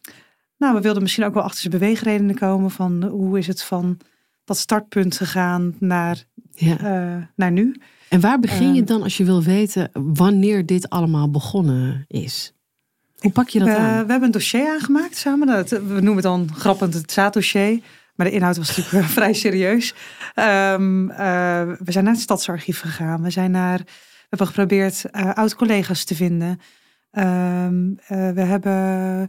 nou, 0.58 0.74
we 0.74 0.80
wilden 0.80 1.02
misschien 1.02 1.24
ook 1.24 1.34
wel 1.34 1.42
achter 1.42 1.60
zijn 1.60 1.72
beweegredenen 1.72 2.34
komen. 2.34 2.70
Van 2.70 3.04
hoe 3.04 3.38
is 3.38 3.46
het 3.46 3.62
van 3.62 3.98
dat 4.44 4.58
startpunt 4.58 5.16
gegaan 5.16 5.74
naar, 5.78 6.24
ja. 6.54 6.80
uh, 6.80 7.22
naar 7.36 7.52
nu. 7.52 7.76
En 8.14 8.20
waar 8.20 8.40
begin 8.40 8.74
je 8.74 8.80
ehm. 8.80 8.86
dan 8.86 9.02
als 9.02 9.16
je 9.16 9.24
wil 9.24 9.42
weten 9.42 9.90
wanneer 9.92 10.66
dit 10.66 10.88
allemaal 10.88 11.30
begonnen 11.30 12.04
is? 12.08 12.52
Hoe 13.18 13.32
pak 13.32 13.48
je 13.48 13.58
dat 13.58 13.68
aan? 13.68 14.04
We 14.04 14.10
hebben 14.10 14.22
een 14.22 14.30
dossier 14.30 14.68
aangemaakt 14.68 15.16
samen. 15.16 15.46
Dat, 15.46 15.70
we 15.70 15.78
noemen 15.78 16.14
het 16.14 16.22
dan 16.22 16.48
grappend 16.54 16.94
het 16.94 17.12
zaaddossier. 17.12 17.80
Maar 18.14 18.26
de 18.26 18.32
inhoud 18.32 18.56
was 18.56 18.76
natuurlijk 18.76 19.04
vrij 19.18 19.32
serieus. 19.32 19.94
Um, 20.34 21.10
uh, 21.10 21.16
we 21.78 21.92
zijn 21.92 22.04
naar 22.04 22.12
het 22.12 22.22
stadsarchief 22.22 22.80
gegaan. 22.80 23.22
We, 23.22 23.30
zijn 23.30 23.50
naar, 23.50 23.78
we 23.78 24.26
hebben 24.28 24.46
geprobeerd 24.46 25.04
uh, 25.12 25.32
oud-collega's 25.32 26.04
te 26.04 26.14
vinden. 26.14 26.60
Um, 27.12 27.98
uh, 27.98 28.30
we 28.30 28.40
hebben 28.40 29.28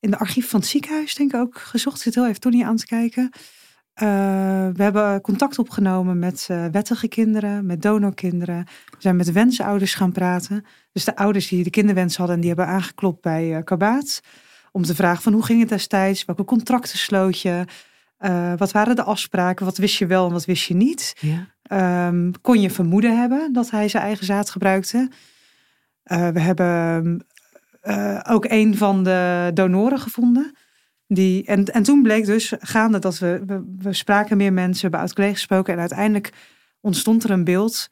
in 0.00 0.10
de 0.10 0.18
archief 0.18 0.48
van 0.48 0.60
het 0.60 0.68
ziekenhuis 0.68 1.14
denk 1.14 1.32
ik 1.32 1.40
ook 1.40 1.58
gezocht. 1.58 1.96
Ik 1.96 2.02
zit 2.02 2.14
heel 2.14 2.26
even 2.26 2.40
Tony 2.40 2.62
aan 2.62 2.76
te 2.76 2.86
kijken. 2.86 3.30
Uh, 4.02 4.68
we 4.72 4.82
hebben 4.82 5.20
contact 5.20 5.58
opgenomen 5.58 6.18
met 6.18 6.48
uh, 6.50 6.66
wettige 6.66 7.08
kinderen, 7.08 7.66
met 7.66 7.82
donorkinderen. 7.82 8.64
We 8.90 8.96
zijn 8.98 9.16
met 9.16 9.32
wensouders 9.32 9.94
gaan 9.94 10.12
praten. 10.12 10.64
Dus 10.92 11.04
de 11.04 11.16
ouders 11.16 11.48
die 11.48 11.64
de 11.64 11.70
kinderwens 11.70 12.16
hadden, 12.16 12.40
die 12.40 12.48
hebben 12.48 12.66
aangeklopt 12.66 13.20
bij 13.20 13.56
uh, 13.56 13.62
Kabaat. 13.64 14.20
Om 14.72 14.82
te 14.82 14.94
vragen 14.94 15.22
van 15.22 15.32
hoe 15.32 15.44
ging 15.44 15.60
het 15.60 15.68
destijds? 15.68 16.24
Welke 16.24 16.44
contracten 16.44 16.98
sloot 16.98 17.40
je? 17.40 17.64
wat 18.56 18.72
waren 18.72 18.96
de 18.96 19.02
afspraken? 19.02 19.64
Wat 19.64 19.76
wist 19.76 19.96
je 19.96 20.06
wel 20.06 20.26
en 20.26 20.32
wat 20.32 20.44
wist 20.44 20.64
je 20.64 20.74
niet? 20.74 21.16
Ja. 21.20 22.06
Um, 22.08 22.40
kon 22.40 22.60
je 22.60 22.70
vermoeden 22.70 23.18
hebben 23.18 23.52
dat 23.52 23.70
hij 23.70 23.88
zijn 23.88 24.02
eigen 24.02 24.26
zaad 24.26 24.50
gebruikte? 24.50 25.10
we 26.04 26.40
hebben 26.40 27.26
ook 28.28 28.44
een 28.48 28.76
van 28.76 29.02
de 29.02 29.50
donoren 29.54 29.98
gevonden. 29.98 30.54
Die, 31.06 31.44
en, 31.44 31.64
en 31.64 31.82
toen 31.82 32.02
bleek 32.02 32.26
dus 32.26 32.52
gaande 32.58 32.98
dat 32.98 33.18
we, 33.18 33.42
we, 33.46 33.74
we 33.78 33.92
spraken 33.92 34.36
meer 34.36 34.52
mensen, 34.52 34.80
hebben 34.80 35.00
uit 35.00 35.14
collega's 35.14 35.36
gesproken 35.36 35.72
en 35.72 35.80
uiteindelijk 35.80 36.32
ontstond 36.80 37.24
er 37.24 37.30
een 37.30 37.44
beeld 37.44 37.88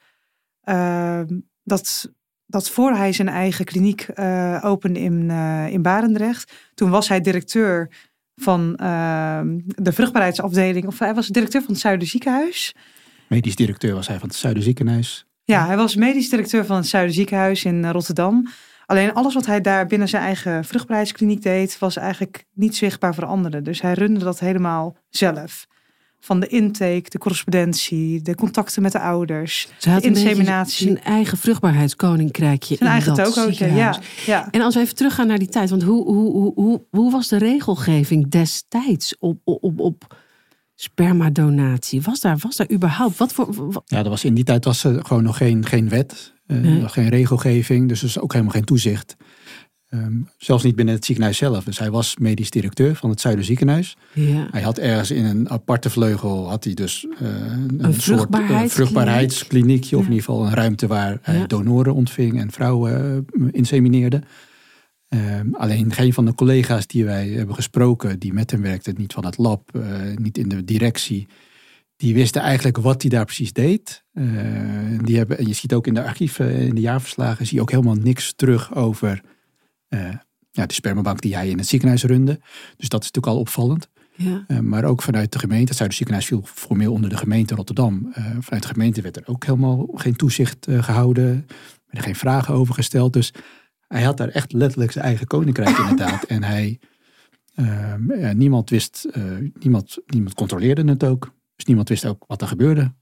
uh, 0.64 1.20
dat, 1.62 2.12
dat 2.46 2.70
voor 2.70 2.92
hij 2.92 3.12
zijn 3.12 3.29
eigen 3.29 3.64
kliniek 3.64 4.09
uh, 4.14 4.61
opende 4.62 5.01
in, 5.01 5.29
uh, 5.31 5.66
in 5.68 5.83
Barendrecht, 5.83 6.53
toen 6.75 6.90
was 6.90 7.09
hij 7.09 7.20
directeur 7.20 7.90
van 8.35 8.77
ehm, 8.77 9.59
de 9.64 9.92
vruchtbaarheidsafdeling, 9.92 10.87
of 10.87 10.98
hij 10.98 11.14
was 11.14 11.29
directeur 11.29 11.62
van 11.62 11.70
het 11.70 11.81
Zuiderziekenhuis. 11.81 12.75
Medisch 13.29 13.57
directeur 13.57 13.94
was 13.94 14.09
hij 14.09 14.18
van 14.18 14.29
het 14.29 14.37
Zuiderziekenhuis. 14.37 15.27
Ja, 15.44 15.66
hij 15.66 15.77
was 15.77 15.94
medisch 15.94 16.29
directeur 16.29 16.64
van 16.64 16.77
het 16.77 16.87
Zuiderziekenhuis 16.87 17.64
in 17.64 17.87
Rotterdam. 17.90 18.48
Alleen 18.87 19.14
alles 19.14 19.35
wat 19.35 19.47
hij 19.47 19.61
daar 19.61 19.87
binnen 19.87 20.09
zijn 20.09 20.23
eigen 20.23 20.64
vruchtbaarheidskliniek 20.64 21.42
deed, 21.42 21.79
was 21.79 21.97
eigenlijk 21.97 22.45
niet 22.55 22.77
zichtbaar 22.77 23.14
voor 23.14 23.25
anderen. 23.25 23.64
Dus 23.64 23.81
hij 23.81 23.92
runde 23.92 24.25
dat 24.25 24.40
helemaal 24.40 24.97
zelf. 25.09 25.66
Van 26.21 26.40
de 26.40 26.47
intake, 26.47 27.11
de 27.11 27.18
correspondentie, 27.18 28.23
de 28.23 28.35
contacten 28.35 28.83
met 28.83 28.92
de 28.92 29.01
ouders, 29.01 29.68
de 29.79 30.01
inseminatie. 30.01 30.87
Zijn 30.87 31.03
eigen 31.03 31.38
vruchtbaarheidskoninkrijkje. 31.38 32.77
Zijn 32.77 32.90
eigen 32.90 33.14
tokootje, 33.14 33.73
ja, 33.73 33.99
ja. 34.27 34.49
En 34.51 34.61
als 34.61 34.75
we 34.75 34.81
even 34.81 34.95
teruggaan 34.95 35.27
naar 35.27 35.38
die 35.38 35.49
tijd, 35.49 35.71
want 35.71 35.83
hoe, 35.83 36.05
hoe, 36.05 36.33
hoe, 36.33 36.53
hoe, 36.55 36.85
hoe 36.90 37.11
was 37.11 37.29
de 37.29 37.38
regelgeving 37.38 38.31
destijds 38.31 39.18
op, 39.18 39.38
op, 39.45 39.81
op 39.81 40.16
spermadonatie? 40.75 42.03
Was 42.03 42.21
daar, 42.21 42.37
was 42.38 42.57
daar 42.57 42.71
überhaupt 42.71 43.16
wat 43.16 43.33
voor. 43.33 43.83
Ja, 43.85 43.99
er 43.99 44.09
was 44.09 44.25
in 44.25 44.35
die 44.35 44.45
tijd 44.45 44.64
was 44.64 44.85
er 44.85 45.05
gewoon 45.05 45.23
nog 45.23 45.37
geen, 45.37 45.66
geen 45.66 45.88
wet. 45.88 46.33
Uh, 46.53 46.88
Geen 46.88 47.09
regelgeving, 47.09 47.88
dus 47.88 48.01
er 48.01 48.09
is 48.09 48.19
ook 48.19 48.33
helemaal 48.33 48.55
geen 48.55 48.65
toezicht. 48.65 49.17
Um, 49.95 50.29
zelfs 50.38 50.65
niet 50.65 50.77
binnen 50.77 50.95
het 50.95 51.05
ziekenhuis 51.05 51.37
zelf. 51.37 51.65
Dus 51.65 51.79
hij 51.79 51.91
was 51.91 52.17
medisch 52.17 52.51
directeur 52.51 52.95
van 52.95 53.11
het 53.11 53.21
Zuiderziekenhuis. 53.21 53.97
Ja. 54.12 54.49
Hij 54.51 54.62
had 54.62 54.79
ergens 54.79 55.11
in 55.11 55.25
een 55.25 55.51
aparte 55.51 55.91
vleugel 55.91 56.49
had 56.49 56.65
hij 56.65 56.75
dus 56.75 57.05
uh, 57.05 57.29
een, 57.29 57.85
een, 57.85 57.95
soort 57.95 58.35
uh, 58.35 58.62
vruchtbaarheidskliniekje. 58.67 59.97
Of 59.97 60.05
in 60.05 60.11
ieder 60.11 60.25
geval 60.25 60.47
een 60.47 60.55
ruimte 60.55 60.87
waar 60.87 61.19
hij 61.23 61.47
donoren 61.47 61.95
ontving 61.95 62.41
en 62.41 62.53
vrouwen 62.53 63.27
insemineerde. 63.51 64.23
Um, 65.09 65.55
alleen 65.55 65.93
geen 65.93 66.12
van 66.12 66.25
de 66.25 66.35
collega's 66.35 66.87
die 66.87 67.05
wij 67.05 67.29
hebben 67.29 67.55
gesproken, 67.55 68.19
die 68.19 68.33
met 68.33 68.51
hem 68.51 68.62
werkten, 68.62 68.95
niet 68.97 69.12
van 69.12 69.25
het 69.25 69.38
lab, 69.38 69.71
niet 70.15 70.38
in 70.38 70.49
de 70.49 70.65
directie, 70.65 71.27
die 72.03 72.15
wisten 72.15 72.43
eigenlijk 72.43 72.77
wat 72.77 73.03
hij 73.03 73.11
daar 73.11 73.25
precies 73.25 73.53
deed. 73.53 74.05
Uh, 74.15 74.99
die 75.03 75.17
hebben, 75.17 75.38
en 75.38 75.47
je 75.47 75.53
ziet 75.53 75.75
ook 75.75 75.87
in 75.87 75.95
de 75.95 76.05
archieven, 76.05 76.55
in 76.55 76.75
de 76.75 76.81
jaarverslagen, 76.81 77.47
zie 77.47 77.57
je 77.57 77.62
ook 77.62 77.71
helemaal 77.71 77.95
niks 77.95 78.33
terug 78.37 78.75
over 78.75 79.21
uh, 79.88 80.15
ja, 80.51 80.67
de 80.67 80.75
spermabank 80.75 81.21
die 81.21 81.35
hij 81.35 81.49
in 81.49 81.59
het 81.59 81.67
ziekenhuis 81.67 82.05
runde. 82.05 82.41
Dus 82.77 82.88
dat 82.88 83.03
is 83.03 83.11
natuurlijk 83.11 83.27
al 83.27 83.38
opvallend. 83.38 83.88
Ja. 84.17 84.45
Uh, 84.49 84.59
maar 84.59 84.85
ook 84.85 85.03
vanuit 85.03 85.33
de 85.33 85.38
gemeente, 85.38 85.83
het 85.83 85.95
ziekenhuis 85.95 86.27
viel 86.27 86.43
formeel 86.45 86.93
onder 86.93 87.11
de 87.11 87.17
gemeente 87.17 87.55
Rotterdam. 87.55 88.12
vanuit 88.41 88.62
de 88.62 88.69
gemeente 88.69 89.03
werd 89.03 89.17
er 89.17 89.27
ook 89.27 89.45
helemaal 89.45 89.88
geen 89.95 90.17
toezicht 90.17 90.67
gehouden. 90.71 91.25
Er 91.25 91.55
werden 91.85 92.03
geen 92.03 92.17
vragen 92.17 92.55
over 92.55 92.75
gesteld. 92.75 93.12
Dus 93.12 93.33
hij 93.88 94.03
had 94.03 94.17
daar 94.17 94.29
echt 94.29 94.53
letterlijk 94.53 94.93
zijn 94.93 95.05
eigen 95.05 95.27
koninkrijk 95.27 95.79
inderdaad. 95.79 96.25
En 96.25 96.43
hij, 96.43 96.81
ja, 98.09 98.33
niemand 98.33 98.71
wist, 98.71 99.09
niemand, 99.59 99.99
niemand 100.07 100.35
controleerde 100.35 100.85
het 100.85 101.05
ook. 101.05 101.33
Dus 101.62 101.70
niemand 101.70 101.88
wist 101.88 102.07
ook 102.07 102.25
wat 102.27 102.40
er 102.40 102.48
gebeurde. 102.48 102.92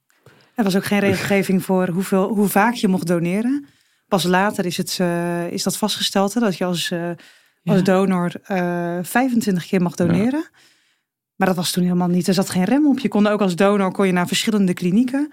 Er 0.55 0.65
was 0.65 0.77
ook 0.77 0.85
geen 0.85 0.99
regelgeving 0.99 1.63
voor 1.65 1.89
hoeveel, 1.89 2.29
hoe 2.29 2.49
vaak 2.49 2.75
je 2.75 2.89
mocht 2.89 3.07
doneren. 3.07 3.67
Pas 4.09 4.23
later 4.25 4.67
is, 4.67 4.77
het, 4.77 4.99
uh, 5.01 5.51
is 5.51 5.63
dat 5.63 5.77
vastgesteld 5.77 6.35
hè, 6.35 6.41
dat 6.41 6.57
je 6.57 6.65
als, 6.65 6.91
uh, 6.91 7.11
als 7.65 7.83
donor 7.83 8.33
uh, 8.51 8.99
eh, 8.99 9.05
25 9.05 9.67
keer 9.67 9.83
mag 9.83 9.95
doneren. 9.95 10.51
Maar 11.37 11.47
dat 11.47 11.57
was 11.57 11.71
toen 11.71 11.83
helemaal 11.83 12.09
niet. 12.09 12.29
Er 12.29 12.35
zat 12.35 12.51
geen 12.51 12.65
rem 12.65 12.87
op. 12.87 12.99
Je 12.99 13.09
kon 13.09 13.27
ook 13.27 13.41
als 13.41 13.57
donor 13.57 13.93
kon 13.93 14.07
je 14.07 14.13
naar 14.13 14.27
verschillende 14.27 14.75
klinieken. 14.75 15.33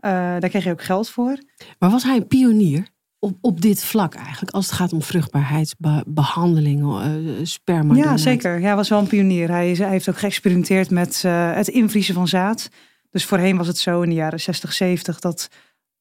daar 0.00 0.48
kreeg 0.48 0.64
je 0.64 0.70
ook 0.70 0.82
geld 0.82 1.08
voor. 1.08 1.38
Maar 1.78 1.90
was 1.90 2.02
hij 2.02 2.16
een 2.16 2.26
pionier? 2.26 2.88
Op, 3.18 3.38
op 3.40 3.60
dit 3.60 3.84
vlak 3.84 4.14
eigenlijk, 4.14 4.54
als 4.54 4.66
het 4.66 4.74
gaat 4.74 4.92
om 4.92 5.02
vruchtbaarheidsbehandeling, 5.02 6.82
uh, 6.82 7.04
sperma. 7.42 7.94
Ja, 7.94 8.16
zeker. 8.16 8.58
Ja, 8.58 8.66
hij 8.66 8.76
was 8.76 8.88
wel 8.88 8.98
een 8.98 9.06
pionier. 9.06 9.48
Hij, 9.48 9.70
is, 9.70 9.78
hij 9.78 9.88
heeft 9.88 10.08
ook 10.08 10.18
geëxperimenteerd 10.18 10.90
met 10.90 11.22
uh, 11.26 11.54
het 11.54 11.68
invriezen 11.68 12.14
van 12.14 12.28
zaad. 12.28 12.68
Dus 13.10 13.24
voorheen 13.24 13.56
was 13.56 13.66
het 13.66 13.78
zo 13.78 14.02
in 14.02 14.08
de 14.08 14.14
jaren 14.14 14.40
60, 14.40 14.72
70 14.72 15.18
dat 15.20 15.48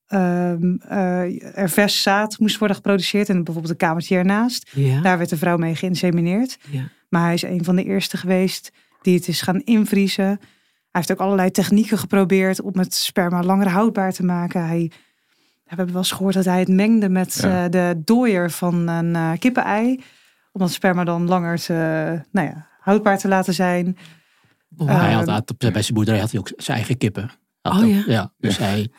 uh, 0.09 0.53
uh, 0.59 1.57
er 1.57 1.69
vers 1.69 2.01
zaad 2.01 2.39
moest 2.39 2.57
worden 2.57 2.75
geproduceerd. 2.75 3.29
En 3.29 3.43
bijvoorbeeld 3.43 3.73
een 3.73 3.87
kamertje 3.87 4.15
ernaast. 4.15 4.71
Ja. 4.73 5.01
Daar 5.01 5.17
werd 5.17 5.29
de 5.29 5.37
vrouw 5.37 5.57
mee 5.57 5.75
geïnsemineerd. 5.75 6.57
Ja. 6.69 6.89
Maar 7.09 7.23
hij 7.23 7.33
is 7.33 7.41
een 7.41 7.63
van 7.63 7.75
de 7.75 7.83
eerste 7.83 8.17
geweest 8.17 8.71
die 9.01 9.15
het 9.15 9.27
is 9.27 9.41
gaan 9.41 9.61
invriezen. 9.61 10.25
Hij 10.25 10.37
heeft 11.03 11.11
ook 11.11 11.19
allerlei 11.19 11.51
technieken 11.51 11.97
geprobeerd 11.97 12.61
om 12.61 12.77
het 12.77 12.93
sperma 12.93 13.43
langer 13.43 13.69
houdbaar 13.69 14.13
te 14.13 14.23
maken. 14.23 14.67
Hij 14.67 14.91
we 15.65 15.75
hebben 15.75 15.93
wel 15.93 16.03
eens 16.03 16.11
gehoord 16.11 16.33
dat 16.33 16.45
hij 16.45 16.59
het 16.59 16.67
mengde 16.67 17.09
met 17.09 17.39
ja. 17.41 17.63
uh, 17.63 17.71
de 17.71 18.01
dooier 18.03 18.51
van 18.51 18.87
een 18.87 19.15
uh, 19.15 19.31
kippenei. 19.39 20.03
Om 20.51 20.61
dat 20.61 20.71
sperma 20.71 21.03
dan 21.03 21.27
langer 21.27 21.59
te, 21.59 21.73
nou 22.31 22.47
ja, 22.47 22.67
houdbaar 22.79 23.17
te 23.17 23.27
laten 23.27 23.53
zijn. 23.53 23.97
Oh, 24.77 24.87
hij 24.87 25.13
had, 25.13 25.27
had, 25.27 25.57
bij 25.57 25.81
zijn 25.81 25.93
boerderij 25.93 26.19
had 26.19 26.31
hij 26.31 26.39
ook 26.39 26.51
zijn 26.55 26.77
eigen 26.77 26.97
kippen. 26.97 27.31
oh 27.61 27.89
ja? 27.89 28.03
ja? 28.07 28.33
Dus 28.37 28.57
hij 28.57 28.91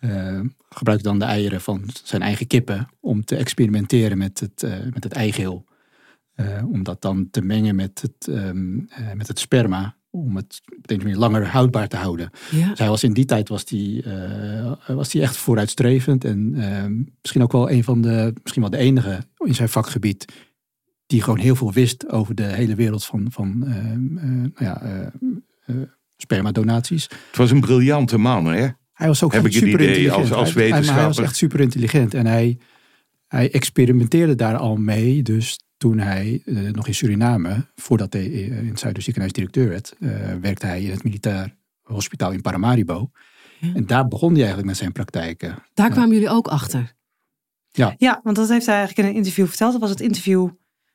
uh, 0.00 0.40
gebruikte 0.68 1.08
dan 1.08 1.18
de 1.18 1.24
eieren 1.24 1.60
van 1.60 1.84
zijn 2.04 2.22
eigen 2.22 2.46
kippen 2.46 2.88
om 3.00 3.24
te 3.24 3.36
experimenteren 3.36 4.18
met 4.18 4.40
het, 4.40 4.66
met 4.94 5.04
het 5.04 5.12
eigeel. 5.12 5.64
om 6.72 6.82
dat 6.82 7.02
dan 7.02 7.30
te 7.30 7.42
mengen 7.42 7.74
met 7.76 8.00
het, 8.02 8.26
um, 8.26 8.88
met 9.14 9.28
het 9.28 9.38
sperma. 9.38 9.96
Om 10.10 10.36
het 10.36 10.60
op 10.82 10.96
manier 11.02 11.16
langer 11.16 11.46
houdbaar 11.46 11.88
te 11.88 11.96
houden. 11.96 12.30
Ja. 12.50 12.68
Dus 12.68 12.78
hij 12.78 12.88
was 12.88 13.02
in 13.02 13.12
die 13.12 13.24
tijd 13.24 13.48
was 13.48 13.64
die, 13.64 14.02
eh, 14.02 14.72
was 14.86 15.08
die 15.08 15.22
echt 15.22 15.36
vooruitstrevend. 15.36 16.24
En 16.24 16.54
eh, 16.54 16.84
misschien 17.20 17.42
ook 17.42 17.52
wel 17.52 17.70
een 17.70 17.84
van 17.84 18.00
de, 18.00 18.32
misschien 18.42 18.62
wel 18.62 18.70
de 18.70 18.76
enige 18.78 19.20
in 19.38 19.54
zijn 19.54 19.68
vakgebied. 19.68 20.24
Die 21.06 21.22
gewoon 21.22 21.38
heel 21.38 21.56
veel 21.56 21.72
wist 21.72 22.08
over 22.08 22.34
de 22.34 22.42
hele 22.42 22.74
wereld 22.74 23.04
van, 23.04 23.26
van 23.30 23.64
eh, 23.66 23.76
eh, 23.92 23.98
nou 23.98 24.50
ja, 24.54 24.82
eh, 24.82 25.06
eh, 25.66 25.76
spermadonaties. 26.16 27.02
Het 27.28 27.36
was 27.36 27.50
een 27.50 27.60
briljante 27.60 28.18
man, 28.18 28.44
hè? 28.46 28.68
Hij 28.92 29.08
was 29.08 29.22
ook 29.22 29.32
Heb 29.32 29.42
super 29.52 29.68
idee, 29.68 29.86
intelligent. 29.86 30.14
als- 30.20 30.32
als 30.32 30.54
Hij- 30.54 30.62
hij- 30.62 30.70
maar 30.70 30.78
Hij 30.82 30.86
was 30.86 30.96
wetenschapper. 30.96 31.24
echt 31.24 31.36
super 31.36 31.60
intelligent. 31.60 32.14
En 32.14 32.26
hij, 32.26 32.58
hij 33.26 33.50
experimenteerde 33.50 34.34
daar 34.34 34.56
al 34.56 34.76
mee. 34.76 35.22
Dus 35.22 35.58
toen 35.80 35.98
hij 35.98 36.42
eh, 36.44 36.56
nog 36.56 36.86
in 36.86 36.94
Suriname, 36.94 37.66
voordat 37.74 38.12
hij 38.12 38.22
eh, 38.22 38.58
in 38.58 38.68
het 38.68 38.78
Zuiderziekenhuis 38.78 39.32
directeur 39.32 39.68
werd, 39.68 39.94
eh, 40.00 40.10
werkte 40.40 40.66
hij 40.66 40.82
in 40.82 40.90
het 40.90 41.04
militair 41.04 41.56
hospitaal 41.82 42.32
in 42.32 42.40
Paramaribo. 42.40 43.10
Ja. 43.58 43.74
En 43.74 43.86
daar 43.86 44.08
begon 44.08 44.28
hij 44.28 44.38
eigenlijk 44.38 44.68
met 44.68 44.76
zijn 44.76 44.92
praktijken. 44.92 45.62
Daar 45.74 45.90
kwamen 45.90 46.12
jullie 46.12 46.28
ook 46.28 46.48
achter. 46.48 46.94
Ja, 47.96 48.20
want 48.22 48.36
dat 48.36 48.48
heeft 48.48 48.66
hij 48.66 48.76
eigenlijk 48.76 49.08
in 49.08 49.14
een 49.14 49.18
interview 49.18 49.46
verteld. 49.46 49.72
Dat 49.72 49.80
was 49.80 49.90
het 49.90 50.00
interview, 50.00 50.48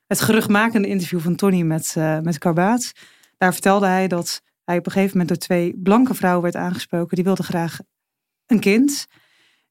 het 0.06 0.20
geruchtmakende 0.20 0.88
interview 0.88 1.20
van 1.20 1.36
Tony 1.36 1.62
met, 1.62 1.94
eh 1.96 2.18
met 2.20 2.38
Karbaat. 2.38 2.92
Daar 3.38 3.52
vertelde 3.52 3.86
hij 3.86 4.08
dat 4.08 4.42
hij 4.64 4.78
op 4.78 4.86
een 4.86 4.92
gegeven 4.92 5.18
moment 5.18 5.28
door 5.28 5.46
twee 5.46 5.76
blanke 5.76 6.14
vrouwen 6.14 6.42
werd 6.42 6.56
aangesproken. 6.56 7.16
Die 7.16 7.24
wilden 7.24 7.44
graag 7.44 7.78
een 8.46 8.60
kind. 8.60 9.06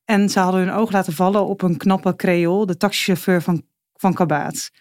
En 0.05 0.29
ze 0.29 0.39
hadden 0.39 0.61
hun 0.61 0.73
oog 0.73 0.91
laten 0.91 1.13
vallen 1.13 1.45
op 1.45 1.61
een 1.61 1.77
knappe 1.77 2.15
creole, 2.15 2.65
de 2.65 2.77
taxichauffeur 2.77 3.41
van, 3.41 3.63
van 3.93 4.13
Karbaat. 4.13 4.71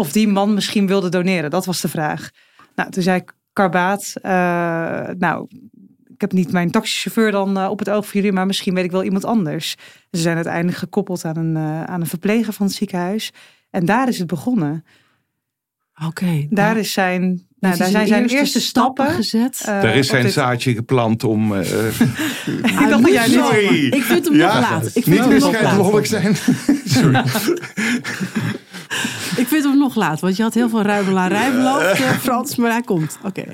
Of 0.00 0.12
die 0.12 0.28
man 0.28 0.54
misschien 0.54 0.86
wilde 0.86 1.08
doneren, 1.08 1.50
dat 1.50 1.64
was 1.66 1.80
de 1.80 1.88
vraag. 1.88 2.30
Nou, 2.74 2.90
toen 2.90 3.02
zei 3.02 3.22
Karbaat, 3.52 4.12
eh, 4.22 4.30
nou, 5.18 5.46
ik 6.06 6.20
heb 6.20 6.32
niet 6.32 6.52
mijn 6.52 6.70
taxichauffeur 6.70 7.30
dan 7.30 7.58
eh, 7.58 7.70
op 7.70 7.78
het 7.78 7.90
oog 7.90 8.04
voor 8.06 8.14
jullie, 8.14 8.32
maar 8.32 8.46
misschien 8.46 8.74
weet 8.74 8.84
ik 8.84 8.90
wel 8.90 9.04
iemand 9.04 9.24
anders. 9.24 9.76
Ze 10.10 10.20
zijn 10.20 10.34
uiteindelijk 10.34 10.76
gekoppeld 10.78 11.24
aan 11.24 11.36
een, 11.36 11.56
eh, 11.56 11.84
aan 11.84 12.00
een 12.00 12.06
verpleger 12.06 12.52
van 12.52 12.66
het 12.66 12.74
ziekenhuis. 12.74 13.32
En 13.70 13.84
daar 13.84 14.08
is 14.08 14.18
het 14.18 14.26
begonnen. 14.26 14.84
Oké. 16.06 16.46
Daar, 16.50 16.76
is 16.76 16.92
zijn, 16.92 17.22
nou, 17.58 17.76
daar 17.76 17.88
zijn 17.88 18.06
zijn 18.06 18.28
eerste, 18.28 18.60
stappen. 18.60 19.10
gezet. 19.10 19.62
Daar 19.64 19.96
is 19.96 20.06
zijn 20.06 20.22
dit- 20.22 20.32
zaadje 20.32 20.74
geplant 20.74 21.24
om... 21.24 21.54
eh, 21.54 21.60
Ik 22.46 22.62
dacht 22.62 22.90
dat 22.90 23.00
moet 23.00 23.10
jij 23.12 23.26
niet- 23.26 23.34
zo- 23.34 23.44
Sorry. 23.44 23.86
Ik 23.86 24.02
vind 24.02 24.24
hem 24.24 24.34
Ja, 24.36 24.60
nog 24.60 24.70
laat. 24.70 24.86
Ik 24.86 24.92
vind 25.04 25.06
niet 25.06 25.18
hem 25.42 25.76
nog 25.76 25.92
laat. 25.92 26.06
zijn. 26.06 26.36
Sorry. 26.84 27.22
Ik 29.36 29.46
vind 29.48 29.64
hem 29.64 29.78
nog 29.78 29.94
laat, 29.94 30.20
want 30.20 30.36
je 30.36 30.42
had 30.42 30.54
heel 30.54 30.68
veel 30.68 30.82
ruimela 30.82 31.26
rijbeloofd, 31.26 32.00
eh, 32.00 32.10
Frans, 32.10 32.56
maar 32.56 32.70
hij 32.70 32.82
komt. 32.82 33.18
Oké. 33.24 33.44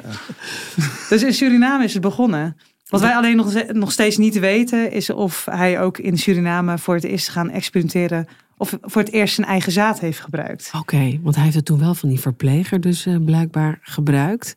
Dus 1.09 1.23
in 1.23 1.35
Suriname 1.35 1.85
is 1.85 1.93
het 1.93 2.03
begonnen. 2.03 2.57
Wat 2.89 3.01
wij 3.01 3.17
alleen 3.17 3.37
nog, 3.37 3.73
nog 3.73 3.93
steeds 3.93 4.17
niet 4.17 4.39
weten, 4.39 4.93
is 4.93 5.11
of 5.11 5.45
hij 5.51 5.81
ook 5.81 5.99
in 5.99 6.19
Suriname 6.19 6.79
voor 6.79 6.95
het 6.95 7.05
eerst 7.05 7.29
gaan 7.29 7.51
experimenteren. 7.51 8.27
Of 8.57 8.79
voor 8.81 9.03
het 9.03 9.13
eerst 9.13 9.35
zijn 9.35 9.47
eigen 9.47 9.73
zaad 9.73 10.01
heeft 10.01 10.21
gebruikt. 10.21 10.71
Oké, 10.79 11.19
want 11.23 11.35
hij 11.35 11.45
heeft 11.45 11.57
het 11.57 11.65
toen 11.65 11.79
wel 11.79 11.95
van 11.95 12.09
die 12.09 12.21
verpleger 12.21 12.81
dus 12.81 13.07
eh, 13.07 13.17
blijkbaar 13.25 13.79
gebruikt. 13.83 14.57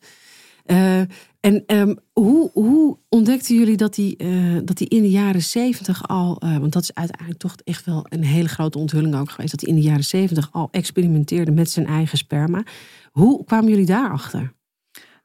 Eh, 0.69 0.99
en 1.39 1.63
ehm, 1.65 1.95
hoe, 2.13 2.49
hoe 2.53 2.97
ontdekten 3.07 3.55
jullie 3.55 3.77
dat 3.77 3.95
hij, 3.95 4.15
eh, 4.17 4.57
dat 4.63 4.79
hij 4.79 4.87
in 4.87 5.01
de 5.01 5.09
jaren 5.09 5.41
zeventig 5.41 6.07
al... 6.07 6.37
eh, 6.39 6.57
want 6.57 6.73
dat 6.73 6.83
is 6.83 6.93
uiteindelijk 6.93 7.39
toch 7.39 7.55
echt 7.63 7.85
wel 7.85 8.05
een 8.09 8.23
hele 8.23 8.47
grote 8.47 8.77
onthulling 8.77 9.15
ook 9.15 9.29
geweest... 9.29 9.51
dat 9.51 9.61
hij 9.61 9.69
in 9.69 9.75
de 9.75 9.87
jaren 9.87 10.03
zeventig 10.03 10.49
al 10.51 10.67
experimenteerde 10.71 11.51
met 11.51 11.69
zijn 11.69 11.85
eigen 11.85 12.17
sperma. 12.17 12.63
Hoe 13.11 13.45
kwamen 13.45 13.69
jullie 13.69 13.85
daarachter? 13.85 14.53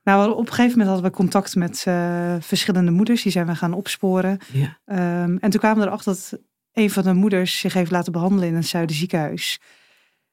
Nou, 0.03 0.33
op 0.33 0.39
een 0.39 0.47
gegeven 0.47 0.71
moment 0.71 0.89
hadden 0.89 1.11
we 1.11 1.17
contact 1.17 1.55
met 1.55 1.81
verschillende 2.45 2.91
moeders. 2.91 3.23
Die 3.23 3.33
zijn 3.33 3.47
we 3.47 3.55
gaan 3.55 3.73
opsporen. 3.73 4.39
Ja. 4.53 4.79
Ehm, 4.85 5.37
en 5.37 5.51
toen 5.51 5.61
kwamen 5.61 5.81
we 5.81 5.87
erachter 5.87 6.13
dat 6.13 6.41
een 6.73 6.91
van 6.91 7.03
de 7.03 7.13
moeders 7.13 7.59
zich 7.59 7.73
heeft 7.73 7.91
laten 7.91 8.13
behandelen 8.13 8.49
in 8.49 8.55
een 8.55 8.65
Zuiderziekenhuis. 8.65 9.61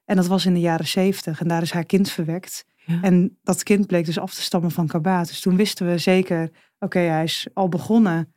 En 0.05 0.15
dat 0.15 0.27
was 0.27 0.45
in 0.45 0.53
de 0.53 0.59
jaren 0.59 0.87
zeventig. 0.87 1.41
En 1.41 1.47
daar 1.47 1.61
is 1.61 1.71
haar 1.71 1.85
kind 1.85 2.11
verwekt. 2.11 2.65
Ja. 2.91 3.01
En 3.01 3.39
dat 3.43 3.63
kind 3.63 3.87
bleek 3.87 4.05
dus 4.05 4.19
af 4.19 4.33
te 4.33 4.41
stammen 4.41 4.71
van 4.71 4.87
Karbaat. 4.87 5.27
Dus 5.27 5.39
toen 5.39 5.55
wisten 5.55 5.87
we 5.87 5.97
zeker, 5.97 6.49
oké, 6.79 6.99
hij 6.99 7.23
is 7.23 7.47
al 7.53 7.69
begonnen 7.69 8.33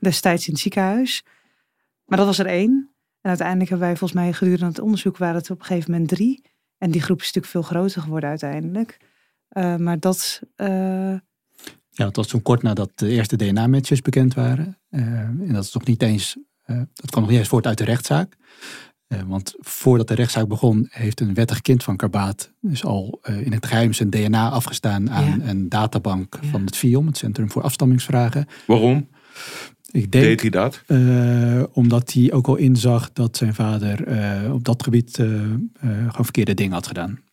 destijds 0.00 0.46
in 0.46 0.52
het 0.52 0.62
ziekenhuis. 0.62 1.24
Maar 2.04 2.18
dat 2.18 2.26
was 2.26 2.38
er 2.38 2.46
één. 2.46 2.94
En 3.20 3.28
uiteindelijk 3.28 3.68
hebben 3.70 3.88
wij 3.88 3.96
volgens 3.96 4.20
mij 4.20 4.32
gedurende 4.32 4.66
het 4.66 4.78
onderzoek 4.78 5.16
waren 5.16 5.36
het 5.36 5.50
op 5.50 5.58
een 5.58 5.64
gegeven 5.64 5.90
moment 5.90 6.08
drie. 6.08 6.44
En 6.78 6.90
die 6.90 7.00
groep 7.00 7.20
is 7.20 7.24
natuurlijk 7.24 7.52
veel 7.52 7.62
groter 7.62 8.02
geworden 8.02 8.28
uiteindelijk. 8.28 8.98
Eh, 9.48 9.76
maar 9.76 10.00
dat, 10.00 10.40
eh, 10.54 11.14
Ja, 11.90 12.06
het 12.06 12.16
was 12.16 12.26
toen 12.26 12.42
kort 12.42 12.62
nadat 12.62 12.90
de 12.94 13.08
eerste 13.08 13.36
DNA-matches 13.36 14.02
bekend 14.02 14.34
waren. 14.34 14.78
Eh, 14.88 15.00
en 15.18 15.52
dat 15.52 15.64
is 15.64 15.72
nog 15.72 15.84
niet 15.84 16.02
eens, 16.02 16.36
eh, 16.62 16.76
dat 16.76 17.10
kwam 17.10 17.22
nog 17.22 17.30
niet 17.30 17.38
eens 17.38 17.48
voort 17.48 17.66
uit 17.66 17.78
de 17.78 17.84
rechtszaak. 17.84 18.36
Eh, 19.06 19.20
want 19.26 19.54
voordat 19.58 20.08
de 20.08 20.14
rechtszaak 20.14 20.48
begon, 20.48 20.86
heeft 20.90 21.20
een 21.20 21.34
wettig 21.34 21.60
kind 21.60 21.82
van 21.84 21.96
Karbaat 21.96 22.52
dus 22.60 22.84
al 22.84 23.18
eh, 23.22 23.40
in 23.40 23.52
het 23.52 23.66
geheim 23.66 23.92
zijn 23.92 24.10
DNA 24.10 24.50
afgestaan 24.50 25.10
aan 25.10 25.24
Ja. 25.40 25.48
een 25.48 25.68
databank 25.68 26.38
Ja. 26.40 26.48
van 26.48 26.64
het 26.64 26.76
FIOM, 26.76 27.06
het 27.06 27.16
Centrum 27.16 27.50
voor 27.50 27.62
Afstammingsvragen. 27.62 28.46
Waarom 28.66 29.08
Ik 29.90 30.10
denk 30.12 30.24
deed 30.24 30.40
hij 30.40 30.50
dat? 30.50 30.82
eh, 30.86 31.62
omdat 31.72 32.12
hij 32.12 32.32
ook 32.32 32.46
al 32.46 32.56
inzag 32.56 33.12
dat 33.12 33.36
zijn 33.36 33.54
vader 33.54 34.06
eh, 34.06 34.52
op 34.52 34.64
dat 34.64 34.82
gebied 34.82 35.16
gewoon 35.80 36.10
verkeerde 36.24 36.54
dingen 36.54 36.72
had 36.72 36.86
gedaan. 36.86 37.24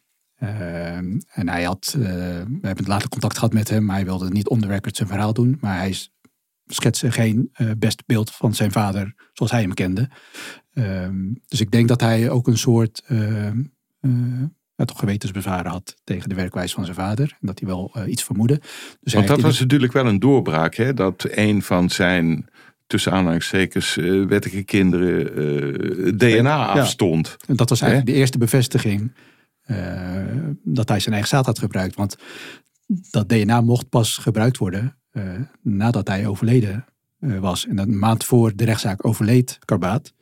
En 1.27 1.49
hij 1.49 1.63
had, 1.63 1.95
we 1.97 2.57
hebben 2.61 2.85
later 2.87 3.09
contact 3.09 3.33
gehad 3.37 3.53
met 3.53 3.69
hem, 3.69 3.85
maar 3.85 3.95
hij 3.95 4.05
wilde 4.05 4.29
niet 4.29 4.47
on 4.47 4.59
the 4.59 4.67
record 4.67 4.95
zijn 4.95 5.07
verhaal 5.09 5.33
doen. 5.33 5.57
Maar 5.61 5.77
hij 5.77 5.95
schetste 6.65 7.11
geen 7.11 7.51
best 7.77 8.05
beeld 8.05 8.31
van 8.31 8.53
zijn 8.55 8.71
vader 8.71 9.13
zoals 9.33 9.51
hij 9.51 9.61
hem 9.61 9.73
kende. 9.73 10.09
Ehm, 10.73 11.33
dus 11.47 11.61
ik 11.61 11.71
denk 11.71 11.87
dat 11.87 12.01
hij 12.01 12.29
ook 12.29 12.47
een 12.47 12.57
soort 12.57 13.03
eh, 13.07 13.47
eh, 13.47 13.53
ja, 14.75 14.85
toch 14.85 14.99
gewetensbezwaren 14.99 15.71
had 15.71 15.95
tegen 16.03 16.29
de 16.29 16.35
werkwijze 16.35 16.73
van 16.73 16.83
zijn 16.85 16.97
vader. 16.97 17.37
En 17.41 17.47
dat 17.47 17.59
hij 17.59 17.67
wel 17.67 17.91
eh, 17.93 18.11
iets 18.11 18.23
vermoedde. 18.23 18.61
Dus 19.01 19.13
Want 19.13 19.27
dat 19.27 19.41
was 19.41 19.59
natuurlijk 19.59 19.93
wel 19.93 20.05
een 20.05 20.19
doorbraak, 20.19 20.75
hè? 20.75 20.93
Dat 20.93 21.27
een 21.29 21.61
van 21.61 21.89
zijn, 21.89 22.49
tussen 22.87 23.11
aanhalingstekens, 23.11 23.97
eh, 23.97 24.25
wettige 24.25 24.63
kinderen 24.63 25.35
eh, 26.05 26.17
DNA 26.17 26.67
afstond. 26.67 27.35
En 27.47 27.55
dat 27.55 27.69
was 27.69 27.81
eigenlijk 27.81 28.11
de 28.11 28.17
eerste 28.17 28.37
bevestiging 28.37 29.11
eh, 29.63 30.23
dat 30.63 30.89
hij 30.89 30.99
zijn 30.99 31.13
eigen 31.13 31.29
zaad 31.29 31.45
had 31.45 31.59
gebruikt. 31.59 31.95
Want 31.95 32.17
dat 32.87 33.29
DNA 33.29 33.61
mocht 33.61 33.89
pas 33.89 34.17
gebruikt 34.17 34.57
worden 34.57 34.97
eh, 35.11 35.23
nadat 35.61 36.07
hij 36.07 36.27
overleden 36.27 36.85
eh, 37.19 37.39
was. 37.39 37.67
En 37.67 37.77
een 37.77 37.99
maand 37.99 38.23
voor 38.23 38.55
de 38.55 38.65
rechtszaak 38.65 39.05
overleed 39.05 39.59
Karbaat. 39.65 40.13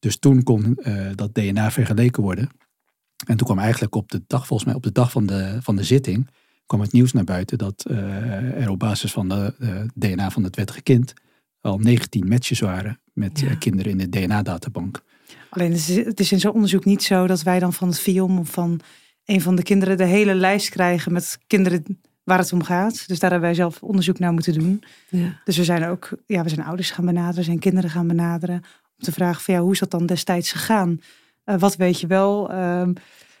Dus 0.00 0.18
toen 0.18 0.42
kon 0.42 0.76
eh, 0.76 1.06
dat 1.14 1.34
DNA 1.34 1.70
vergeleken 1.70 2.22
worden. 2.22 2.48
En 3.26 3.36
toen 3.36 3.46
kwam 3.46 3.58
eigenlijk 3.58 3.94
op 3.94 4.10
de 4.10 4.22
dag, 4.26 4.46
volgens 4.46 4.68
mij 4.68 4.76
op 4.76 4.82
de 4.82 4.92
dag 4.92 5.10
van 5.10 5.26
de, 5.26 5.58
van 5.62 5.76
de 5.76 5.84
zitting, 5.84 6.28
kwam 6.66 6.80
het 6.80 6.92
nieuws 6.92 7.12
naar 7.12 7.24
buiten 7.24 7.58
dat 7.58 7.84
eh, 7.90 8.62
er 8.62 8.70
op 8.70 8.78
basis 8.78 9.12
van 9.12 9.28
de 9.28 9.54
eh, 9.58 9.80
DNA 9.94 10.30
van 10.30 10.44
het 10.44 10.56
wettige 10.56 10.82
kind 10.82 11.12
al 11.60 11.78
19 11.78 12.28
matches 12.28 12.60
waren 12.60 13.00
met 13.12 13.40
Ja. 13.40 13.48
eh, 13.48 13.58
kinderen 13.58 13.92
in 13.92 13.98
de 13.98 14.08
DNA-databank. 14.08 15.02
alleen 15.50 15.72
het 15.72 16.20
is, 16.20 16.32
in 16.32 16.40
zo'n 16.40 16.52
onderzoek 16.52 16.84
niet 16.84 17.02
zo 17.02 17.26
dat 17.26 17.42
wij 17.42 17.58
dan 17.58 17.72
van 17.72 17.88
het 17.88 17.98
FIOM 17.98 18.38
of 18.38 18.50
van 18.50 18.80
een 19.24 19.40
van 19.40 19.54
de 19.56 19.62
kinderen 19.62 19.96
de 19.96 20.04
hele 20.04 20.34
lijst 20.34 20.68
krijgen 20.68 21.12
met 21.12 21.38
kinderen 21.46 22.00
waar 22.24 22.38
het 22.38 22.52
om 22.52 22.62
gaat. 22.62 23.08
Dus 23.08 23.18
daar 23.18 23.30
hebben 23.30 23.48
wij 23.48 23.56
zelf 23.58 23.82
onderzoek 23.82 24.18
naar 24.18 24.32
moeten 24.32 24.52
doen. 24.58 24.82
Ja. 25.08 25.40
Dus 25.44 25.56
we 25.56 25.64
zijn 25.64 25.84
ook, 25.84 26.10
ja, 26.26 26.42
we 26.42 26.48
zijn 26.48 26.66
ouders 26.66 26.90
gaan 26.90 27.04
benaderen, 27.06 27.44
zijn 27.44 27.58
kinderen 27.58 27.90
gaan 27.90 28.06
benaderen. 28.06 28.62
Te 29.00 29.12
vragen 29.12 29.42
van 29.42 29.54
ja, 29.54 29.60
hoe 29.60 29.72
is 29.72 29.78
dat 29.78 29.90
dan 29.90 30.06
destijds 30.06 30.52
gegaan? 30.52 31.00
Eh, 31.44 31.58
wat 31.58 31.76
weet 31.76 32.00
je 32.00 32.06
wel? 32.06 32.50
Ehm, 32.50 32.92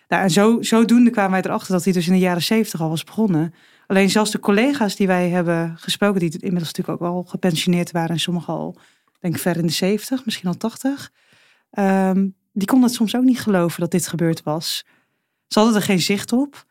nou, 0.08 0.22
en 0.22 0.30
zo, 0.30 0.62
zodoende 0.62 1.10
kwamen 1.10 1.30
wij 1.30 1.42
erachter 1.42 1.72
dat 1.72 1.84
hij 1.84 1.92
dus 1.92 2.06
in 2.06 2.12
de 2.12 2.18
jaren 2.18 2.42
zeventig 2.42 2.80
al 2.80 2.88
was 2.88 3.04
begonnen. 3.04 3.54
Alleen 3.86 4.10
zelfs 4.10 4.30
de 4.30 4.38
collega's 4.40 4.96
die 4.96 5.06
wij 5.06 5.28
hebben 5.28 5.74
gesproken, 5.78 6.20
die 6.20 6.30
inmiddels 6.32 6.66
natuurlijk 6.72 7.02
ook 7.02 7.08
wel 7.10 7.22
gepensioneerd 7.24 7.90
waren 7.90 8.10
en 8.10 8.20
sommigen 8.20 8.54
al, 8.54 8.76
denk 9.20 9.34
ik, 9.34 9.40
ver 9.40 9.56
in 9.56 9.66
de 9.66 9.72
zeventig, 9.72 10.24
misschien 10.24 10.48
al 10.48 10.56
tachtig. 10.56 11.10
ehm, 11.70 12.28
die 12.52 12.66
konden 12.66 12.88
het 12.88 12.96
soms 12.96 13.16
ook 13.16 13.22
niet 13.24 13.40
geloven 13.40 13.80
dat 13.80 13.90
dit 13.90 14.06
gebeurd 14.06 14.42
was. 14.42 14.84
Ze 15.46 15.58
hadden 15.58 15.76
er 15.76 15.82
geen 15.82 16.00
zicht 16.00 16.32
op. 16.32 16.64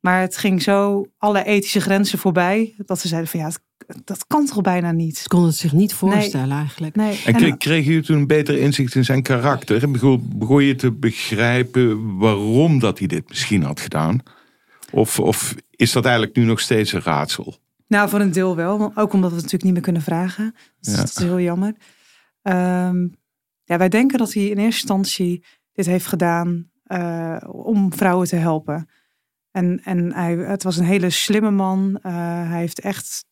Maar 0.00 0.20
het 0.20 0.36
ging 0.36 0.62
zo 0.62 1.06
alle 1.18 1.44
ethische 1.44 1.80
grenzen 1.80 2.18
voorbij. 2.18 2.74
Dat 2.78 2.98
ze 3.00 3.08
zeiden 3.08 3.30
van 3.30 3.40
ja, 3.40 3.46
het- 3.46 3.60
dat 4.04 4.26
kan 4.26 4.46
toch 4.46 4.60
bijna 4.60 4.92
niet. 4.92 5.18
Ze 5.18 5.28
konden 5.28 5.48
het 5.48 5.58
zich 5.58 5.72
niet 5.72 5.94
voorstellen 5.94 6.56
eigenlijk. 6.56 6.96
Nee. 6.96 7.22
En 7.24 7.34
kreeg, 7.34 7.56
kreeg 7.56 7.86
je 7.86 8.02
toen 8.02 8.16
een 8.16 8.26
beter 8.26 8.58
inzicht 8.58 8.94
in 8.94 9.04
zijn 9.04 9.22
karakter? 9.22 9.82
En 9.82 9.92
Begon, 9.92 10.32
begon 10.34 10.64
je 10.64 10.74
te 10.74 10.92
begrijpen 10.92 12.16
waarom 12.18 12.78
dat 12.78 12.98
hij 12.98 13.06
dit 13.06 13.28
misschien 13.28 13.62
had 13.62 13.80
gedaan? 13.80 14.22
Of, 14.90 15.20
of 15.20 15.54
is 15.70 15.92
dat 15.92 16.04
eigenlijk 16.04 16.36
nu 16.36 16.44
nog 16.44 16.60
steeds 16.60 16.92
een 16.92 17.02
raadsel? 17.02 17.56
Nou, 17.86 18.08
voor 18.08 18.20
een 18.20 18.32
deel 18.32 18.56
wel. 18.56 18.92
Ook 18.94 19.12
omdat 19.12 19.30
we 19.30 19.36
het 19.36 19.44
natuurlijk 19.44 19.62
niet 19.62 19.72
meer 19.72 19.82
kunnen 19.82 20.02
vragen. 20.02 20.54
Dus 20.80 20.94
Ja. 20.94 21.00
Dat 21.00 21.08
is 21.08 21.18
heel 21.18 21.40
jammer. 21.40 21.74
Ehm, 22.42 23.08
ja, 23.64 23.78
wij 23.78 23.88
denken 23.88 24.18
dat 24.18 24.32
hij 24.32 24.42
in 24.42 24.58
eerste 24.58 24.62
instantie 24.64 25.44
dit 25.72 25.86
heeft 25.86 26.06
gedaan 26.06 26.70
eh, 26.84 27.36
om 27.46 27.92
vrouwen 27.92 28.28
te 28.28 28.36
helpen. 28.36 28.88
En, 29.50 29.80
en 29.84 30.12
hij, 30.12 30.34
het 30.34 30.62
was 30.62 30.76
een 30.76 30.84
hele 30.84 31.10
slimme 31.10 31.50
man. 31.50 31.98
Uh, 32.02 32.12
hij 32.48 32.58
heeft 32.58 32.80
echt 32.80 33.24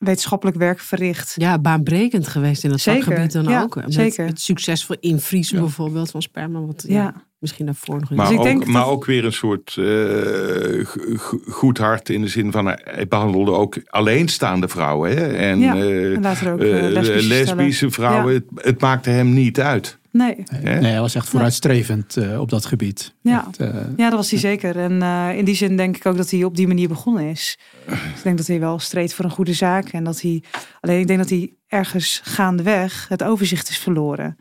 wetenschappelijk 0.00 0.56
werk 0.58 0.80
verricht. 0.80 1.32
Ja, 1.36 1.58
baanbrekend 1.58 2.28
geweest 2.28 2.64
in 2.64 2.70
het 2.70 2.80
Zeker, 2.80 3.04
vakgebied 3.04 3.32
dan 3.32 3.44
ja, 3.44 3.62
ook. 3.62 3.74
Met 3.74 3.92
zeker. 3.94 4.26
Het 4.26 4.40
succesvol 4.40 4.96
invriezen 5.00 5.56
Ja. 5.56 5.62
bijvoorbeeld 5.62 6.10
van 6.10 6.22
sperma. 6.22 6.60
Wat 6.60 6.84
ja. 6.88 6.94
Ja. 7.02 7.14
misschien 7.38 7.66
daarvoor 7.66 8.00
nog 8.00 8.10
Maar, 8.10 8.24
Dus 8.26 8.34
ik 8.34 8.38
ook, 8.38 8.44
denk 8.44 8.66
maar 8.66 8.82
dat- 8.82 8.90
ook 8.90 9.04
weer 9.04 9.24
een 9.24 9.32
soort 9.32 9.76
eh, 9.78 10.86
go- 11.16 11.38
goed 11.50 11.78
hart 11.78 12.08
in 12.08 12.20
de 12.22 12.28
zin 12.28 12.52
van 12.52 12.70
eh, 12.70 12.94
hij 12.94 13.08
behandelde 13.08 13.50
ook 13.52 13.78
alleenstaande 13.86 14.68
vrouwen. 14.68 15.10
Hè? 15.16 15.26
En 15.26 15.58
Ja, 15.58 15.74
eh, 15.76 16.14
En 16.14 16.22
later 16.22 16.52
ook 16.52 16.60
eh, 16.60 16.86
eh, 16.86 16.92
lesbische, 17.26 17.90
vrouwen. 17.90 18.34
Het, 18.34 18.44
het 18.54 18.80
maakte 18.80 19.10
hem 19.10 19.32
niet 19.32 19.60
uit. 19.60 19.98
Nee, 20.12 20.44
Nee, 20.62 20.92
hij 20.92 21.00
was 21.00 21.14
echt 21.14 21.28
vooruitstrevend 21.28 22.16
eh, 22.16 22.40
op 22.40 22.48
dat 22.48 22.66
gebied. 22.66 23.14
Ja. 23.20 23.46
Echt, 23.46 23.60
eh, 23.60 23.74
ja, 23.96 24.08
dat 24.08 24.18
was 24.18 24.30
hij 24.30 24.38
zeker. 24.38 24.78
En 24.78 25.02
eh, 25.02 25.38
in 25.38 25.44
die 25.44 25.54
zin 25.54 25.76
denk 25.76 25.96
ik 25.96 26.06
ook 26.06 26.16
dat 26.16 26.30
hij 26.30 26.44
op 26.44 26.56
die 26.56 26.66
manier 26.66 26.88
begonnen 26.88 27.24
is. 27.24 27.58
Dus 27.86 27.98
ik 28.16 28.22
denk 28.22 28.36
dat 28.36 28.46
hij 28.46 28.60
wel 28.60 28.78
streed 28.78 29.14
voor 29.14 29.24
een 29.24 29.30
goede 29.30 29.52
zaak. 29.52 29.88
En 29.88 30.04
dat 30.04 30.20
hij, 30.20 30.42
alleen 30.80 31.00
ik 31.00 31.06
denk 31.06 31.18
dat 31.18 31.30
hij 31.30 31.54
ergens 31.66 32.20
gaandeweg 32.24 33.08
het 33.08 33.22
overzicht 33.22 33.68
is 33.68 33.78
verloren. 33.78 34.36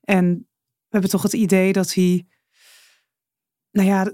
En 0.00 0.46
we 0.78 0.90
hebben 0.90 1.10
toch 1.10 1.22
het 1.22 1.32
idee 1.32 1.72
dat 1.72 1.94
hij, 1.94 2.26
nou 3.70 3.88
ja, 3.88 4.12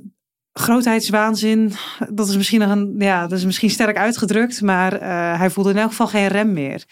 grootheidswaanzin, 0.53 1.72
dat 2.09 2.28
is 2.28 2.36
misschien, 2.36 2.61
nog 2.61 2.70
een, 2.70 2.95
ja, 2.99 3.26
dat 3.26 3.38
is 3.38 3.45
misschien 3.45 3.70
sterk 3.70 3.97
uitgedrukt, 3.97 4.62
maar 4.62 4.93
eh, 4.93 5.38
hij 5.38 5.51
voelde 5.51 5.70
in 5.70 5.76
elk 5.76 5.91
geval 5.91 6.07
geen 6.07 6.28
rem 6.28 6.53
meer. 6.53 6.84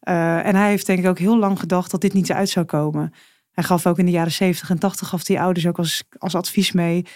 Eh, 0.00 0.46
en 0.46 0.54
hij 0.54 0.68
heeft 0.68 0.86
denk 0.86 0.98
ik 0.98 1.06
ook 1.06 1.18
heel 1.18 1.38
lang 1.38 1.58
gedacht 1.58 1.90
dat 1.90 2.00
dit 2.00 2.12
niet 2.12 2.32
uit 2.32 2.48
zou 2.48 2.66
komen. 2.66 3.12
Hij 3.56 3.64
gaf 3.64 3.86
ook 3.86 3.98
in 3.98 4.04
de 4.04 4.10
jaren 4.10 4.32
70 4.32 4.70
en 4.70 4.78
80 4.78 5.08
gaf 5.08 5.24
die 5.24 5.40
ouders 5.40 5.66
ook 5.66 5.78
als, 5.78 6.02
als 6.18 6.34
advies 6.34 6.72
mee. 6.72 7.06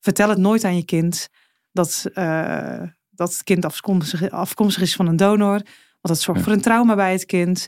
Vertel 0.00 0.28
het 0.28 0.38
nooit 0.38 0.64
aan 0.64 0.76
je 0.76 0.84
kind 0.84 1.28
dat, 1.72 2.04
eh, 2.14 2.82
dat 3.10 3.32
het 3.32 3.42
kind 3.42 3.64
afkomstig, 3.64 4.30
afkomstig 4.30 4.82
is 4.82 4.94
van 4.96 5.06
een 5.06 5.16
donor. 5.16 5.48
Want 5.48 5.66
dat 6.00 6.20
zorgt 6.20 6.40
Ja. 6.40 6.46
voor 6.46 6.56
een 6.56 6.62
trauma 6.62 6.94
bij 6.94 7.12
het 7.12 7.24
kind. 7.24 7.66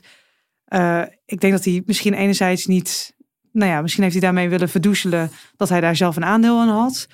Eh, 0.65 1.01
ik 1.25 1.39
denk 1.39 1.53
dat 1.53 1.65
hij 1.65 1.83
misschien 1.85 2.13
enerzijds 2.13 2.65
niet... 2.65 3.15
Nou 3.51 3.71
ja, 3.71 3.81
misschien 3.81 4.03
heeft 4.03 4.15
hij 4.15 4.23
daarmee 4.23 4.49
willen 4.49 4.69
verdoezelen 4.69 5.31
dat 5.55 5.69
hij 5.69 5.81
daar 5.81 5.95
zelf 5.95 6.15
een 6.15 6.25
aandeel 6.25 6.59
aan 6.59 6.69
had. 6.69 7.07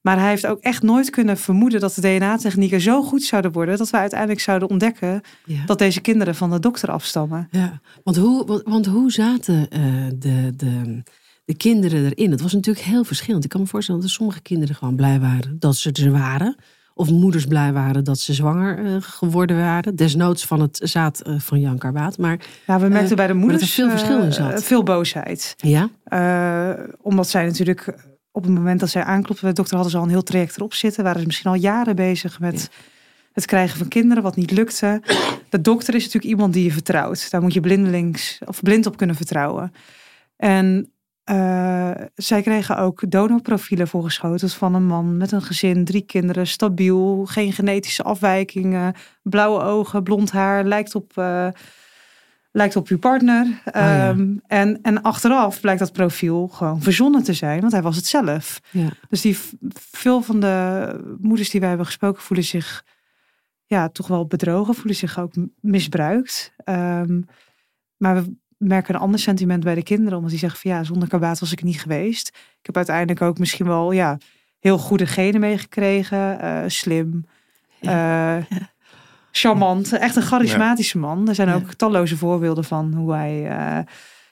Maar 0.00 0.18
hij 0.18 0.28
heeft 0.28 0.46
ook 0.46 0.60
echt 0.60 0.82
nooit 0.82 1.10
kunnen 1.10 1.36
vermoeden 1.36 1.80
dat 1.80 1.94
de 1.94 2.00
DNA-technieken 2.00 2.80
zo 2.80 3.02
goed 3.02 3.22
zouden 3.22 3.52
worden... 3.52 3.78
dat 3.78 3.90
we 3.90 3.96
uiteindelijk 3.96 4.40
zouden 4.40 4.68
ontdekken 4.68 5.20
Ja. 5.44 5.64
dat 5.66 5.78
deze 5.78 6.00
kinderen 6.00 6.34
van 6.34 6.50
de 6.50 6.58
dokter 6.60 6.90
afstammen. 6.90 7.48
Ja, 7.50 7.80
want 8.04 8.16
hoe, 8.16 8.46
want, 8.46 8.62
want 8.64 8.86
hoe 8.86 9.12
zaten 9.12 9.68
eh, 9.70 9.80
de, 10.14 10.52
de, 10.56 11.02
de 11.44 11.54
kinderen 11.54 12.04
erin? 12.04 12.30
Het 12.30 12.40
was 12.40 12.52
natuurlijk 12.52 12.86
heel 12.86 13.04
verschillend. 13.04 13.44
Ik 13.44 13.50
kan 13.50 13.60
me 13.60 13.66
voorstellen 13.66 14.00
dat 14.00 14.10
sommige 14.10 14.40
kinderen 14.40 14.74
gewoon 14.74 14.96
blij 14.96 15.20
waren 15.20 15.56
dat 15.58 15.76
ze 15.76 15.92
er 15.92 16.10
waren. 16.10 16.56
Of 16.94 17.10
moeders 17.10 17.46
blij 17.46 17.72
waren 17.72 18.04
dat 18.04 18.18
ze 18.18 18.34
zwanger 18.34 18.84
eh, 18.84 18.96
geworden 19.00 19.56
waren. 19.56 19.96
Desnoods 19.96 20.44
van 20.46 20.60
het 20.60 20.80
zaad 20.82 21.20
eh, 21.20 21.34
van 21.38 21.60
Jan 21.60 21.78
Karbaat. 21.78 22.18
Maar 22.18 22.38
Ja, 22.66 22.80
we 22.80 22.88
merkten 22.88 23.16
bij 23.16 23.26
de 23.26 23.32
er 23.32 23.38
moeders 23.38 23.74
veel 23.74 23.90
verschil 23.90 24.22
in 24.22 24.32
zat. 24.32 24.64
veel 24.64 24.82
boosheid. 24.82 25.54
ja, 25.56 25.88
omdat 27.02 27.28
zij 27.28 27.44
natuurlijk 27.44 28.08
op 28.32 28.42
het 28.42 28.52
moment 28.52 28.80
dat 28.80 28.88
zij 28.88 29.02
aanklopte 29.02 29.40
bij 29.40 29.50
de 29.50 29.56
dokter 29.56 29.74
hadden 29.74 29.92
ze 29.92 29.98
al 29.98 30.04
een 30.04 30.10
heel 30.10 30.22
traject 30.22 30.56
erop 30.56 30.74
zitten. 30.74 31.04
Waren 31.04 31.20
ze 31.20 31.26
misschien 31.26 31.50
al 31.50 31.56
jaren 31.56 31.96
bezig 31.96 32.40
met 32.40 32.70
het 33.32 33.46
krijgen 33.46 33.78
van 33.78 33.88
kinderen, 33.88 34.22
wat 34.22 34.36
niet 34.36 34.50
lukte. 34.50 35.02
De 35.48 35.60
dokter 35.60 35.94
is 35.94 36.04
natuurlijk 36.04 36.32
iemand 36.32 36.52
die 36.52 36.64
je 36.64 36.72
vertrouwt. 36.72 37.30
Daar 37.30 37.42
moet 37.42 37.54
je 37.54 37.60
blindelings 37.60 38.38
of 38.44 38.62
blind 38.62 38.86
op 38.86 38.96
kunnen 38.96 39.16
vertrouwen. 39.16 39.72
En 40.36 40.92
eh, 41.24 41.90
zij 42.14 42.42
kregen 42.42 42.78
ook 42.78 43.10
donorprofielen 43.10 43.88
voorgeschoteld 43.88 44.52
van 44.52 44.74
een 44.74 44.86
man 44.86 45.16
met 45.16 45.32
een 45.32 45.42
gezin, 45.42 45.84
drie 45.84 46.06
kinderen, 46.06 46.46
stabiel, 46.46 47.24
geen 47.26 47.52
genetische 47.52 48.02
afwijkingen, 48.02 48.94
blauwe 49.22 49.62
ogen, 49.62 50.02
blond 50.02 50.30
haar, 50.30 50.64
lijkt 50.64 50.94
op, 50.94 51.12
eh, 51.14 51.48
lijkt 52.52 52.76
op 52.76 52.88
uw 52.88 52.98
partner. 52.98 53.60
ja. 53.64 54.08
Ehm, 54.08 54.36
en, 54.46 54.78
en 54.82 55.02
achteraf 55.02 55.60
blijkt 55.60 55.80
dat 55.80 55.92
profiel 55.92 56.48
gewoon 56.48 56.82
verzonnen 56.82 57.22
te 57.22 57.32
zijn, 57.32 57.60
want 57.60 57.72
hij 57.72 57.82
was 57.82 57.96
het 57.96 58.06
zelf. 58.06 58.60
ja. 58.70 58.88
Dus 59.08 59.20
die, 59.20 59.38
veel 59.74 60.22
van 60.22 60.40
de 60.40 61.16
moeders 61.20 61.50
die 61.50 61.60
wij 61.60 61.68
hebben 61.68 61.86
gesproken 61.86 62.22
voelen 62.22 62.46
zich 62.46 62.84
ja, 63.64 63.88
toch 63.88 64.06
wel 64.06 64.26
bedrogen, 64.26 64.74
voelen 64.74 64.94
zich 64.94 65.18
ook 65.18 65.32
misbruikt. 65.60 66.52
Ehm, 66.64 67.20
maar 67.96 68.14
we 68.14 68.34
merken 68.56 68.94
een 68.94 69.00
ander 69.00 69.20
sentiment 69.20 69.64
bij 69.64 69.74
de 69.74 69.82
kinderen, 69.82 70.14
omdat 70.14 70.30
die 70.30 70.38
zeggen 70.38 70.60
van 70.60 70.70
ja, 70.70 70.84
zonder 70.84 71.08
kabaat 71.08 71.38
was 71.38 71.52
ik 71.52 71.62
niet 71.62 71.80
geweest. 71.80 72.28
Ik 72.28 72.66
heb 72.66 72.76
uiteindelijk 72.76 73.22
ook 73.22 73.38
misschien 73.38 73.66
wel 73.66 73.92
ja, 73.92 74.18
heel 74.58 74.78
goede 74.78 75.06
genen 75.06 75.40
meegekregen, 75.40 76.40
eh, 76.40 76.62
slim, 76.66 77.26
eh, 77.80 78.36
charmant, 79.32 79.92
echt 79.92 80.16
een 80.16 80.22
charismatische 80.22 80.98
man. 80.98 81.28
Er 81.28 81.34
zijn 81.34 81.52
ook 81.52 81.72
talloze 81.72 82.16
voorbeelden 82.16 82.64
van 82.64 82.94
hoe 82.94 83.12
hij 83.12 83.48
eh, 83.48 83.78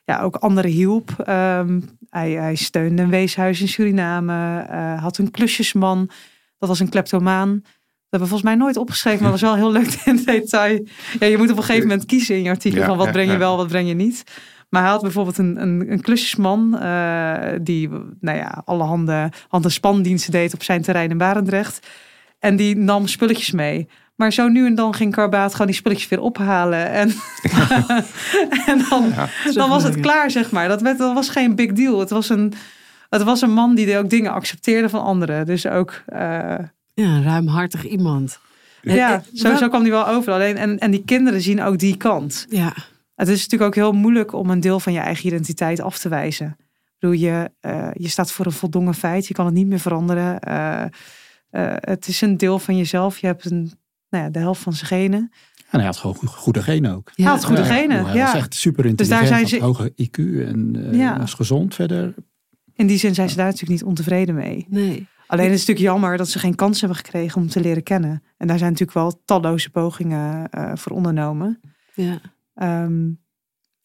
ja, 0.04 0.20
ook 0.20 0.36
anderen 0.36 0.70
hielp. 0.70 1.10
Ehm, 1.24 1.80
hij, 2.10 2.30
hij 2.30 2.54
steunde 2.54 3.02
een 3.02 3.10
weeshuis 3.10 3.60
in 3.60 3.68
Suriname, 3.68 4.60
eh, 4.60 5.02
had 5.02 5.18
een 5.18 5.30
klusjesman, 5.30 6.10
dat 6.58 6.68
was 6.68 6.80
een 6.80 6.88
kleptomaan. 6.88 7.60
Dat 7.60 8.20
hebben 8.20 8.28
we 8.28 8.34
volgens 8.34 8.42
mij 8.42 8.54
nooit 8.54 8.76
opgeschreven, 8.76 9.22
maar 9.22 9.30
was 9.30 9.40
wel 9.40 9.54
heel 9.54 9.72
leuk 9.72 9.94
in 10.04 10.22
detail. 10.24 10.86
Ja, 11.18 11.26
je 11.26 11.38
moet 11.38 11.50
op 11.50 11.56
een 11.56 11.62
gegeven 11.62 11.88
moment 11.88 12.06
kiezen 12.06 12.36
in 12.36 12.42
je 12.42 12.50
artikel 12.50 12.80
Ja, 12.80 12.86
van 12.86 12.96
wat 12.96 13.12
breng 13.12 13.30
je 13.30 13.36
wel, 13.36 13.56
wat 13.56 13.68
breng 13.68 13.88
je 13.88 13.94
niet. 13.94 14.24
Maar 14.68 14.82
hij 14.82 14.90
had 14.90 15.02
bijvoorbeeld 15.02 15.38
een, 15.38 15.62
een, 15.62 15.92
een 15.92 16.00
klusjesman 16.00 16.78
eh, 16.78 17.52
die 17.62 17.88
nou 18.20 18.38
ja, 18.38 18.62
alle 18.64 18.84
handen, 18.84 19.30
hand- 19.48 19.64
en 19.64 19.70
spandiensten 19.70 20.32
deed 20.32 20.54
op 20.54 20.62
zijn 20.62 20.82
terrein 20.82 21.10
in 21.10 21.18
Barendrecht. 21.18 21.86
En 22.38 22.56
die 22.56 22.76
nam 22.76 23.06
spulletjes 23.06 23.50
mee. 23.50 23.88
Maar 24.18 24.32
zo 24.32 24.48
nu 24.48 24.66
en 24.66 24.74
dan 24.74 24.94
ging 24.94 25.12
Karbaat 25.14 25.52
gewoon 25.52 25.66
die 25.66 25.76
spulletjes 25.76 26.08
weer 26.08 26.20
ophalen. 26.20 26.88
En, 26.90 27.08
en 28.70 28.84
dan, 28.90 29.08
Ja. 29.14 29.28
dan 29.52 29.68
was 29.68 29.82
het 29.82 30.00
klaar, 30.00 30.30
zeg 30.30 30.50
maar. 30.50 30.68
Dat, 30.68 30.80
werd, 30.82 30.98
dat 30.98 31.14
was 31.14 31.28
geen 31.28 31.54
big 31.54 31.72
deal. 31.72 31.98
Het 31.98 32.10
was 32.10 32.28
een, 32.28 32.52
het 33.10 33.22
was 33.22 33.40
een 33.42 33.52
man 33.52 33.74
die 33.74 33.98
ook 33.98 34.10
dingen 34.10 34.32
accepteerde 34.32 34.88
van 34.88 35.02
anderen. 35.02 35.46
Dus 35.46 35.66
ook, 35.66 36.02
eh, 36.06 36.18
ja, 36.94 37.04
een 37.04 37.22
ruimhartig 37.22 37.86
iemand. 37.88 38.38
Ja, 38.82 39.12
en- 39.14 39.24
zo, 39.38 39.56
zo 39.56 39.68
kwam 39.68 39.82
die 39.82 39.92
wel 39.92 40.08
over. 40.08 40.32
Alleen, 40.32 40.56
en, 40.56 40.78
en 40.78 40.90
die 40.90 41.04
kinderen 41.04 41.40
zien 41.40 41.62
ook 41.62 41.78
die 41.78 41.96
kant. 41.96 42.46
Ja, 42.48 42.74
Het 43.14 43.28
is 43.28 43.42
natuurlijk 43.42 43.62
ook 43.62 43.74
heel 43.74 43.92
moeilijk 43.92 44.32
om 44.32 44.50
een 44.50 44.60
deel 44.60 44.80
van 44.80 44.92
je 44.92 44.98
eigen 45.00 45.26
identiteit 45.26 45.80
af 45.80 45.98
te 45.98 46.08
wijzen. 46.08 46.56
Ik 46.58 46.94
bedoel, 46.98 47.16
je, 47.16 47.50
eh, 47.60 47.88
je 47.92 48.08
staat 48.08 48.32
voor 48.32 48.46
een 48.46 48.52
voldongen 48.52 48.94
feit. 48.94 49.26
Je 49.26 49.34
kan 49.34 49.44
het 49.44 49.54
niet 49.54 49.66
meer 49.66 49.80
veranderen. 49.80 50.40
Eh, 50.40 50.82
eh, 50.82 50.88
het 51.80 52.08
is 52.08 52.20
een 52.20 52.36
deel 52.36 52.58
van 52.58 52.76
jezelf. 52.76 53.18
Je 53.18 53.26
hebt 53.26 53.50
een, 53.50 53.72
nou 54.10 54.24
ja, 54.24 54.30
de 54.30 54.38
helft 54.38 54.62
van 54.62 54.72
zijn 54.72 54.86
genen. 54.86 55.32
En 55.70 55.78
hij 55.78 55.84
had 55.84 55.96
gewoon 55.96 56.16
go- 56.16 56.26
goede 56.26 56.62
genen 56.62 56.94
ook. 56.94 57.10
ja. 57.14 57.24
Hij 57.24 57.32
had 57.32 57.44
goede 57.44 57.62
Ja, 57.62 57.66
genen, 57.68 58.04
Hij 58.06 58.16
ja. 58.16 58.24
was 58.24 58.34
echt 58.34 58.54
super 58.54 58.82
Dus 58.82 58.90
intelligent, 58.90 59.28
daar 59.28 59.38
had 59.40 59.48
zijn 59.48 59.60
ze- 59.60 59.66
hoge 59.66 59.92
IQ 59.96 60.18
en 60.48 60.90
eh, 60.92 60.98
Ja. 60.98 61.18
was 61.18 61.34
gezond 61.34 61.74
verder. 61.74 62.14
In 62.74 62.86
die 62.86 62.98
zin 62.98 63.14
zijn 63.14 63.28
ze 63.28 63.36
daar 63.36 63.44
natuurlijk 63.44 63.72
niet 63.72 63.88
ontevreden 63.88 64.34
mee. 64.34 64.66
Nee. 64.68 65.06
Alleen 65.26 65.44
het 65.44 65.54
is 65.54 65.58
natuurlijk 65.66 65.86
jammer 65.86 66.16
dat 66.16 66.28
ze 66.28 66.38
geen 66.38 66.54
kans 66.54 66.80
hebben 66.80 66.98
gekregen 66.98 67.40
om 67.40 67.48
te 67.48 67.60
leren 67.60 67.82
kennen. 67.82 68.22
En 68.36 68.46
daar 68.46 68.58
zijn 68.58 68.70
natuurlijk 68.70 68.98
wel 68.98 69.22
talloze 69.24 69.70
pogingen 69.70 70.48
eh, 70.50 70.72
voor 70.74 70.92
ondernomen. 70.92 71.60
Ja. 71.94 72.20
Ehm, 72.54 73.08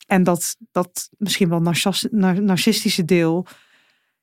en 0.08 0.24
dat, 0.24 0.56
dat 0.72 1.10
misschien 1.18 1.50
wel 1.50 1.62
narcis- 1.62 2.08
nar- 2.12 2.44
narcistische 2.44 3.06
deel. 3.06 3.46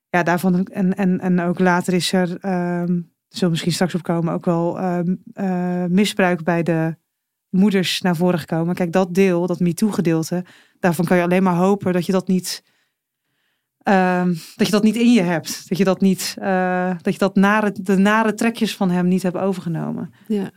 Ja, 0.09 0.23
daarvan. 0.23 0.65
En, 0.65 0.95
en, 0.95 1.19
en 1.19 1.39
ook 1.41 1.59
later 1.59 1.93
is 1.93 2.13
er. 2.13 2.37
ehm 2.39 2.91
er 2.91 3.20
zullen 3.31 3.49
misschien 3.49 3.71
straks 3.71 3.95
op 3.95 4.03
komen. 4.03 4.33
Ook 4.33 4.45
wel 4.45 4.79
ehm, 4.79 5.15
eh, 5.33 5.85
misbruik 5.85 6.43
bij 6.43 6.63
de 6.63 6.95
moeders 7.49 8.01
naar 8.01 8.15
voren 8.15 8.39
gekomen. 8.39 8.75
Kijk, 8.75 8.91
dat 8.91 9.13
deel, 9.13 9.47
dat 9.47 9.59
MeToo-gedeelte. 9.59 10.45
Daarvan 10.79 11.05
kan 11.05 11.17
je 11.17 11.23
alleen 11.23 11.43
maar 11.43 11.55
hopen 11.55 11.93
dat 11.93 12.05
je 12.05 12.11
dat 12.11 12.27
niet. 12.27 12.63
ehm, 13.83 14.27
dat 14.55 14.67
je 14.67 14.71
dat 14.73 14.83
niet 14.83 14.95
in 14.95 15.13
je 15.13 15.21
hebt. 15.21 15.69
Dat 15.69 15.77
je 15.77 15.83
dat 15.83 16.01
niet. 16.01 16.35
eh, 16.39 16.95
dat 17.01 17.13
je 17.13 17.19
dat 17.19 17.35
nare, 17.35 17.71
de 17.71 17.97
nare 17.97 18.33
trekjes 18.33 18.75
van 18.75 18.89
hem 18.89 19.07
niet 19.07 19.23
hebt 19.23 19.37
overgenomen. 19.37 20.13
Ja. 20.27 20.51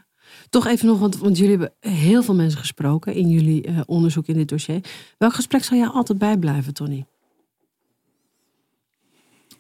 Toch 0.48 0.66
even 0.66 0.86
nog, 0.86 0.98
want, 0.98 1.18
want 1.18 1.36
jullie 1.38 1.50
hebben 1.58 1.72
heel 1.80 2.22
veel 2.22 2.34
mensen 2.34 2.58
gesproken 2.58 3.14
in 3.14 3.28
jullie 3.28 3.62
eh, 3.66 3.80
onderzoek 3.86 4.26
in 4.26 4.34
dit 4.34 4.48
dossier. 4.48 4.80
Welk 5.18 5.32
gesprek 5.34 5.64
zal 5.64 5.78
jij 5.78 5.86
altijd 5.86 6.18
bijblijven, 6.18 6.74
Tony? 6.74 7.06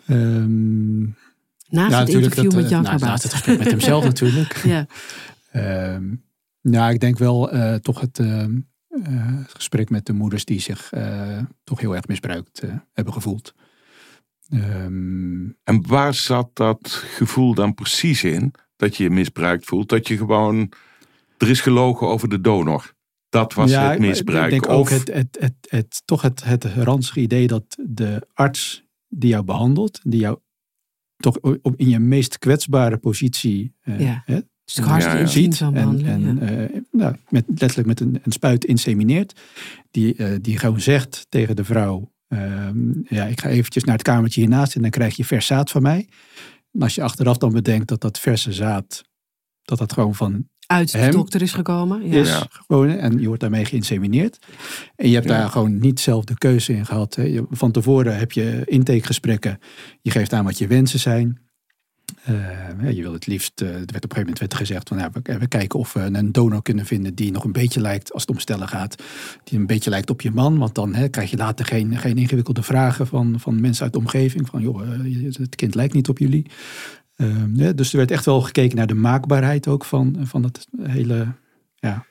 Ehm, 0.06 1.02
Naast 1.74 1.90
ja, 1.90 1.98
het 1.98 2.08
interview 2.08 2.44
dat, 2.44 2.54
met 2.54 2.64
eh, 2.64 2.70
Jan 2.70 2.82
nou, 2.82 2.90
Karbaat. 2.90 3.08
naast 3.08 3.22
het 3.22 3.32
gesprek 3.32 3.58
met 3.58 3.70
hemzelf 3.70 4.04
natuurlijk. 4.12 4.56
Ja, 4.56 4.86
Ehm, 5.54 6.14
nou, 6.60 6.92
ik 6.92 7.00
denk 7.00 7.18
wel 7.18 7.50
eh, 7.50 7.74
toch 7.74 8.00
het 8.00 8.18
ehm, 8.18 8.56
eh, 8.88 9.38
gesprek 9.46 9.90
met 9.90 10.06
de 10.06 10.12
moeders 10.12 10.44
die 10.44 10.60
zich 10.60 10.92
eh, 10.92 11.38
toch 11.64 11.80
heel 11.80 11.96
erg 11.96 12.06
misbruikt 12.06 12.58
eh, 12.58 12.70
hebben 12.92 13.12
gevoeld. 13.12 13.54
Ehm, 14.48 15.48
En 15.64 15.86
waar 15.86 16.14
zat 16.14 16.50
dat 16.52 16.88
gevoel 16.88 17.54
dan 17.54 17.74
precies 17.74 18.24
in? 18.24 18.54
Dat 18.76 18.96
je 18.96 19.02
je 19.02 19.10
misbruikt 19.10 19.64
voelt? 19.64 19.88
Dat 19.88 20.08
je 20.08 20.16
gewoon, 20.16 20.72
er 21.38 21.50
is 21.50 21.60
gelogen 21.60 22.06
over 22.06 22.28
de 22.28 22.40
donor. 22.40 22.94
Dat 23.28 23.54
was 23.54 23.70
ja, 23.70 23.90
het 23.90 23.98
misbruik. 23.98 24.44
Ik 24.44 24.50
denk 24.50 24.68
ook 24.72 24.80
of, 24.80 24.88
het, 24.88 25.12
het, 25.12 25.36
het, 25.40 25.54
het, 25.68 26.02
toch 26.04 26.22
het, 26.22 26.44
het 26.44 26.64
ranzige 26.64 27.20
idee 27.20 27.46
dat 27.46 27.64
de 27.88 28.26
arts 28.32 28.84
die 29.08 29.30
jou 29.30 29.44
behandelt, 29.44 30.00
die 30.02 30.20
jou 30.20 30.38
toch 31.16 31.38
op, 31.40 31.74
in 31.76 31.88
je 31.88 31.98
meest 31.98 32.38
kwetsbare 32.38 32.96
positie 32.96 33.74
uh, 33.84 34.00
ja. 34.00 34.22
hè, 34.24 34.34
Het 34.34 34.46
is 34.64 34.74
toch 34.74 34.84
hartstikke 34.84 35.18
Ja, 35.18 35.24
ja. 35.24 35.34
intiem 35.34 35.52
ziet 35.52 36.06
en, 36.06 36.38
eh, 36.40 36.80
nou, 36.90 37.16
met, 37.28 37.44
letterlijk 37.46 37.88
met 37.88 38.00
een, 38.00 38.20
een 38.22 38.32
spuit 38.32 38.64
insemineert. 38.64 39.40
Die, 39.90 40.14
eh, 40.14 40.36
die 40.40 40.58
gewoon 40.58 40.80
zegt 40.80 41.26
tegen 41.28 41.56
de 41.56 41.64
vrouw, 41.64 42.12
ehm, 42.28 42.92
ja, 43.08 43.24
ik 43.24 43.40
ga 43.40 43.48
eventjes 43.48 43.84
naar 43.84 43.94
het 43.94 44.04
kamertje 44.04 44.40
hiernaast 44.40 44.74
en 44.74 44.82
dan 44.82 44.90
krijg 44.90 45.16
je 45.16 45.24
vers 45.24 45.46
zaad 45.46 45.70
van 45.70 45.82
mij. 45.82 46.08
En 46.72 46.82
als 46.82 46.94
je 46.94 47.02
achteraf 47.02 47.36
dan 47.36 47.52
bedenkt 47.52 47.88
dat 47.88 48.00
dat 48.00 48.18
verse 48.18 48.52
zaad, 48.52 49.02
dat 49.62 49.78
dat 49.78 49.92
gewoon 49.92 50.14
van 50.14 50.48
Uit 50.74 50.92
de 50.92 50.98
hem 50.98 51.10
dokter 51.10 51.42
is 51.42 51.52
gekomen. 51.52 52.08
Ja. 52.10 52.20
is. 52.20 52.42
Gewoon, 52.66 52.88
en 52.88 53.20
je 53.20 53.26
wordt 53.26 53.40
daarmee 53.40 53.64
geïnsemineerd. 53.64 54.38
En 54.96 55.08
je 55.08 55.14
hebt 55.14 55.28
Ja. 55.28 55.38
daar 55.38 55.48
gewoon 55.48 55.78
niet 55.78 56.00
zelf 56.00 56.24
de 56.24 56.38
keuze 56.38 56.72
in 56.72 56.86
gehad. 56.86 57.14
Hè. 57.14 57.22
Je- 57.22 57.46
Van 57.50 57.70
tevoren 57.72 58.16
heb 58.18 58.32
je 58.32 58.62
intakegesprekken. 58.64 59.58
Je 60.02 60.10
geeft 60.10 60.32
aan 60.32 60.44
wat 60.44 60.58
je 60.58 60.66
wensen 60.66 60.98
zijn. 61.00 61.38
Eh, 62.24 62.34
hè, 62.76 62.88
je 62.88 63.02
wil 63.02 63.12
het 63.12 63.26
liefst, 63.26 63.60
eh, 63.60 63.68
er 63.68 63.72
werd 63.74 63.84
op 63.86 63.94
een 63.94 64.00
gegeven 64.00 64.18
moment 64.20 64.38
werd 64.38 64.52
er 64.52 64.58
gezegd 64.58 64.88
van 64.88 64.98
ja, 64.98 65.10
we, 65.12 65.38
we 65.38 65.46
kijken 65.46 65.78
of 65.78 65.92
we 65.92 66.00
een 66.00 66.32
donor 66.32 66.62
kunnen 66.62 66.86
vinden 66.86 67.14
die 67.14 67.30
nog 67.32 67.44
een 67.44 67.52
beetje 67.52 67.80
lijkt, 67.80 68.12
als 68.12 68.22
het 68.22 68.30
om 68.30 68.38
stellen 68.38 68.68
gaat, 68.68 69.02
die 69.44 69.58
een 69.58 69.66
beetje 69.66 69.90
lijkt 69.90 70.10
op 70.10 70.20
je 70.20 70.30
man. 70.30 70.58
Want 70.58 70.74
dan 70.74 70.94
hè, 70.94 71.08
krijg 71.08 71.30
je 71.30 71.36
later 71.36 71.66
geen, 71.66 71.98
geen 71.98 72.16
ingewikkelde 72.16 72.62
vragen 72.62 73.06
van, 73.06 73.40
van 73.40 73.60
mensen 73.60 73.84
uit 73.84 73.92
de 73.92 73.98
omgeving. 73.98 74.48
Van 74.48 74.62
joh, 74.62 74.82
eh, 74.82 75.24
het 75.38 75.56
kind 75.56 75.74
lijkt 75.74 75.94
niet 75.94 76.08
op 76.08 76.18
jullie. 76.18 76.46
Ehm, 77.14 77.74
dus 77.76 77.90
er 77.90 77.96
werd 77.96 78.10
echt 78.10 78.24
wel 78.24 78.40
gekeken 78.40 78.76
naar 78.76 78.86
de 78.86 78.94
maakbaarheid 78.94 79.68
ook 79.68 79.84
van, 79.84 80.16
van 80.20 80.42
het 80.42 80.66
hele 80.82 81.32
ja, 81.74 82.06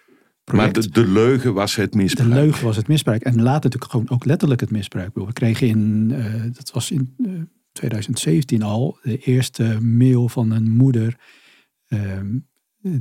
Maar 0.54 0.74
de, 0.74 0.90
de 0.90 1.08
leugen 1.08 1.54
was 1.54 1.76
het 1.76 1.92
De 1.92 1.98
misbruik. 1.98 2.30
leugen 2.34 2.66
was 2.66 2.76
het 2.76 2.88
misbruik. 2.88 3.22
En 3.24 3.42
later 3.42 3.64
natuurlijk 3.64 3.92
gewoon 3.92 4.10
ook 4.10 4.26
letterlijk 4.26 4.60
het 4.62 4.72
misbruik. 4.72 5.12
We 5.16 5.34
kregen 5.34 5.68
in, 5.68 6.12
eh, 6.16 6.44
dat 6.52 6.72
was 6.72 6.92
in 6.92 7.14
eh, 7.26 7.32
2017 7.72 8.62
al, 8.62 8.98
de 9.04 9.18
eerste 9.18 9.78
mail 9.82 10.30
van 10.30 10.52
een 10.52 10.72
moeder. 10.72 11.16
ehm, 11.88 12.38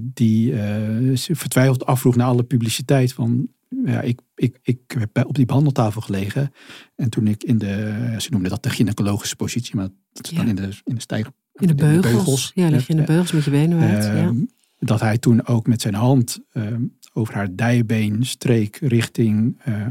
die 0.01 0.53
eh, 0.61 1.17
ze 1.17 1.35
vertwijfeld 1.37 1.87
afvroeg 1.87 2.17
naar 2.17 2.27
alle 2.27 2.43
publiciteit 2.43 3.13
van. 3.13 3.49
Ja, 3.85 4.01
ik, 4.01 4.21
ik, 4.35 4.59
ik 4.63 4.79
heb 4.99 5.11
bij- 5.13 5.25
op 5.25 5.35
die 5.35 5.45
behandeltafel 5.47 6.01
gelegen. 6.01 6.53
En 6.97 7.11
toen 7.11 7.27
ik 7.27 7.43
in 7.45 7.59
de, 7.59 8.15
ze 8.19 8.31
noemden 8.31 8.51
dat 8.51 8.63
de 8.63 8.71
gynaecologische 8.71 9.37
positie, 9.37 9.77
maar 9.77 9.89
dat 10.13 10.31
is 10.31 10.37
dan 10.37 10.49
in 10.49 10.55
de, 10.55 10.69
in 10.85 10.95
de 10.95 11.01
stijger. 11.01 11.33
In 11.63 11.69
de 11.69 11.75
beugels. 11.75 12.51
Ja, 12.55 12.69
lig 12.69 12.87
je 12.87 12.89
in 12.93 12.97
de 12.97 13.03
Ja. 13.03 13.09
beugels 13.09 13.33
met 13.33 13.45
je 13.45 13.51
benen 13.51 13.79
ja. 13.89 14.15
Ehm, 14.15 14.37
Dat 14.79 15.01
hij 15.01 15.19
toen 15.19 15.47
ook 15.47 15.67
met 15.67 15.81
zijn 15.81 15.95
hand 15.95 16.41
ehm, 16.53 16.83
over 17.13 17.35
haar 17.35 17.57
dijbeen 17.57 18.27
streek 18.27 18.77
richting 18.77 19.61
eh, 19.65 19.83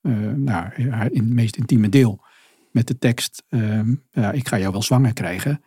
eh, 0.00 0.12
nou, 0.36 0.90
haar 0.90 1.10
in, 1.12 1.34
meest 1.34 1.56
intieme 1.56 1.88
deel. 1.88 2.20
Met 2.70 2.86
de 2.86 2.98
tekst, 2.98 3.42
ehm, 3.48 3.94
ja, 4.10 4.32
ik 4.32 4.48
ga 4.48 4.58
jou 4.58 4.72
wel 4.72 4.82
zwanger 4.82 5.12
krijgen. 5.12 5.62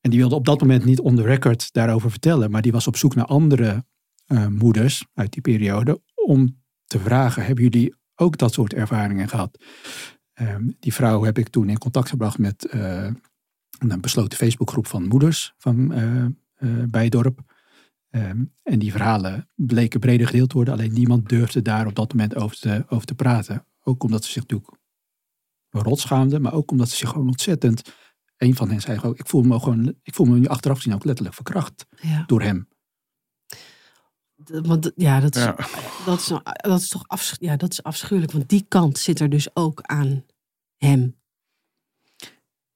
En 0.00 0.10
die 0.10 0.18
wilde 0.18 0.34
op 0.34 0.44
dat 0.44 0.60
moment 0.60 0.84
niet 0.84 1.00
on 1.00 1.16
the 1.16 1.22
record 1.22 1.72
daarover 1.72 2.10
vertellen. 2.10 2.50
Maar 2.50 2.62
die 2.62 2.72
was 2.72 2.86
op 2.86 2.96
zoek 2.96 3.14
naar 3.14 3.24
andere 3.24 3.84
eh, 4.26 4.46
moeders 4.46 5.06
uit 5.14 5.32
die 5.32 5.42
periode. 5.42 6.00
Om 6.26 6.62
te 6.84 6.98
vragen, 6.98 7.44
hebben 7.44 7.64
jullie 7.64 7.94
ook 8.14 8.38
dat 8.38 8.52
soort 8.52 8.74
ervaringen 8.74 9.28
gehad? 9.28 9.58
Die 10.80 10.94
vrouw 10.94 11.22
heb 11.22 11.38
ik 11.38 11.48
toen 11.48 11.68
in 11.68 11.78
contact 11.78 12.08
gebracht 12.08 12.38
met 12.38 12.68
een 13.78 14.00
besloten 14.00 14.38
Facebookgroep 14.38 14.86
van 14.86 15.08
moeders 15.08 15.54
van 15.58 15.92
eh, 15.92 16.24
eh, 16.24 16.30
bij 16.88 17.02
het 17.02 17.12
dorp. 17.12 17.52
Ehm, 18.10 18.44
en 18.62 18.78
die 18.78 18.92
verhalen 18.92 19.48
bleken 19.54 20.00
breder 20.00 20.26
gedeeld 20.26 20.48
te 20.48 20.54
worden. 20.56 20.74
Alleen 20.74 20.92
niemand 20.92 21.28
durfde 21.28 21.62
daar 21.62 21.86
op 21.86 21.94
dat 21.94 22.12
moment 22.12 22.36
over 22.36 22.56
te, 22.58 22.84
over 22.88 23.06
te 23.06 23.14
praten. 23.14 23.66
Ook 23.82 24.02
omdat 24.02 24.24
ze 24.24 24.30
zich 24.32 24.42
natuurlijk 24.42 24.76
rot 25.70 25.98
schaamden. 26.00 26.42
Maar 26.42 26.52
ook 26.52 26.70
omdat 26.70 26.88
ze 26.88 26.96
zich 26.96 27.08
gewoon 27.08 27.26
ontzettend... 27.28 27.92
Een 28.36 28.54
van 28.54 28.70
hen 28.70 28.80
zei 28.80 28.98
gewoon, 28.98 29.14
ik 29.16 29.28
voel 29.28 29.42
me 29.42 29.60
gewoon, 29.60 29.94
ik 30.02 30.14
voel 30.14 30.26
me 30.26 30.38
nu 30.38 30.46
achteraf 30.46 30.76
gezien 30.76 30.94
ook 30.94 31.04
letterlijk 31.04 31.34
verkracht 31.36 31.86
Ja. 32.00 32.24
door 32.26 32.42
hem. 32.42 32.68
Want 34.44 34.92
ja, 34.96 35.20
dat 35.20 35.36
is, 35.36 35.42
Ja. 35.42 35.56
dat 36.04 36.18
is, 36.20 36.26
dat 36.56 36.80
is 36.80 36.88
toch 36.88 37.04
afsch 37.06 37.36
ja, 37.38 37.56
dat 37.56 37.72
is 37.72 37.82
afschuwelijk. 37.82 38.32
Want 38.32 38.48
die 38.48 38.64
kant 38.68 38.98
zit 38.98 39.20
er 39.20 39.28
dus 39.28 39.56
ook 39.56 39.80
aan 39.82 40.24
hem. 40.76 41.16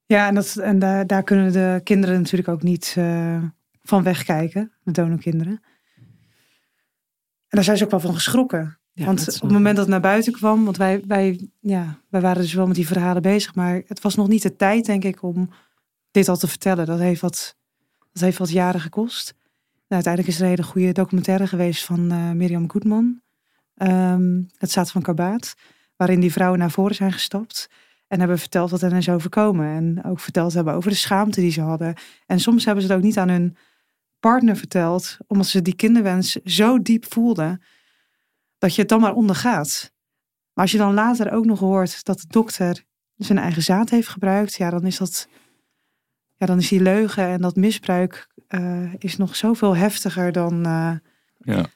Ja, 0.09 0.27
en, 0.27 0.35
dat, 0.35 0.57
en 0.57 0.79
daar, 0.79 1.07
daar 1.07 1.23
kunnen 1.23 1.53
de 1.53 1.81
kinderen 1.85 2.17
natuurlijk 2.17 2.49
ook 2.49 2.63
niet 2.63 2.95
eh, 2.99 3.43
van 3.83 4.03
wegkijken, 4.03 4.73
de 4.83 4.93
donorkinderen. 4.93 5.61
En 7.49 7.57
daar 7.57 7.65
zijn 7.65 7.77
ze 7.77 7.85
ook 7.85 7.91
wel 7.91 8.01
van 8.01 8.15
geschrokken. 8.15 8.79
Ja, 8.93 9.05
want 9.05 9.21
op 9.21 9.43
het 9.43 9.51
moment 9.51 9.77
dat 9.77 9.85
het 9.85 9.89
naar 9.89 10.01
buiten 10.01 10.33
kwam, 10.33 10.65
want 10.65 10.77
wij, 10.77 11.03
wij, 11.07 11.49
ja, 11.61 12.01
wij 12.09 12.21
waren 12.21 12.43
dus 12.43 12.55
wel 12.55 12.67
met 12.67 12.75
die 12.75 12.87
verhalen 12.87 13.23
bezig, 13.23 13.55
maar 13.55 13.83
het 13.87 14.01
was 14.01 14.15
nog 14.15 14.29
niet 14.29 14.43
de 14.43 14.57
tijd, 14.57 14.85
denk 14.85 15.05
ik, 15.05 15.23
om 15.23 15.51
dit 16.11 16.29
al 16.29 16.37
te 16.37 16.49
vertellen. 16.49 16.87
Dat 16.87 16.99
heeft 16.99 17.21
wat, 17.21 17.57
dat 18.13 18.23
heeft 18.23 18.39
wat 18.39 18.51
jaren 18.51 18.81
gekost. 18.81 19.35
Nou, 19.73 20.05
uiteindelijk 20.05 20.33
is 20.35 20.39
er 20.39 20.43
een 20.43 20.51
hele 20.51 20.63
goede 20.69 20.93
documentaire 20.93 21.47
geweest 21.47 21.85
van 21.85 22.11
eh 22.11 22.31
Mirjam 22.31 22.71
Goedman, 22.71 23.23
ehm, 23.75 24.43
Het 24.57 24.71
Zaad 24.71 24.91
van 24.91 25.03
Kabaat, 25.03 25.55
waarin 25.97 26.21
die 26.21 26.33
vrouwen 26.33 26.59
naar 26.59 26.71
voren 26.71 26.95
zijn 26.95 27.13
gestapt. 27.13 27.69
En 28.09 28.19
hebben 28.19 28.39
verteld 28.39 28.71
wat 28.71 28.81
hen 28.81 28.93
is 28.93 29.09
overkomen. 29.09 29.67
En 29.67 30.05
ook 30.05 30.21
verteld 30.21 30.53
hebben 30.53 30.75
over 30.75 30.91
de 30.91 30.97
schaamte 30.97 31.41
die 31.41 31.51
ze 31.51 31.61
hadden. 31.61 31.95
En 32.27 32.41
soms 32.41 32.65
hebben 32.65 32.83
ze 32.85 32.89
het 32.89 32.99
ook 32.99 33.05
niet 33.05 33.19
aan 33.19 33.29
hun 33.29 33.57
partner 34.21 34.57
verteld. 34.57 35.17
Omdat 35.27 35.47
ze 35.47 35.63
die 35.63 35.75
kinderwens 35.75 36.33
zo 36.33 36.83
diep 36.83 37.13
voelden. 37.13 37.63
Dat 38.59 38.75
je 38.75 38.81
het 38.81 38.91
dan 38.91 39.01
maar 39.01 39.15
ondergaat. 39.15 39.93
Maar 40.53 40.65
als 40.65 40.73
je 40.73 40.79
dan 40.79 40.95
later 40.95 41.33
ook 41.33 41.45
nog 41.45 41.59
hoort 41.59 42.05
dat 42.05 42.21
de 42.21 42.27
dokter 42.29 42.85
zijn 43.17 43.39
eigen 43.39 43.63
zaad 43.63 43.91
heeft 43.91 44.09
gebruikt. 44.09 44.55
Ja, 44.55 44.71
dan 44.71 44.87
is 44.87 44.97
dat... 44.99 45.29
Ja, 46.37 46.47
dan 46.47 46.59
is 46.59 46.69
die 46.69 46.81
leugen 46.83 47.27
en 47.27 47.41
dat 47.41 47.57
misbruik 47.57 48.29
eh, 48.49 48.95
is 48.99 49.17
nog 49.17 49.37
zoveel 49.37 49.77
heftiger 49.77 50.33
dan... 50.33 50.65
eh, 50.67 50.93
Ja. 51.39 51.67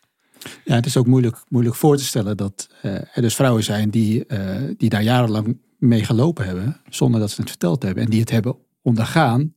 Ja, 0.65 0.75
het 0.75 0.87
is 0.87 0.97
ook 0.97 1.07
moeilijk, 1.07 1.45
moeilijk 1.49 1.77
voor 1.77 1.97
te 1.97 2.05
stellen 2.05 2.37
dat 2.37 2.69
eh, 2.83 2.95
er 2.95 3.23
dus 3.23 3.35
vrouwen 3.35 3.63
zijn 3.65 3.91
die, 3.91 4.27
eh, 4.27 4.75
die 4.77 4.89
daar 4.89 5.03
jarenlang 5.03 5.61
mee 5.83 6.05
gelopen 6.05 6.45
hebben, 6.45 6.77
zonder 6.89 7.21
dat 7.21 7.31
ze 7.31 7.41
het 7.41 7.51
verteld 7.51 7.83
hebben. 7.83 8.05
En 8.05 8.11
die 8.11 8.21
het 8.21 8.31
hebben 8.31 8.57
ondergaan, 8.83 9.55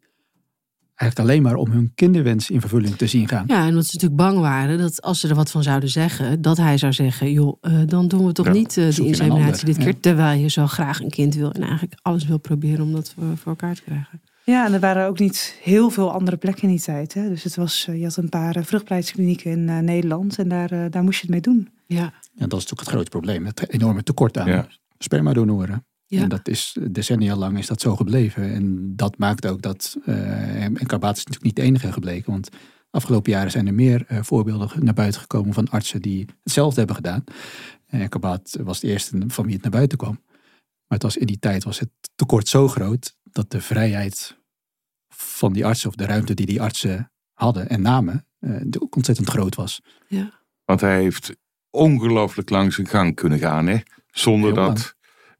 eigenlijk 0.95 1.29
alleen 1.29 1.41
maar 1.41 1.55
om 1.55 1.71
hun 1.71 1.91
kinderwens 1.95 2.49
in 2.49 2.59
vervulling 2.59 2.95
te 2.95 3.07
zien 3.07 3.27
gaan. 3.27 3.43
Ja, 3.47 3.61
en 3.61 3.69
omdat 3.69 3.85
ze 3.85 3.93
natuurlijk 3.93 4.21
bang 4.21 4.39
waren 4.39 4.77
dat 4.77 5.01
als 5.01 5.19
ze 5.19 5.27
er 5.27 5.35
wat 5.35 5.51
van 5.51 5.63
zouden 5.63 5.89
zeggen, 5.89 6.41
dat 6.41 6.57
hij 6.57 6.77
zou 6.77 6.93
zeggen: 6.93 7.31
joh, 7.31 7.57
eh, 7.61 7.79
dan 7.85 8.07
doen 8.07 8.25
we 8.25 8.31
toch 8.31 8.45
Ja, 8.45 8.51
niet 8.51 8.77
eh, 8.77 8.97
een 8.97 9.05
inseminatie 9.05 9.65
dit 9.65 9.75
ja. 9.75 9.83
keer. 9.83 9.99
Terwijl 9.99 10.39
je 10.39 10.49
zo 10.49 10.67
graag 10.67 10.99
een 10.99 11.09
kind 11.09 11.35
wil 11.35 11.51
en 11.51 11.61
eigenlijk 11.61 11.99
alles 12.01 12.25
wil 12.25 12.37
proberen 12.37 12.85
om 12.85 12.91
dat 12.91 13.13
voor, 13.15 13.37
voor 13.37 13.47
elkaar 13.51 13.75
te 13.75 13.81
krijgen. 13.81 14.21
Ja, 14.45 14.65
en 14.65 14.73
er 14.73 14.79
waren 14.79 15.07
ook 15.07 15.19
niet 15.19 15.59
heel 15.63 15.89
veel 15.89 16.11
andere 16.11 16.37
plekken 16.37 16.63
in 16.63 16.69
die 16.69 16.81
tijd. 16.81 17.13
Hè? 17.13 17.29
Dus 17.29 17.43
het 17.43 17.55
was, 17.55 17.87
eh, 17.89 17.97
je 17.97 18.03
had 18.03 18.17
een 18.17 18.29
paar 18.29 18.57
uh, 18.57 18.63
vruchtbaarheidsklinieken 18.63 19.51
in 19.51 19.67
uh, 19.67 19.79
Nederland 19.79 20.37
en 20.39 20.47
daar, 20.47 20.73
uh, 20.73 20.85
daar 20.89 21.03
moest 21.03 21.15
je 21.15 21.21
het 21.21 21.31
mee 21.31 21.41
doen. 21.41 21.69
Ja. 21.87 22.03
En 22.03 22.49
dat 22.49 22.59
is 22.59 22.65
natuurlijk 22.69 22.79
het 22.79 22.89
grote 22.89 23.09
probleem, 23.09 23.45
het 23.45 23.69
enorme 23.69 24.03
tekort 24.03 24.37
aan 24.37 24.47
Ja. 24.47 24.67
spermadonoren. 24.97 25.85
Ja. 26.07 26.21
En 26.21 26.29
dat 26.29 26.47
is 26.47 26.77
decennia 26.91 27.35
lang 27.35 27.57
is 27.57 27.67
dat 27.67 27.81
zo 27.81 27.95
gebleven. 27.95 28.53
En 28.53 28.95
dat 28.95 29.17
maakt 29.17 29.47
ook 29.47 29.61
dat, 29.61 29.97
uh, 30.05 30.63
en 30.63 30.85
Karbaat 30.85 31.17
is 31.17 31.25
natuurlijk 31.25 31.43
niet 31.43 31.55
de 31.55 31.61
enige 31.61 31.91
gebleken, 31.91 32.31
want 32.31 32.49
afgelopen 32.89 33.31
jaren 33.31 33.51
zijn 33.51 33.67
er 33.67 33.73
meer 33.73 34.05
uh, 34.11 34.19
voorbeelden 34.21 34.69
naar 34.83 34.93
buiten 34.93 35.21
gekomen 35.21 35.53
van 35.53 35.69
artsen 35.69 36.01
die 36.01 36.25
hetzelfde 36.43 36.77
hebben 36.77 36.95
gedaan. 36.95 37.23
En 37.87 38.09
Karbaat 38.09 38.57
was 38.63 38.79
de 38.79 38.87
eerste 38.87 39.23
van 39.27 39.45
wie 39.45 39.53
het 39.53 39.61
naar 39.61 39.71
buiten 39.71 39.97
kwam. 39.97 40.19
Maar 40.87 40.97
het 40.97 41.03
was, 41.03 41.17
in 41.17 41.25
die 41.25 41.39
tijd 41.39 41.63
was 41.63 41.79
het 41.79 41.89
tekort 42.15 42.47
zo 42.47 42.67
groot 42.67 43.15
dat 43.23 43.51
de 43.51 43.61
vrijheid 43.61 44.37
van 45.13 45.53
die 45.53 45.65
artsen, 45.65 45.89
of 45.89 45.95
de 45.95 46.05
ruimte 46.05 46.33
die 46.33 46.45
die 46.45 46.61
artsen 46.61 47.11
hadden 47.33 47.69
en 47.69 47.81
namen, 47.81 48.27
uh, 48.39 48.61
ook 48.79 48.95
ontzettend 48.95 49.29
groot 49.29 49.55
was. 49.55 49.81
Ja. 50.07 50.41
Want 50.65 50.81
hij 50.81 51.01
heeft 51.01 51.35
ongelooflijk 51.69 52.49
lang 52.49 52.73
zijn 52.73 52.87
gang 52.87 53.15
kunnen 53.15 53.39
gaan. 53.39 53.67
Hè? 53.67 53.79
Zonder 54.07 54.53
Heel 54.53 54.65
dat. 54.65 54.94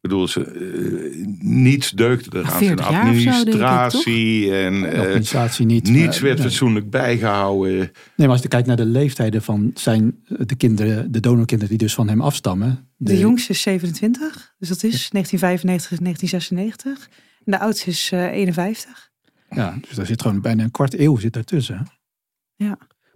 Bedoel, 0.07 0.27
ze, 0.27 0.53
uh, 0.53 1.25
niets 1.39 1.91
deugde 1.91 2.37
eraan. 2.37 2.49
Zijn 2.51 2.63
40 2.65 2.89
jaar 2.89 3.09
of 3.09 3.15
zo, 3.15 3.23
denk 3.23 3.25
ik, 3.25 3.53
administratie 3.53 4.55
en 4.55 4.81
De 4.81 4.93
uh, 4.93 4.99
organisatie 4.99 5.65
niet. 5.65 5.89
niets 5.89 6.15
maar- 6.15 6.23
werd 6.23 6.37
nee. 6.37 6.47
fatsoenlijk 6.47 6.89
bijgehouden. 6.89 7.77
Nee, 7.77 7.91
maar 8.15 8.29
als 8.29 8.41
je 8.41 8.47
kijkt 8.47 8.67
naar 8.67 8.75
de 8.75 8.85
leeftijden 8.85 9.41
van 9.41 9.71
zijn, 9.73 10.15
de 10.27 10.55
kinderen, 10.55 11.11
de 11.11 11.19
donorkinderen 11.19 11.77
die 11.77 11.85
dus 11.87 11.93
van 11.93 12.07
hem 12.09 12.21
afstammen. 12.21 12.89
De, 12.97 13.17
jongste 13.17 13.51
is 13.51 13.61
27, 13.61 14.53
dus 14.57 14.69
dat 14.69 14.83
is 14.83 15.09
1995, 15.09 15.99
1996. 15.99 17.09
En 17.45 17.51
de 17.51 17.59
oudste 17.59 17.89
is 17.89 18.11
uh, 18.13 18.23
51. 18.31 19.11
Ja, 19.49 19.77
dus 19.87 19.95
daar 19.95 20.05
zit 20.05 20.21
gewoon 20.21 20.41
bijna 20.41 20.63
een 20.63 20.71
kwart 20.71 20.99
eeuw 20.99 21.17
zit 21.17 21.33
daartussen. 21.33 21.87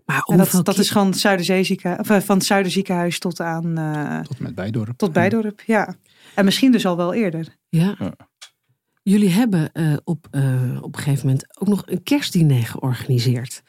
Maar 0.06 0.22
En 0.26 0.38
dat, 0.38 0.46
is 0.46 0.52
van 0.52 0.60
het, 0.60 0.80
uh, 0.80 2.20
van 2.20 2.38
het 2.38 2.46
Zuiderziekenhuis 2.46 3.20
tot 3.20 3.40
aan 3.42 3.80
uh, 3.80 4.20
Tot 4.20 4.40
met 4.40 4.56
Bijdorp. 4.56 4.98
tot 4.98 5.14
Bijdorp. 5.14 5.62
Ja. 5.66 5.96
En 6.40 6.46
misschien 6.46 6.72
dus 6.72 6.86
al 6.86 6.98
wel 6.98 7.14
eerder. 7.14 7.48
Ja. 7.70 7.96
Ja. 8.00 8.14
Jullie 9.04 9.30
hebben 9.30 9.72
eh, 9.72 9.94
op, 10.04 10.28
eh, 10.32 10.78
op 10.82 10.96
een 10.96 11.02
gegeven 11.02 11.26
moment 11.26 11.60
ook 11.62 11.68
nog 11.68 11.84
een 11.86 12.04
kerstdiner 12.04 12.66
georganiseerd. 12.66 13.62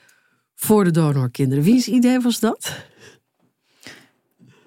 Voor 0.55 0.85
de 0.85 0.91
donorkinderen. 0.91 1.65
Wie's 1.65 1.87
idee 1.87 2.21
was 2.21 2.41
dat? 2.41 2.85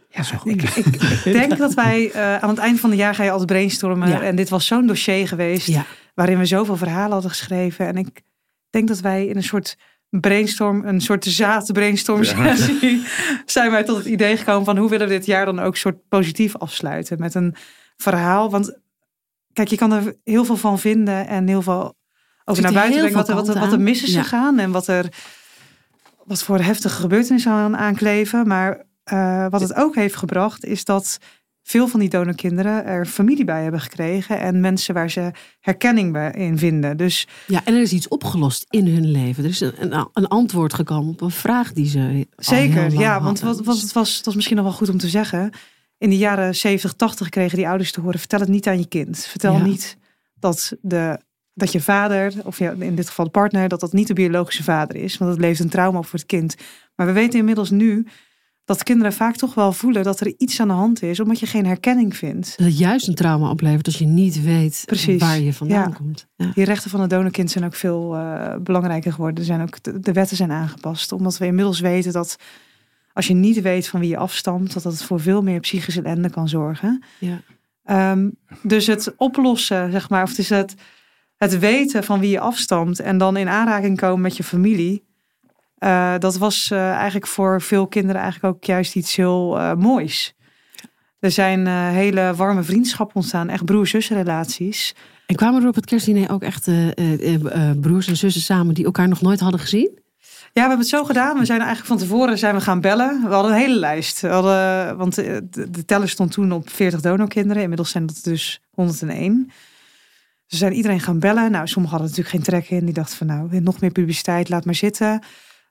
Ja, 0.09 0.23
ik, 0.43 0.61
ik, 0.61 0.85
ik 0.85 1.23
denk 1.23 1.57
dat 1.57 1.73
wij 1.73 2.11
uh, 2.15 2.35
aan 2.37 2.49
het 2.49 2.57
eind 2.57 2.79
van 2.79 2.89
het 2.89 2.99
jaar 2.99 3.15
ga 3.15 3.23
je 3.23 3.29
altijd 3.31 3.49
brainstormen. 3.49 4.09
Ja. 4.09 4.21
En 4.21 4.35
dit 4.35 4.49
was 4.49 4.67
zo'n 4.67 4.87
dossier 4.87 5.27
geweest. 5.27 5.67
Ja. 5.67 5.85
waarin 6.13 6.37
we 6.37 6.45
zoveel 6.45 6.77
verhalen 6.77 7.11
hadden 7.11 7.31
geschreven. 7.31 7.87
En 7.87 7.97
ik 7.97 8.21
denk 8.69 8.87
dat 8.87 8.99
wij 8.99 9.25
in 9.27 9.35
een 9.35 9.43
soort 9.43 9.77
brainstorm, 10.09 10.85
een 10.85 11.01
soort 11.01 11.25
zaadbrainstorm 11.25 12.23
Ja. 12.23 12.55
sessie, 12.55 13.03
zijn 13.45 13.71
wij 13.71 13.83
tot 13.83 13.97
het 13.97 14.05
idee 14.05 14.37
gekomen 14.37 14.65
van 14.65 14.77
hoe 14.77 14.89
willen 14.89 15.07
we 15.07 15.13
dit 15.13 15.25
jaar 15.25 15.45
dan 15.45 15.59
ook 15.59 15.77
soort 15.77 16.07
positief 16.07 16.57
afsluiten 16.57 17.19
met 17.19 17.33
een 17.35 17.55
verhaal. 17.97 18.49
Want 18.49 18.79
kijk, 19.53 19.67
je 19.67 19.77
kan 19.77 19.91
er 19.91 20.15
heel 20.23 20.45
veel 20.45 20.57
van 20.57 20.79
vinden 20.79 21.27
en 21.27 21.47
heel 21.47 21.61
veel 21.61 21.95
over 22.45 22.63
naar 22.63 22.73
buiten 22.73 22.99
brengen 22.99 23.17
wat 23.17 23.29
er, 23.29 23.35
wat, 23.35 23.47
wat 23.47 23.71
er 23.71 23.81
mis 23.81 24.03
is 24.03 24.17
aan. 24.17 24.23
gegaan 24.23 24.59
en 24.59 24.71
wat 24.71 24.87
er 24.87 25.13
wat 26.25 26.43
voor 26.43 26.59
heftige 26.59 27.01
gebeurtenissen 27.01 27.51
aan 27.51 27.77
aankleven. 27.77 28.47
Maar 28.47 28.85
eh, 29.03 29.47
wat 29.49 29.61
het 29.61 29.73
ook 29.73 29.95
heeft 29.95 30.15
gebracht 30.15 30.65
is 30.65 30.85
dat 30.85 31.19
veel 31.63 31.87
van 31.87 31.99
die 31.99 32.09
donorkinderen 32.09 32.85
er 32.85 33.05
familie 33.05 33.45
bij 33.45 33.61
hebben 33.63 33.81
gekregen 33.81 34.39
en 34.39 34.59
mensen 34.59 34.93
waar 34.93 35.09
ze 35.09 35.31
herkenning 35.59 36.11
bij 36.11 36.31
in 36.31 36.57
vinden. 36.57 36.97
Dus 36.97 37.27
Ja, 37.47 37.61
en 37.65 37.73
er 37.73 37.81
is 37.81 37.93
iets 37.93 38.07
opgelost 38.07 38.65
in 38.69 38.87
hun 38.87 39.11
leven. 39.11 39.43
Er 39.43 39.49
is 39.49 39.59
een, 39.59 40.07
een, 40.13 40.27
antwoord 40.27 40.73
gekomen 40.73 41.11
op 41.11 41.21
een 41.21 41.31
vraag 41.31 41.73
die 41.73 41.87
ze. 41.87 42.27
Zeker, 42.35 42.91
ja, 42.91 43.21
want 43.21 43.39
wat, 43.39 43.63
wat 43.63 43.81
het 43.81 43.93
was, 43.93 44.15
het 44.15 44.25
was 44.25 44.35
misschien 44.35 44.55
nog 44.55 44.65
wel 44.65 44.73
goed 44.73 44.89
om 44.89 44.97
te 44.97 45.09
zeggen. 45.09 45.51
In 46.03 46.09
de 46.09 46.17
jaren 46.17 46.55
70, 46.55 46.93
80 46.93 47.29
kregen 47.29 47.57
die 47.57 47.67
ouders 47.67 47.91
te 47.91 48.01
horen: 48.01 48.19
vertel 48.19 48.39
het 48.39 48.49
niet 48.49 48.67
aan 48.67 48.77
je 48.77 48.87
kind. 48.87 49.25
Vertel 49.25 49.53
Ja. 49.53 49.63
niet 49.63 49.97
dat, 50.35 50.73
de, 50.81 51.19
dat 51.53 51.71
je 51.71 51.81
vader, 51.81 52.33
of 52.43 52.59
ja, 52.59 52.71
in 52.79 52.95
dit 52.95 53.07
geval 53.07 53.25
de 53.25 53.31
partner, 53.31 53.67
dat 53.67 53.79
dat 53.79 53.93
niet 53.93 54.07
de 54.07 54.13
biologische 54.13 54.63
vader 54.63 54.95
is. 54.95 55.17
Want 55.17 55.31
dat 55.31 55.39
levert 55.39 55.59
een 55.59 55.69
trauma 55.69 55.97
op 55.97 56.05
voor 56.05 56.19
het 56.19 56.27
kind. 56.27 56.55
Maar 56.95 57.07
we 57.07 57.11
weten 57.11 57.39
inmiddels 57.39 57.69
nu 57.69 58.07
dat 58.65 58.83
kinderen 58.83 59.13
vaak 59.13 59.35
toch 59.35 59.53
wel 59.53 59.71
voelen 59.71 60.03
dat 60.03 60.19
er 60.19 60.33
iets 60.37 60.59
aan 60.59 60.67
de 60.67 60.73
hand 60.73 61.01
is, 61.01 61.19
omdat 61.19 61.39
je 61.39 61.45
geen 61.45 61.65
herkenning 61.65 62.15
vindt. 62.15 62.57
Dat 62.57 62.67
het 62.67 62.77
juist 62.77 63.07
een 63.07 63.15
trauma 63.15 63.49
oplevert 63.49 63.85
als 63.85 63.97
je 63.97 64.05
niet 64.05 64.43
weet 64.43 64.83
Precies, 64.85 65.21
waar 65.21 65.39
je 65.39 65.53
vandaan 65.53 65.89
ja. 65.89 65.95
komt. 65.95 66.27
Ja. 66.35 66.51
Die 66.53 66.65
rechten 66.65 66.89
van 66.89 67.01
het 67.01 67.09
donorkind 67.09 67.51
zijn 67.51 67.65
ook 67.65 67.75
veel 67.75 68.15
eh, 68.15 68.55
belangrijker 68.61 69.13
geworden. 69.13 69.39
Er 69.39 69.45
zijn 69.45 69.61
ook 69.61 69.83
de, 69.83 69.99
de 69.99 70.11
wetten 70.11 70.37
zijn 70.37 70.51
aangepast, 70.51 71.11
omdat 71.11 71.37
we 71.37 71.45
inmiddels 71.45 71.79
weten 71.79 72.11
dat 72.11 72.37
als 73.13 73.27
je 73.27 73.33
niet 73.33 73.61
weet 73.61 73.87
van 73.87 73.99
wie 73.99 74.09
je 74.09 74.17
afstamt, 74.17 74.73
dat 74.73 74.83
dat 74.83 75.03
voor 75.03 75.19
veel 75.19 75.41
meer 75.41 75.59
psychische 75.59 76.01
ellende 76.01 76.29
kan 76.29 76.49
zorgen. 76.49 77.03
Ja. 77.19 77.41
Ehm, 77.83 78.29
dus 78.61 78.87
het 78.87 79.13
oplossen, 79.17 79.91
zeg 79.91 80.09
maar, 80.09 80.23
of 80.23 80.29
het 80.29 80.37
is 80.37 80.49
het, 80.49 80.75
het 81.37 81.59
weten 81.59 82.03
van 82.03 82.19
wie 82.19 82.29
je 82.29 82.39
afstamt 82.39 82.99
en 82.99 83.17
dan 83.17 83.37
in 83.37 83.47
aanraking 83.47 83.97
komen 83.97 84.21
met 84.21 84.37
je 84.37 84.43
familie. 84.43 85.03
eh, 85.77 86.13
dat 86.19 86.37
was 86.37 86.71
eh, 86.71 86.91
eigenlijk 86.91 87.27
voor 87.27 87.61
veel 87.61 87.87
kinderen 87.87 88.21
eigenlijk 88.21 88.55
ook 88.55 88.63
juist 88.63 88.95
iets 88.95 89.15
heel 89.15 89.59
eh, 89.59 89.73
moois. 89.73 90.35
Er 91.19 91.31
zijn 91.31 91.67
hele 91.67 92.33
warme 92.35 92.63
vriendschappen 92.63 93.15
ontstaan, 93.15 93.49
echt 93.49 93.65
broer-zusrelaties. 93.65 94.95
En 95.25 95.35
kwamen 95.35 95.61
er 95.61 95.67
op 95.67 95.75
het 95.75 95.85
kerstdiner 95.85 96.31
ook 96.31 96.41
echt 96.41 96.69
broers 97.79 98.07
en 98.07 98.17
zussen 98.17 98.41
samen 98.41 98.73
die 98.73 98.85
elkaar 98.85 99.07
nog 99.07 99.21
nooit 99.21 99.39
hadden 99.39 99.59
gezien? 99.59 100.02
Ja, 100.53 100.61
we 100.61 100.67
hebben 100.67 100.87
het 100.87 100.95
zo 100.95 101.03
gedaan. 101.03 101.39
We 101.39 101.45
zijn 101.45 101.59
eigenlijk 101.59 101.89
van 101.89 101.97
tevoren 101.97 102.37
zijn 102.37 102.55
we 102.55 102.61
gaan 102.61 102.81
bellen. 102.81 103.21
We 103.21 103.33
hadden 103.33 103.51
een 103.51 103.57
hele 103.57 103.79
lijst. 103.79 104.21
We 104.21 104.27
hadden, 104.27 104.97
want 104.97 105.17
eh, 105.17 105.37
de, 105.49 105.85
teller 105.85 106.09
stond 106.09 106.31
toen 106.31 106.51
op 106.51 106.69
40 106.69 107.01
donorkinderen. 107.01 107.61
Inmiddels 107.61 107.89
zijn 107.89 108.05
dat 108.05 108.19
dus 108.23 108.61
101. 108.69 109.45
Dus 109.45 109.53
we 110.47 110.55
zijn 110.57 110.73
iedereen 110.73 110.99
gaan 110.99 111.19
bellen. 111.19 111.51
Nou, 111.51 111.67
sommigen 111.67 111.97
hadden 111.97 112.15
natuurlijk 112.15 112.45
geen 112.45 112.61
trek 112.61 112.79
in. 112.79 112.85
Die 112.85 112.93
dachten 112.93 113.17
van 113.17 113.27
nou, 113.27 113.61
nog 113.61 113.81
meer 113.81 113.91
publiciteit, 113.91 114.49
laat 114.49 114.65
maar 114.65 114.75
zitten. 114.75 115.23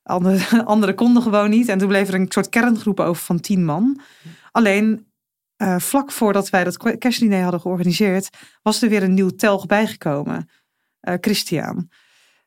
Andere, 0.02 0.64
anderen 0.64 0.94
konden 0.94 1.22
gewoon 1.22 1.50
niet. 1.50 1.68
En 1.68 1.78
toen 1.78 1.88
bleef 1.88 2.08
er 2.08 2.14
een 2.14 2.26
soort 2.28 2.48
kerngroep 2.48 3.00
over 3.00 3.22
van 3.22 3.40
10 3.40 3.64
man. 3.64 4.00
Alleen 4.50 5.06
eh, 5.56 5.78
vlak 5.78 6.12
voordat 6.12 6.50
wij 6.50 6.64
dat 6.64 6.98
kerstdiner 6.98 7.42
hadden 7.42 7.60
georganiseerd, 7.60 8.28
was 8.62 8.82
er 8.82 8.88
weer 8.88 9.02
een 9.02 9.14
nieuw 9.14 9.30
telg 9.30 9.66
bijgekomen. 9.66 10.48
Eh, 11.00 11.14
Christian. 11.20 11.88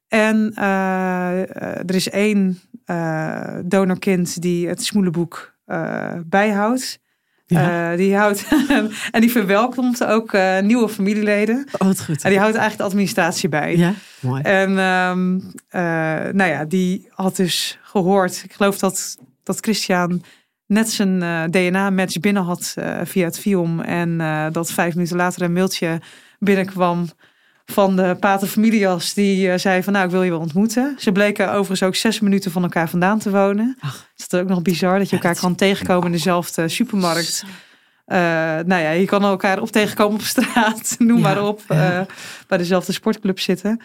En 0.07 0.51
eh, 0.55 1.41
eh, 1.41 1.77
er 1.77 1.95
is 1.95 2.09
één 2.09 2.59
eh, 2.85 3.55
donorkind 3.65 4.41
die 4.41 4.67
het 4.67 4.83
smoelenboek 4.83 5.53
bijhoudt. 6.25 6.99
Ja. 7.45 7.95
Die 7.95 8.15
houdt 8.15 8.47
en 9.11 9.21
die 9.21 9.31
verwelkomt 9.31 10.05
ook 10.05 10.37
nieuwe 10.61 10.89
familieleden. 10.89 11.67
Oh, 11.77 11.87
wat 11.87 12.03
goed. 12.03 12.23
En 12.23 12.29
die 12.29 12.39
houdt 12.39 12.55
eigenlijk 12.55 12.77
de 12.77 12.83
administratie 12.83 13.49
bij. 13.49 13.77
Ja, 13.77 13.93
mooi. 14.19 14.41
En 14.41 14.79
ehm, 14.79 15.39
eh, 15.69 16.33
nou 16.33 16.49
ja, 16.51 16.65
die 16.65 17.07
had 17.09 17.35
dus 17.35 17.79
gehoord. 17.81 18.41
Ik 18.43 18.53
geloof 18.53 18.77
dat, 18.79 19.17
dat 19.43 19.59
Christian 19.59 20.23
net 20.65 20.89
zijn 20.89 21.19
DNA-match 21.51 22.19
binnen 22.19 22.43
had 22.43 22.75
via 23.03 23.25
het 23.25 23.39
FIOM. 23.39 23.79
En 23.81 24.17
dat 24.51 24.71
vijf 24.71 24.93
minuten 24.95 25.17
later 25.17 25.41
een 25.41 25.53
mailtje 25.53 26.01
binnenkwam 26.39 27.07
van 27.65 27.95
de 27.95 28.17
pater 28.19 28.47
familias. 28.47 29.13
Die 29.13 29.51
eh, 29.51 29.57
zei 29.57 29.83
van 29.83 29.93
nou, 29.93 30.05
ik 30.05 30.11
wil 30.11 30.23
je 30.23 30.29
wel 30.29 30.39
ontmoeten. 30.39 30.95
Ze 30.97 31.11
bleken 31.11 31.47
overigens 31.51 31.83
ook 31.83 31.95
zes 31.95 32.19
minuten 32.19 32.51
van 32.51 32.63
elkaar 32.63 32.89
vandaan 32.89 33.19
te 33.19 33.29
wonen. 33.31 33.77
Ach. 33.79 34.09
Dat 34.15 34.33
is 34.33 34.39
ook 34.39 34.47
nog 34.47 34.61
bizar 34.61 34.97
dat 34.99 35.09
je 35.09 35.15
elkaar 35.15 35.31
dat- 35.33 35.41
kan 35.41 35.55
tegenkomen 35.55 36.05
in 36.05 36.11
dezelfde 36.11 36.67
supermarkt. 36.67 37.45
Eh, 38.05 38.17
nou 38.65 38.81
ja, 38.81 38.89
je 38.89 39.05
kan 39.05 39.23
elkaar 39.23 39.61
op 39.61 39.69
tegenkomen 39.71 40.13
op 40.15 40.21
straat, 40.21 40.95
noem 40.99 41.17
Ja, 41.17 41.23
maar 41.23 41.43
op. 41.43 41.61
ja. 41.67 41.99
eh, 41.99 42.05
bij 42.47 42.57
dezelfde 42.57 42.91
sportclub 42.93 43.39
zitten. 43.39 43.81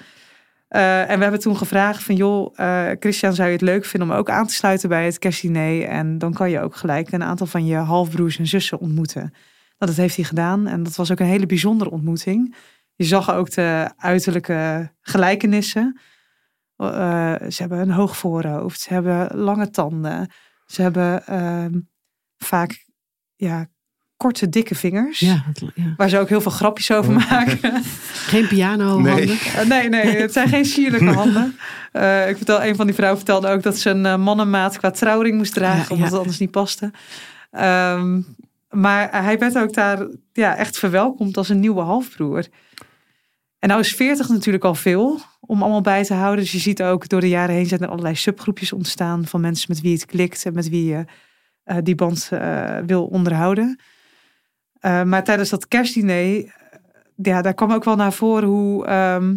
En 0.68 1.16
we 1.16 1.22
hebben 1.22 1.40
toen 1.40 1.56
gevraagd 1.56 2.02
van 2.02 2.14
joh, 2.14 2.54
Christian, 3.00 3.34
zou 3.34 3.46
je 3.48 3.52
het 3.54 3.62
leuk 3.62 3.84
vinden 3.84 4.10
om 4.10 4.16
ook 4.16 4.30
aan 4.30 4.46
te 4.46 4.54
sluiten 4.54 4.88
bij 4.88 5.04
het 5.04 5.18
kerstdiner? 5.18 5.82
En 5.84 6.18
dan 6.18 6.32
kan 6.32 6.50
je 6.50 6.60
ook 6.60 6.76
gelijk 6.76 7.12
een 7.12 7.22
aantal 7.22 7.46
van 7.46 7.66
je 7.66 7.76
halfbroers 7.76 8.38
en 8.38 8.46
zussen 8.46 8.78
ontmoeten. 8.78 9.20
Nou, 9.20 9.92
dat 9.92 9.96
heeft 9.96 10.16
hij 10.16 10.24
gedaan 10.24 10.66
en 10.66 10.82
dat 10.82 10.96
was 10.96 11.10
ook 11.12 11.20
een 11.20 11.26
hele 11.26 11.46
bijzondere 11.46 11.90
ontmoeting. 11.90 12.54
Je 13.00 13.06
zag 13.06 13.30
ook 13.30 13.50
de 13.50 13.90
uiterlijke 13.96 14.92
gelijkenissen. 15.00 16.00
Eh, 16.76 17.34
ze 17.48 17.56
hebben 17.56 17.78
een 17.78 17.90
hoog 17.90 18.16
voorhoofd, 18.16 18.80
ze 18.80 18.92
hebben 18.92 19.36
lange 19.36 19.70
tanden, 19.70 20.32
ze 20.66 20.82
hebben 20.82 21.26
ehm, 21.26 21.80
vaak 22.38 22.84
ja, 23.36 23.66
korte, 24.16 24.48
dikke 24.48 24.74
vingers. 24.74 25.18
Ja. 25.18 25.44
Waar 25.96 26.08
ze 26.08 26.18
ook 26.18 26.28
heel 26.28 26.40
veel 26.40 26.50
grapjes 26.50 26.92
over 26.92 27.12
maken. 27.12 27.82
Geen 28.32 28.48
piano 28.48 29.00
Nee. 29.00 29.12
handen. 29.12 29.38
Eh, 29.38 29.66
nee, 29.66 29.88
nee, 29.88 30.16
het 30.20 30.32
zijn 30.32 30.48
geen 30.48 30.64
sierlijke 30.64 31.12
handen. 31.22 31.56
Eh, 31.92 32.28
ik 32.28 32.36
vertel, 32.36 32.64
een 32.64 32.76
van 32.76 32.86
die 32.86 32.94
vrouwen 32.94 33.18
vertelde 33.18 33.48
ook 33.48 33.62
dat 33.62 33.78
ze 33.78 33.90
een 33.90 34.20
mannenmaat 34.20 34.78
qua 34.78 34.90
trouwring 34.90 35.36
moest 35.36 35.54
dragen, 35.54 35.84
Ja, 35.88 35.94
omdat 35.94 36.10
het 36.10 36.18
anders 36.18 36.38
niet 36.38 36.50
paste. 36.50 36.92
Ehm, 37.50 38.20
maar 38.70 39.22
hij 39.22 39.38
werd 39.38 39.58
ook 39.58 39.74
daar 39.74 40.06
ja, 40.32 40.56
echt 40.56 40.78
verwelkomd 40.78 41.36
als 41.36 41.48
een 41.48 41.60
nieuwe 41.60 41.82
halfbroer. 41.82 42.46
En 43.60 43.68
nou 43.68 43.80
is 43.80 43.94
40 43.94 44.28
natuurlijk 44.28 44.64
al 44.64 44.74
veel 44.74 45.20
om 45.40 45.62
allemaal 45.62 45.80
bij 45.80 46.04
te 46.04 46.14
houden. 46.14 46.40
Dus 46.40 46.52
je 46.52 46.58
ziet 46.58 46.82
ook 46.82 47.08
door 47.08 47.20
de 47.20 47.28
jaren 47.28 47.54
heen 47.54 47.66
zijn 47.66 47.80
er 47.80 47.88
allerlei 47.88 48.14
subgroepjes 48.14 48.72
ontstaan 48.72 49.26
van 49.26 49.40
mensen 49.40 49.66
met 49.68 49.80
wie 49.80 49.92
het 49.92 50.06
klikt 50.06 50.46
en 50.46 50.54
met 50.54 50.68
wie 50.68 50.84
je 50.84 51.04
eh, 51.64 51.76
die 51.82 51.94
band 51.94 52.28
eh, 52.32 52.78
wil 52.86 53.06
onderhouden. 53.06 53.80
Eh, 54.80 55.02
maar 55.02 55.24
tijdens 55.24 55.50
dat 55.50 55.68
kerstdiner, 55.68 56.54
ja, 57.16 57.42
daar 57.42 57.54
kwam 57.54 57.72
ook 57.72 57.84
wel 57.84 57.96
naar 57.96 58.12
voren 58.12 58.48
hoe, 58.48 58.86
ehm, 58.86 59.36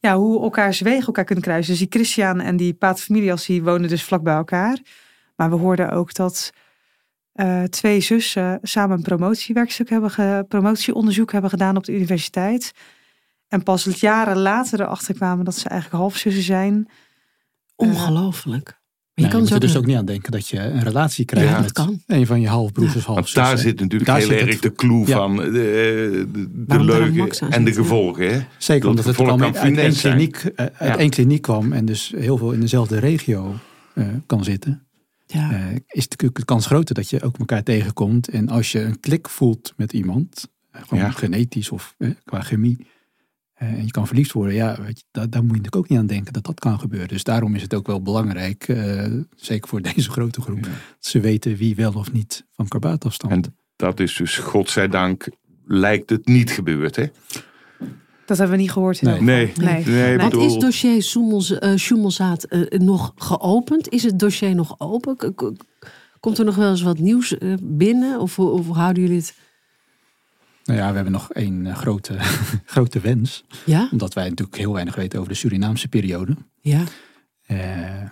ja, 0.00 0.16
hoe 0.16 0.42
elkaars 0.42 0.80
wegen 0.80 1.06
elkaar 1.06 1.24
kunnen 1.24 1.44
kruisen. 1.44 1.70
Dus 1.70 1.80
die 1.80 2.00
Christian 2.00 2.40
en 2.40 2.56
die 2.56 2.74
paterfamilias, 2.74 3.46
die 3.46 3.62
wonen 3.62 3.88
dus 3.88 4.04
vlak 4.04 4.22
bij 4.22 4.34
elkaar. 4.34 4.78
Maar 5.36 5.50
we 5.50 5.56
hoorden 5.56 5.90
ook 5.90 6.14
dat 6.14 6.52
twee 7.70 8.00
zussen 8.00 8.58
samen 8.62 8.96
een 8.96 9.02
promotiewerkstuk 9.02 9.88
hebben, 9.88 10.46
promotieonderzoek 10.46 11.32
hebben 11.32 11.50
gedaan 11.50 11.76
op 11.76 11.84
de 11.84 11.92
universiteit. 11.92 12.72
En 13.52 13.62
pas 13.62 13.84
jaren 13.84 14.36
later 14.38 14.80
erachter 14.80 15.14
kwamen 15.14 15.44
dat 15.44 15.54
ze 15.56 15.68
eigenlijk 15.68 16.00
halfzussen 16.02 16.42
zijn. 16.42 16.88
Ongelooflijk. 17.76 18.80
Maar 19.14 19.24
Je, 19.24 19.30
kan 19.30 19.38
moet 19.40 19.48
zo 19.48 19.54
er 19.54 19.60
dus 19.60 19.76
ook 19.76 19.86
niet 19.86 19.96
aan 19.96 20.04
denken 20.04 20.32
dat 20.32 20.48
je 20.48 20.58
een 20.58 20.82
relatie 20.82 21.24
krijgt 21.24 21.48
Ja, 21.48 21.54
dat 21.54 21.62
met 21.64 21.72
kan. 21.72 22.02
een 22.06 22.26
van 22.26 22.40
je 22.40 22.48
halfbroers 22.48 23.06
of 23.06 23.30
daar 23.30 23.58
zit 23.58 23.80
natuurlijk 23.80 24.04
Daar 24.10 24.18
heel 24.18 24.26
zit 24.26 24.40
erg 24.40 24.50
het- 24.52 24.62
de 24.62 24.72
clue 24.72 25.06
Ja. 25.06 25.16
van 25.16 25.36
de, 25.36 25.50
de, 26.32 26.46
de 26.66 26.84
leugen 26.84 27.50
en 27.50 27.64
de 27.64 27.72
gevolgen. 27.72 28.32
Hè? 28.32 28.40
Zeker 28.58 28.80
dat 28.82 28.90
omdat 28.90 29.04
het 29.04 29.14
kwam 29.16 29.38
kan 29.38 29.56
uit 29.56 29.76
één 29.78 29.92
kliniek, 29.94 30.36
eh, 30.36 30.54
uit 30.56 30.72
Ja. 30.78 30.96
één 30.98 31.10
kliniek 31.10 31.42
kwam 31.42 31.72
en 31.72 31.84
dus 31.84 32.12
heel 32.16 32.36
veel 32.36 32.52
in 32.52 32.60
dezelfde 32.60 32.98
regio 32.98 33.54
eh, 33.94 34.06
kan 34.26 34.44
zitten. 34.44 34.86
Ja. 35.26 35.50
eh, 35.52 35.74
is 35.88 36.08
natuurlijk 36.08 36.38
de 36.38 36.44
kans 36.44 36.66
groter 36.66 36.94
dat 36.94 37.10
je 37.10 37.22
ook 37.22 37.38
elkaar 37.38 37.62
tegenkomt. 37.62 38.28
En 38.28 38.48
als 38.48 38.72
je 38.72 38.80
een 38.82 39.00
klik 39.00 39.28
voelt 39.28 39.72
met 39.76 39.92
iemand, 39.92 40.48
eh, 40.70 40.82
gewoon 40.82 41.04
Ja. 41.04 41.10
genetisch 41.10 41.70
of 41.70 41.94
eh, 41.98 42.10
qua 42.24 42.40
chemie, 42.40 42.76
eh, 42.80 42.86
en 43.68 43.84
je 43.84 43.90
kan 43.90 44.06
verliefd 44.06 44.32
worden, 44.32 44.54
ja, 44.54 44.76
weet 44.82 44.98
je, 44.98 45.04
daar, 45.10 45.30
daar 45.30 45.42
moet 45.42 45.50
je 45.50 45.56
natuurlijk 45.56 45.76
ook 45.76 45.88
niet 45.88 45.98
aan 45.98 46.06
denken 46.06 46.32
dat 46.32 46.44
dat 46.44 46.60
kan 46.60 46.78
gebeuren. 46.78 47.08
Dus 47.08 47.24
daarom 47.24 47.54
is 47.54 47.62
het 47.62 47.74
ook 47.74 47.86
wel 47.86 48.02
belangrijk, 48.02 48.68
eh, 48.68 49.06
zeker 49.36 49.68
voor 49.68 49.82
deze 49.94 50.10
grote 50.10 50.40
groep, 50.40 50.62
dat 50.62 50.72
ze 50.98 51.20
weten 51.20 51.56
wie 51.56 51.74
wel 51.74 51.92
of 51.92 52.12
niet 52.12 52.44
van 52.52 52.68
karbaat 52.68 53.04
afstamt. 53.04 53.32
En 53.32 53.56
dat 53.76 54.00
is 54.00 54.16
dus, 54.16 54.36
godzijdank, 54.38 55.28
lijkt 55.64 56.10
het 56.10 56.26
niet 56.26 56.50
gebeurd. 56.50 56.96
Hè? 56.96 57.06
Dat 58.24 58.38
hebben 58.38 58.56
we 58.56 58.62
niet 58.62 58.72
gehoord. 58.72 59.02
in 59.02 59.08
Nee. 59.08 59.20
Nee, 59.20 59.52
nee. 59.56 59.84
nee, 59.84 60.16
bedoel, 60.16 60.46
is 60.46 60.54
dossier 60.54 60.96
eh, 61.60 61.76
Sjoemelzaad 61.76 62.44
eh, 62.44 62.80
nog 62.80 63.12
geopend? 63.16 63.88
Is 63.88 64.02
het 64.02 64.18
dossier 64.18 64.54
nog 64.54 64.74
open? 64.78 65.34
Komt 66.20 66.38
er 66.38 66.44
nog 66.44 66.54
wel 66.54 66.70
eens 66.70 66.82
wat 66.82 66.98
nieuws 66.98 67.38
eh, 67.38 67.54
binnen? 67.62 68.20
Of, 68.20 68.38
of 68.38 68.68
houden 68.68 69.02
jullie 69.02 69.18
het? 69.18 69.34
Nou 70.64 70.78
ja, 70.78 70.88
we 70.88 70.94
hebben 70.94 71.12
nog 71.12 71.32
één 71.32 71.66
eh, 71.66 71.76
grote, 71.76 72.16
grote 72.74 73.00
wens. 73.00 73.44
Ja? 73.66 73.88
Omdat 73.92 74.14
wij 74.14 74.28
natuurlijk 74.28 74.58
heel 74.58 74.72
weinig 74.72 74.94
weten 74.94 75.18
over 75.18 75.32
de 75.32 75.38
Surinaamse 75.38 75.88
periode. 75.88 76.36
Ja. 76.60 76.84
Eh, 77.46 78.08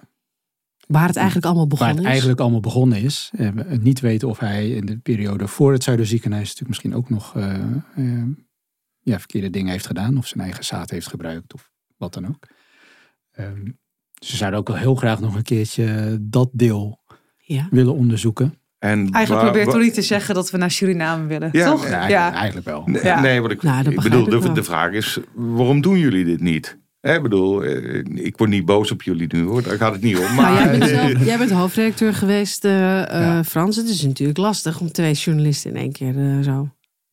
Waar 0.87 1.07
het 1.07 1.17
eigenlijk 1.17 1.47
allemaal 1.47 1.67
waar 1.69 1.77
begonnen 1.77 1.97
het 1.97 2.05
is. 2.05 2.11
eigenlijk 2.11 2.41
allemaal 2.41 2.61
begonnen 2.61 3.03
is. 3.03 3.31
We 3.33 3.79
niet 3.81 4.01
weten 4.01 4.29
of 4.29 4.39
hij 4.39 4.71
in 4.71 4.87
de 4.87 4.99
periode 4.99 5.49
voor 5.49 5.73
het 5.73 5.83
Zuiderziekenhuis 5.83 6.43
natuurlijk 6.49 6.69
misschien 6.69 6.95
ook 6.95 7.11
nog 7.11 7.37
eh, 7.37 7.61
eh, 7.97 8.27
ja, 9.01 9.19
verkeerde 9.19 9.51
dingen 9.51 9.71
heeft 9.71 9.87
gedaan. 9.87 10.19
Of 10.19 10.27
zijn 10.27 10.45
eigen 10.45 10.65
zaad 10.65 10.91
heeft 10.91 11.09
gebruikt 11.09 11.55
of 11.55 11.71
wat 11.97 12.15
dan 12.15 12.27
ook. 12.29 12.47
Ehm, 13.31 13.71
ze 14.25 14.37
zouden 14.37 14.61
ook 14.61 14.69
wel 14.69 14.77
heel 14.77 14.95
graag 14.95 15.21
nog 15.21 15.35
een 15.35 15.43
keertje 15.43 16.19
dat 16.21 16.51
deel 16.53 16.99
Ja. 17.39 17.69
willen 17.71 17.95
onderzoeken. 17.95 18.60
En 18.81 18.99
Eigenlijk 19.11 19.29
waar- 19.29 19.41
probeert 19.53 19.71
Tony 19.71 19.91
te 19.91 20.03
zeggen 20.03 20.35
dat 20.35 20.51
we 20.51 20.59
naar 20.59 20.71
Suriname 20.71 21.27
willen. 21.27 21.49
Ja, 21.53 21.71
toch? 21.71 21.83
Ja, 21.89 21.91
eigenlijk, 21.91 22.11
Ja. 22.11 22.33
eigenlijk 22.35 22.67
wel. 22.67 22.83
Nee, 22.87 23.03
Ja. 23.03 23.21
nee, 23.21 23.41
wat 23.41 23.51
ik, 23.51 23.63
Nou, 23.63 23.91
ik 23.91 24.01
bedoel, 24.01 24.45
ik 24.49 24.55
de, 24.55 24.63
vraag 24.63 24.93
is, 24.93 25.19
waarom 25.35 25.81
doen 25.81 25.99
jullie 25.99 26.25
dit 26.25 26.41
niet? 26.41 26.79
Hè, 27.01 27.15
ik 27.15 27.23
bedoel, 27.23 27.63
eh, 27.65 28.05
ik 28.15 28.37
word 28.39 28.51
niet 28.51 28.65
boos 28.65 28.91
op 28.91 29.03
jullie 29.03 29.27
nu 29.35 29.43
hoor, 29.45 29.63
daar 29.63 29.77
gaat 29.77 29.93
het 29.93 30.03
niet 30.03 30.17
om. 30.19 30.35
Maar 30.35 30.53
Nou, 30.53 30.55
jij, 30.57 30.79
bent 30.79 30.91
zelf, 30.91 31.25
jij 31.31 31.39
bent 31.39 31.51
hoofdredacteur 31.51 32.15
geweest, 32.15 32.65
eh, 32.65 33.03
eh, 33.03 33.09
Ja. 33.21 33.45
Frans. 33.45 33.77
Het 33.77 33.89
is 33.89 34.03
natuurlijk 34.03 34.39
lastig 34.39 34.81
om 34.81 34.93
twee 34.93 35.13
journalisten 35.13 35.71
in 35.71 35.77
één 35.77 35.93
keer 35.93 36.17
eh, 36.19 36.39
zo. 36.41 36.69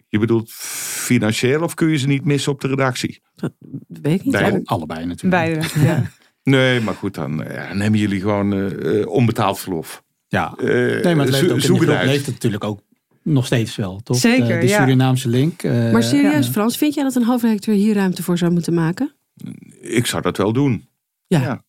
je 0.07 0.19
bedoelt 0.19 0.51
financieel 0.53 1.61
of 1.61 1.73
kun 1.73 1.87
je 1.89 1.97
ze 1.97 2.07
niet 2.07 2.25
missen 2.25 2.51
op 2.51 2.61
de 2.61 2.67
redactie? 2.67 3.21
Dat 3.35 3.51
weet 3.87 4.19
ik 4.19 4.23
niet. 4.23 4.31
Beide. 4.33 4.51
Ja, 4.57 4.61
Allebei 4.63 5.05
natuurlijk. 5.05 5.43
Beide. 5.43 5.85
Ja. 5.85 6.03
Nee, 6.43 6.81
maar 6.81 6.93
goed, 6.93 7.13
dan, 7.13 7.37
dan 7.37 7.79
hebben 7.79 7.99
jullie 7.99 8.19
gewoon 8.21 8.75
onbetaald 9.07 9.59
verlof. 9.59 10.03
Ja, 10.27 10.53
Eh, 10.57 10.65
nee, 10.67 11.15
maar 11.15 11.25
het 11.25 11.29
leeft 11.33 11.43
ook 11.43 11.49
in 11.49 11.55
de 11.55 11.61
zoek 11.61 11.79
het 11.85 12.03
leeft 12.05 12.27
natuurlijk 12.27 12.63
ook 12.63 12.79
nog 13.23 13.45
steeds 13.45 13.75
wel, 13.75 13.99
toch? 14.03 14.17
Zeker, 14.17 14.47
De, 14.47 14.57
de 14.59 14.67
ja. 14.67 14.77
Surinaamse 14.79 15.29
link. 15.29 15.63
eh, 15.63 15.91
Maar 15.91 16.03
serieus, 16.03 16.45
ja. 16.45 16.51
Frans, 16.51 16.77
vind 16.77 16.93
jij 16.93 17.03
dat 17.03 17.15
een 17.15 17.23
hoofdredacteur 17.23 17.75
hier 17.75 17.93
ruimte 17.95 18.23
voor 18.23 18.37
zou 18.37 18.51
moeten 18.51 18.73
maken? 18.73 19.13
Ik 19.81 20.05
zou 20.05 20.21
dat 20.21 20.37
wel 20.37 20.53
doen. 20.53 20.87
Ja. 21.27 21.65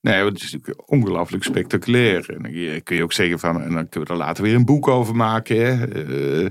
Nee, 0.00 0.22
want 0.22 0.32
het 0.34 0.42
is 0.42 0.52
natuurlijk 0.52 0.90
ongelooflijk 0.90 1.44
spectaculair. 1.44 2.30
En 2.30 2.42
dan 2.42 2.82
kun 2.82 2.96
je 2.96 3.02
ook 3.02 3.12
zeggen 3.12 3.38
van, 3.38 3.62
en 3.62 3.72
dan 3.72 3.88
kunnen 3.88 4.08
we 4.08 4.14
er 4.14 4.20
later 4.20 4.42
weer 4.44 4.54
een 4.54 4.64
boek 4.64 4.88
over 4.88 5.16
maken. 5.16 5.56
Hè. 5.78 5.86
Eh, 6.42 6.48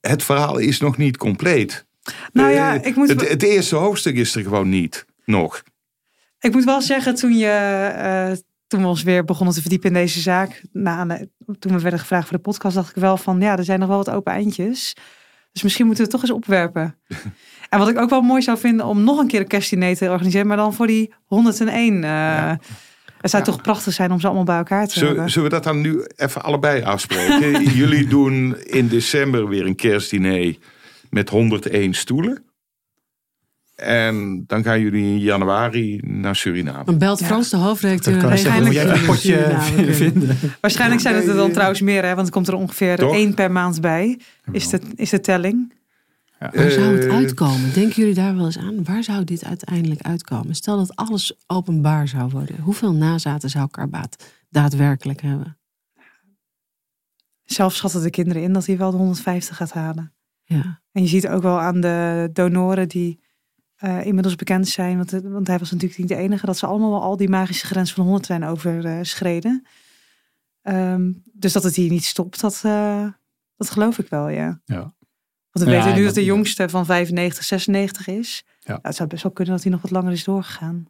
het 0.00 0.22
verhaal 0.22 0.58
is 0.58 0.80
nog 0.80 0.96
niet 0.96 1.16
compleet. 1.16 1.86
Nou 2.32 2.50
ja, 2.52 2.74
Eh, 2.80 2.86
ik 2.86 2.96
moet, 2.96 3.08
het, 3.08 3.28
het 3.28 3.42
eerste 3.42 3.76
hoofdstuk 3.76 4.16
is 4.16 4.34
er 4.34 4.42
gewoon 4.42 4.68
niet. 4.68 5.06
Nog. 5.24 5.62
ik 6.40 6.52
moet 6.52 6.64
wel 6.64 6.80
zeggen, 6.82 7.14
toen, 7.14 7.36
je, 7.36 7.46
eh, 7.46 8.32
toen 8.66 8.80
we 8.80 8.86
ons 8.86 9.02
weer 9.02 9.24
begonnen 9.24 9.54
te 9.54 9.60
verdiepen 9.60 9.88
in 9.88 9.94
deze 9.94 10.20
zaak, 10.20 10.62
na- 10.72 11.06
toen 11.58 11.72
we 11.72 11.80
werden 11.80 12.00
gevraagd 12.00 12.28
voor 12.28 12.36
de 12.36 12.42
podcast, 12.42 12.74
dacht 12.74 12.90
ik 12.96 13.02
wel 13.02 13.16
van, 13.16 13.40
ja, 13.40 13.56
er 13.58 13.64
zijn 13.64 13.78
nog 13.78 13.88
wel 13.88 13.96
wat 13.96 14.10
open 14.10 14.32
eindjes. 14.32 14.96
Dus 15.52 15.62
misschien 15.62 15.86
moeten 15.86 16.04
we 16.04 16.10
het 16.10 16.20
toch 16.20 16.30
eens 16.30 16.38
opwerpen. 16.38 16.98
en 17.70 17.78
wat 17.78 17.88
ik 17.88 17.98
ook 17.98 18.10
wel 18.10 18.20
mooi 18.20 18.42
zou 18.42 18.58
vinden 18.58 18.86
om 18.86 19.04
nog 19.04 19.18
een 19.18 19.26
keer 19.26 19.40
een 19.40 19.46
kerstdiner 19.46 19.96
te 19.96 20.10
organiseren, 20.10 20.46
maar 20.46 20.56
dan 20.56 20.74
voor 20.74 20.86
die 20.86 21.14
101. 21.24 22.04
eh 22.04 22.52
Het 23.20 23.30
zou 23.30 23.44
Ja. 23.44 23.50
toch 23.52 23.62
prachtig 23.62 23.92
zijn 23.92 24.12
om 24.12 24.20
ze 24.20 24.26
allemaal 24.26 24.44
bij 24.44 24.56
elkaar 24.56 24.86
te 24.86 24.92
Zullen, 24.92 25.08
hebben. 25.08 25.30
zullen 25.30 25.48
we 25.48 25.54
dat 25.54 25.64
dan 25.64 25.80
nu 25.80 26.04
even 26.16 26.42
allebei 26.42 26.82
afspreken? 26.82 27.62
Jullie 27.80 28.06
doen 28.06 28.56
in 28.64 28.88
december 28.88 29.48
weer 29.48 29.66
een 29.66 29.74
kerstdiner 29.76 30.56
met 31.10 31.28
101 31.28 31.94
stoelen. 31.94 32.44
En 33.76 34.44
dan 34.46 34.62
gaan 34.62 34.80
jullie 34.80 35.02
in 35.04 35.18
januari 35.18 36.00
naar 36.04 36.36
Suriname. 36.36 36.84
Dan 36.84 36.98
belt 36.98 37.18
Ja. 37.18 37.26
Frans 37.26 37.50
de 37.50 37.56
hoofdredacteur. 37.56 38.14
Jij 38.14 38.58
regelt 38.58 38.74
even 38.74 38.94
een 38.98 39.04
potje 39.06 39.56
vinden. 40.02 40.36
Waarschijnlijk 40.60 41.00
zijn 41.00 41.14
het 41.14 41.26
er 41.28 41.34
dan 41.34 41.52
trouwens 41.52 41.80
meer, 41.80 42.04
hè, 42.04 42.14
want 42.14 42.26
er 42.26 42.32
komt 42.32 42.48
er 42.48 42.54
ongeveer 42.54 42.96
Toch? 42.96 43.14
één 43.14 43.34
per 43.34 43.52
maand 43.52 43.80
bij. 43.80 44.18
Is 44.52 44.68
de, 44.68 44.80
is 44.94 45.10
de 45.10 45.20
telling. 45.20 45.74
Waar 46.38 46.70
zou 46.70 46.94
het 46.96 47.04
Eh, 47.04 47.14
uitkomen? 47.14 47.72
Denken 47.72 47.94
jullie 47.96 48.14
daar 48.14 48.36
wel 48.36 48.44
eens 48.44 48.58
aan? 48.58 48.84
Waar 48.84 49.02
zou 49.02 49.24
dit 49.24 49.44
uiteindelijk 49.44 50.00
uitkomen? 50.02 50.54
Stel 50.54 50.76
dat 50.76 50.96
alles 50.96 51.36
openbaar 51.46 52.08
zou 52.08 52.30
worden. 52.30 52.60
Hoeveel 52.60 52.92
nazaten 52.94 53.50
zou 53.50 53.68
Karbaat 53.70 54.24
daadwerkelijk 54.50 55.20
hebben? 55.22 55.58
Zelf 57.44 57.74
schatten 57.74 58.02
de 58.02 58.10
kinderen 58.10 58.42
in 58.42 58.52
dat 58.52 58.66
hij 58.66 58.76
wel 58.76 58.90
de 58.90 58.96
150 58.96 59.56
gaat 59.56 59.72
halen. 59.72 60.12
Ja. 60.44 60.80
En 60.92 61.02
je 61.02 61.08
ziet 61.08 61.28
ook 61.28 61.42
wel 61.42 61.60
aan 61.60 61.80
de 61.80 62.28
donoren 62.32 62.88
die 62.88 63.20
eh, 63.86 64.06
inmiddels 64.06 64.34
bekend 64.36 64.68
zijn. 64.68 64.96
Want, 64.96 65.10
het- 65.10 65.28
want 65.28 65.46
hij 65.46 65.58
was 65.58 65.70
natuurlijk 65.70 65.98
niet 66.00 66.08
de 66.08 66.16
enige. 66.16 66.46
Dat 66.46 66.58
ze 66.58 66.66
allemaal 66.66 66.90
wel 66.90 67.02
al 67.02 67.16
die 67.16 67.28
magische 67.28 67.66
grens 67.66 67.92
van 67.92 68.04
100 68.04 68.26
zijn 68.26 68.44
overschreden. 68.44 69.66
Ehm, 70.62 71.12
dus 71.32 71.52
dat 71.52 71.62
het 71.62 71.74
hier 71.76 71.90
niet 71.90 72.04
stopt, 72.04 72.40
dat, 72.40 72.60
eh, 72.64 73.06
dat 73.56 73.70
geloof 73.70 73.98
ik 73.98 74.08
wel, 74.08 74.28
ja. 74.28 74.60
Ja. 74.64 74.94
Want 75.50 75.68
we 75.68 75.70
Ja, 75.74 75.84
weten 75.84 75.98
nu 75.98 76.04
dat 76.04 76.14
de 76.14 76.24
jongste 76.24 76.68
van 76.68 76.86
95, 76.86 77.44
96 77.44 78.06
is. 78.06 78.44
Ja. 78.46 78.54
Nou, 78.72 78.78
het 78.82 78.94
zou 78.96 79.08
best 79.08 79.22
wel 79.22 79.32
kunnen 79.32 79.54
dat 79.54 79.62
hij 79.62 79.72
nog 79.72 79.82
wat 79.82 79.90
langer 79.90 80.12
is 80.12 80.24
doorgegaan. 80.24 80.86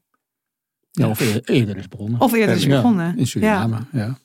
Ja, 0.90 1.08
of 1.08 1.20
eer- 1.20 1.44
eerder 1.44 1.76
is 1.76 1.88
begonnen. 1.88 2.20
Of 2.20 2.32
eerder 2.32 2.54
is 2.56 2.64
Ja, 2.64 2.68
begonnen. 2.76 3.16
in 3.18 3.26
Suriname, 3.26 3.78
ja. 3.92 4.18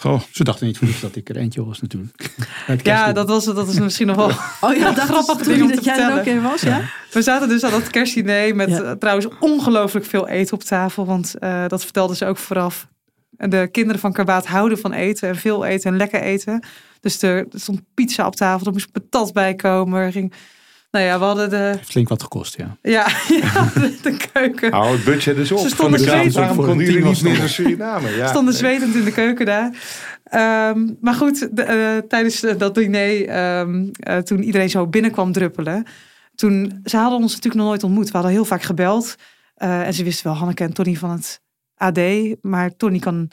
Goh, 0.00 0.20
Ze 0.30 0.44
dachten 0.44 0.66
niet 0.66 0.78
voor 0.78 0.86
niets 0.86 1.00
dat 1.00 1.16
ik 1.16 1.28
er 1.28 1.36
eentje 1.36 1.64
was 1.64 1.80
natuurlijk. 1.80 2.30
Ja, 2.82 3.12
dat, 3.12 3.28
was, 3.28 3.44
dat 3.44 3.68
is 3.68 3.78
misschien 3.78 4.06
nog 4.06 4.16
wel... 4.16 4.30
Oh 4.70 4.76
ja, 4.76 4.92
dat 4.92 5.04
grappig 5.04 5.36
toen 5.36 5.58
dat 5.58 5.76
te 5.76 5.82
jij 5.82 5.98
er 5.98 6.06
ook 6.06 6.14
vertellen. 6.14 6.36
in 6.36 6.42
was, 6.42 6.60
ja? 6.60 6.80
We 7.10 7.22
zaten 7.22 7.48
dus 7.48 7.64
aan 7.64 7.70
dat 7.70 7.90
kerstdiner 7.90 8.56
met 8.56 8.68
Ja. 8.68 8.82
eh, 8.82 8.90
trouwens 8.90 9.28
ongelooflijk 9.40 10.06
veel 10.06 10.28
eten 10.28 10.54
op 10.54 10.62
tafel. 10.62 11.06
Want 11.06 11.34
eh, 11.38 11.66
dat 11.66 11.82
vertelden 11.82 12.16
ze 12.16 12.26
ook 12.26 12.36
vooraf. 12.36 12.88
En 13.36 13.50
De 13.50 13.68
kinderen 13.72 14.00
van 14.00 14.12
Karbaat 14.12 14.46
houden 14.46 14.78
van 14.78 14.92
eten 14.92 15.28
en 15.28 15.36
veel 15.36 15.64
eten 15.64 15.90
en 15.90 15.96
lekker 15.96 16.20
eten. 16.20 16.64
Dus 17.00 17.22
er, 17.22 17.36
er 17.50 17.60
stond 17.60 17.80
pizza 17.94 18.26
op 18.26 18.36
tafel, 18.36 18.66
er 18.66 18.72
moest 18.72 18.92
patat 18.92 19.32
bij 19.32 19.54
komen. 19.54 20.00
Er 20.00 20.12
ging, 20.12 20.32
nou 20.90 21.04
ja, 21.04 21.18
we 21.18 21.24
hadden 21.24 21.50
de, 21.50 21.56
heeft 21.56 21.90
flink 21.90 22.08
wat 22.08 22.22
gekost, 22.22 22.56
ja. 22.56 22.76
ja, 22.82 23.06
ja, 23.42 23.70
de, 23.74 23.98
de 24.02 24.16
keuken. 24.32 24.72
hou 24.72 24.92
het 24.92 25.04
budget 25.04 25.36
is 25.36 25.52
op. 25.52 25.58
Ze 25.58 25.68
stonden 25.68 26.00
de 26.00 26.06
kraan. 26.06 26.20
zweten. 26.20 26.38
Waarom 26.38 26.56
Voor 26.56 26.66
konden 26.66 26.86
jullie 26.86 27.04
niet 27.04 27.22
meer 27.22 27.38
naar 27.38 27.48
Suriname? 27.48 28.08
Ja. 28.16 28.26
stonden 28.34 28.54
zwetend 28.54 28.94
in 28.94 29.04
de 29.04 29.12
keuken 29.12 29.46
daar. 29.46 29.70
Ehm, 30.24 30.86
maar 31.00 31.14
goed, 31.14 31.56
de, 31.56 31.62
eh, 31.62 32.08
tijdens 32.08 32.42
eh, 32.42 32.58
dat 32.58 32.74
diner, 32.74 33.28
ehm, 33.28 33.88
eh, 33.92 34.18
toen 34.18 34.42
iedereen 34.42 34.70
zo 34.70 34.86
binnenkwam 34.86 35.32
druppelen. 35.32 35.86
Toen, 36.34 36.80
ze 36.84 36.96
hadden 36.96 37.18
ons 37.18 37.34
natuurlijk 37.34 37.62
nog 37.62 37.66
nooit 37.66 37.82
ontmoet. 37.82 38.06
We 38.06 38.12
hadden 38.12 38.32
heel 38.32 38.44
vaak 38.44 38.62
gebeld. 38.62 39.14
Eh, 39.54 39.86
en 39.86 39.94
ze 39.94 40.04
wisten 40.04 40.26
wel 40.26 40.36
Hanneke 40.36 40.64
en 40.64 40.72
Tony 40.72 40.94
van 40.94 41.10
het 41.10 41.40
AD. 41.74 41.98
Maar 42.40 42.76
Tony 42.76 42.98
kan... 42.98 43.30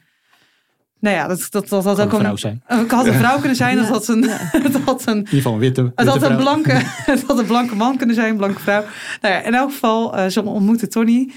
Nou 0.99 1.15
ja, 1.15 1.27
dat, 1.27 1.47
dat, 1.49 1.69
dat 1.69 1.83
had 1.83 1.95
Kan 1.95 2.05
ook 2.05 2.13
een 2.13 2.19
vrouw 2.19 2.35
zijn. 2.35 2.61
het 2.65 2.91
had 2.91 3.05
een 3.05 3.13
vrouw 3.13 3.39
kunnen 3.39 3.55
zijn. 3.55 3.75
Dat 3.77 3.87
had 3.87 4.07
een, 4.07 4.29
het 4.29 4.75
had 4.85 5.05
een 5.05 5.13
In 5.13 5.19
ieder 5.19 5.35
geval 5.35 5.53
een 5.53 5.59
witte, 5.59 5.81
het 5.81 5.91
witte 5.95 6.09
had, 6.19 6.29
een 6.29 6.37
blanke, 6.37 6.71
het 7.11 7.23
had 7.27 7.39
een 7.39 7.45
blanke 7.45 7.75
man 7.75 7.97
kunnen 7.97 8.15
zijn, 8.15 8.29
een 8.29 8.37
blanke 8.37 8.59
vrouw. 8.59 8.83
Nou 9.21 9.33
ja, 9.33 9.41
in 9.41 9.53
elk 9.53 9.71
geval, 9.71 10.17
eh, 10.17 10.27
ze 10.27 10.43
ontmoetten 10.43 10.89
Tony. 10.89 11.31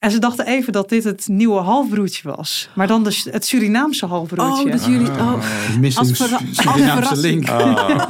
En 0.00 0.10
ze 0.10 0.18
dachten 0.18 0.46
even 0.46 0.72
dat 0.72 0.88
dit 0.88 1.04
het 1.04 1.28
nieuwe 1.28 1.60
halfbroertje 1.60 2.28
was. 2.36 2.68
Maar 2.74 2.86
dan 2.86 3.04
de, 3.04 3.22
het 3.30 3.46
Surinaamse 3.46 4.06
halfbroertje. 4.06 4.64
Oh, 4.64 4.70
dat 4.70 4.84
jullie... 4.84 5.08
Oh, 5.10 5.34
Missing 5.80 6.08
Als 6.08 6.18
verra- 6.18 6.36
als 6.36 6.56
Surinaamse 6.56 7.16
link. 7.16 7.48
Ah, 7.50 8.00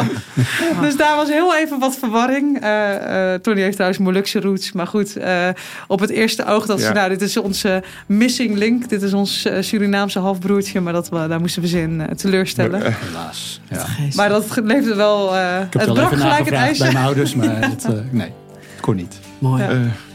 Dus 0.82 0.96
daar 0.96 1.16
was 1.16 1.28
heel 1.28 1.56
even 1.56 1.78
wat 1.78 1.96
verwarring. 1.96 2.60
Eh, 2.60 3.32
eh, 3.34 3.40
Tony 3.40 3.60
heeft 3.60 3.72
trouwens 3.74 4.00
Molukse 4.02 4.40
roots. 4.40 4.72
Maar 4.72 4.86
goed, 4.86 5.16
eh, 5.16 5.48
op 5.86 6.00
het 6.00 6.10
eerste 6.10 6.44
oog 6.44 6.66
dat 6.66 6.80
ze... 6.80 6.92
Nou, 6.92 7.08
dit 7.08 7.22
is 7.22 7.36
onze 7.36 7.82
missing 8.06 8.56
link. 8.56 8.88
Dit 8.88 9.02
is 9.02 9.12
ons 9.12 9.48
Surinaamse 9.60 10.18
halfbroertje. 10.18 10.80
Maar 10.80 10.92
dat, 10.92 11.08
we- 11.08 11.26
daar 11.28 11.40
moesten 11.40 11.62
we 11.62 11.68
ze 11.68 11.80
in 11.80 12.02
teleurstellen. 12.16 12.82
Helaas. 12.94 13.60
Ja. 13.70 13.86
Maar 14.14 14.28
dat 14.28 14.60
leefde 14.64 14.94
wel... 14.94 15.36
eh, 15.36 15.56
Ik 15.60 15.72
heb 15.72 15.72
het 15.72 15.84
wel 15.84 15.94
brak 15.94 16.06
even 16.12 16.18
gelijk 16.18 16.38
het 16.44 16.50
nagevraagd 16.50 16.50
bij 16.50 16.58
ijs. 16.58 16.78
mijn 16.78 16.96
ouders, 17.04 17.34
maar 17.34 17.60
het, 17.70 17.86
nee, 18.10 18.32
het 18.72 18.80
kon 18.80 18.96
niet. 18.96 19.18
Mooi. 19.38 19.62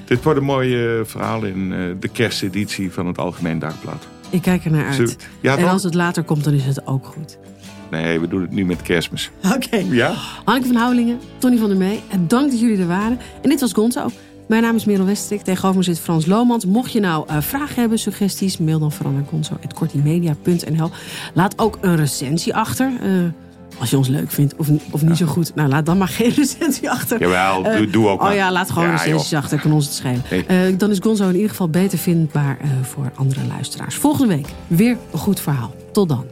Dit 0.08 0.24
wordt 0.24 0.40
een 0.40 0.46
mooi 0.46 0.86
eh, 0.86 1.06
verhaal 1.06 1.44
in 1.44 1.74
eh, 1.74 1.80
de 2.00 2.08
kersteditie 2.08 2.92
van 2.92 3.08
het 3.08 3.18
Algemeen 3.18 3.60
Dagblad. 3.60 4.08
Ik 4.30 4.42
kijk 4.42 4.66
er 4.66 4.72
naar 4.72 4.86
uit. 4.86 5.18
Ja, 5.42 5.58
En 5.58 5.68
als 5.68 5.84
het 5.84 5.94
later 5.94 6.24
komt, 6.24 6.44
dan 6.44 6.54
is 6.54 6.66
het 6.66 6.88
ook 6.88 7.06
goed. 7.06 7.38
Nee, 7.92 8.20
we 8.20 8.28
doen 8.28 8.42
het 8.42 8.52
nu 8.52 8.66
met 8.66 8.82
kerstmis. 8.82 9.32
Oké. 9.56 9.78
Ja? 9.90 10.14
Hanneke 10.46 10.68
van 10.68 10.76
Houwelingen, 10.76 11.20
Tony 11.38 11.58
van 11.58 11.70
der 11.70 11.78
Mee. 11.78 12.00
En 12.10 12.28
dank 12.28 12.52
dat 12.52 12.60
jullie 12.60 12.78
er 12.80 12.88
waren. 12.88 13.20
En 13.42 13.50
dit 13.50 13.60
was 13.60 13.74
Gonzo. 13.74 14.10
Mijn 14.48 14.62
naam 14.62 14.76
is 14.76 14.86
Merel 14.86 15.06
Westrik. 15.06 15.42
Tegenover 15.42 15.78
me 15.78 15.84
zit 15.84 16.00
Frans 16.00 16.26
Lomans. 16.26 16.66
Mocht 16.66 16.92
je 16.92 17.00
nou 17.00 17.28
eh, 17.28 17.42
vragen 17.42 17.76
hebben, 17.76 18.00
suggesties, 18.00 18.58
mail 18.58 18.80
dan 18.80 18.92
vooral 18.92 19.14
naar 19.14 19.26
gonzo.kortimedia.nl. 19.30 20.90
Laat 21.34 21.60
ook 21.60 21.78
een 21.82 21.96
recensie 21.96 22.56
achter. 22.56 22.92
Als 23.80 23.90
je 23.90 23.98
ons 23.98 24.08
leuk 24.08 24.32
vindt 24.32 24.56
of, 24.56 24.68
of 24.92 25.02
niet 25.02 25.18
zo 25.18 25.26
goed. 25.26 25.56
Nou, 25.56 25.70
laat 25.70 25.86
dan 25.86 25.98
maar 25.98 26.08
geen 26.08 26.32
recensie 26.44 26.90
achter. 26.92 27.20
Jawel, 27.20 27.66
Eh, 27.66 27.78
doe, 27.78 27.90
doe 27.90 28.08
ook 28.08 28.20
Oh 28.20 28.26
maar. 28.26 28.36
ja, 28.36 28.52
laat 28.52 28.72
gewoon 28.72 28.88
Ja, 28.90 28.96
recensies 28.96 29.30
joh. 29.30 29.40
achter. 29.40 29.60
Kan 29.60 29.72
ons 29.72 29.86
het 29.86 29.94
schelen. 29.94 30.22
Nee. 30.30 30.46
Eh, 30.46 30.78
dan 30.78 30.92
is 30.92 31.00
Gonzo 31.02 31.28
in 31.28 31.36
ieder 31.36 31.50
geval 31.50 31.70
beter 31.70 31.98
vindbaar 31.98 32.58
eh, 32.62 32.68
voor 32.82 33.12
andere 33.16 33.42
luisteraars. 33.48 33.96
Volgende 33.96 34.36
week 34.36 34.48
weer 34.68 34.98
een 35.12 35.20
goed 35.20 35.40
verhaal. 35.40 35.74
Tot 35.92 36.10
dan. 36.10 36.26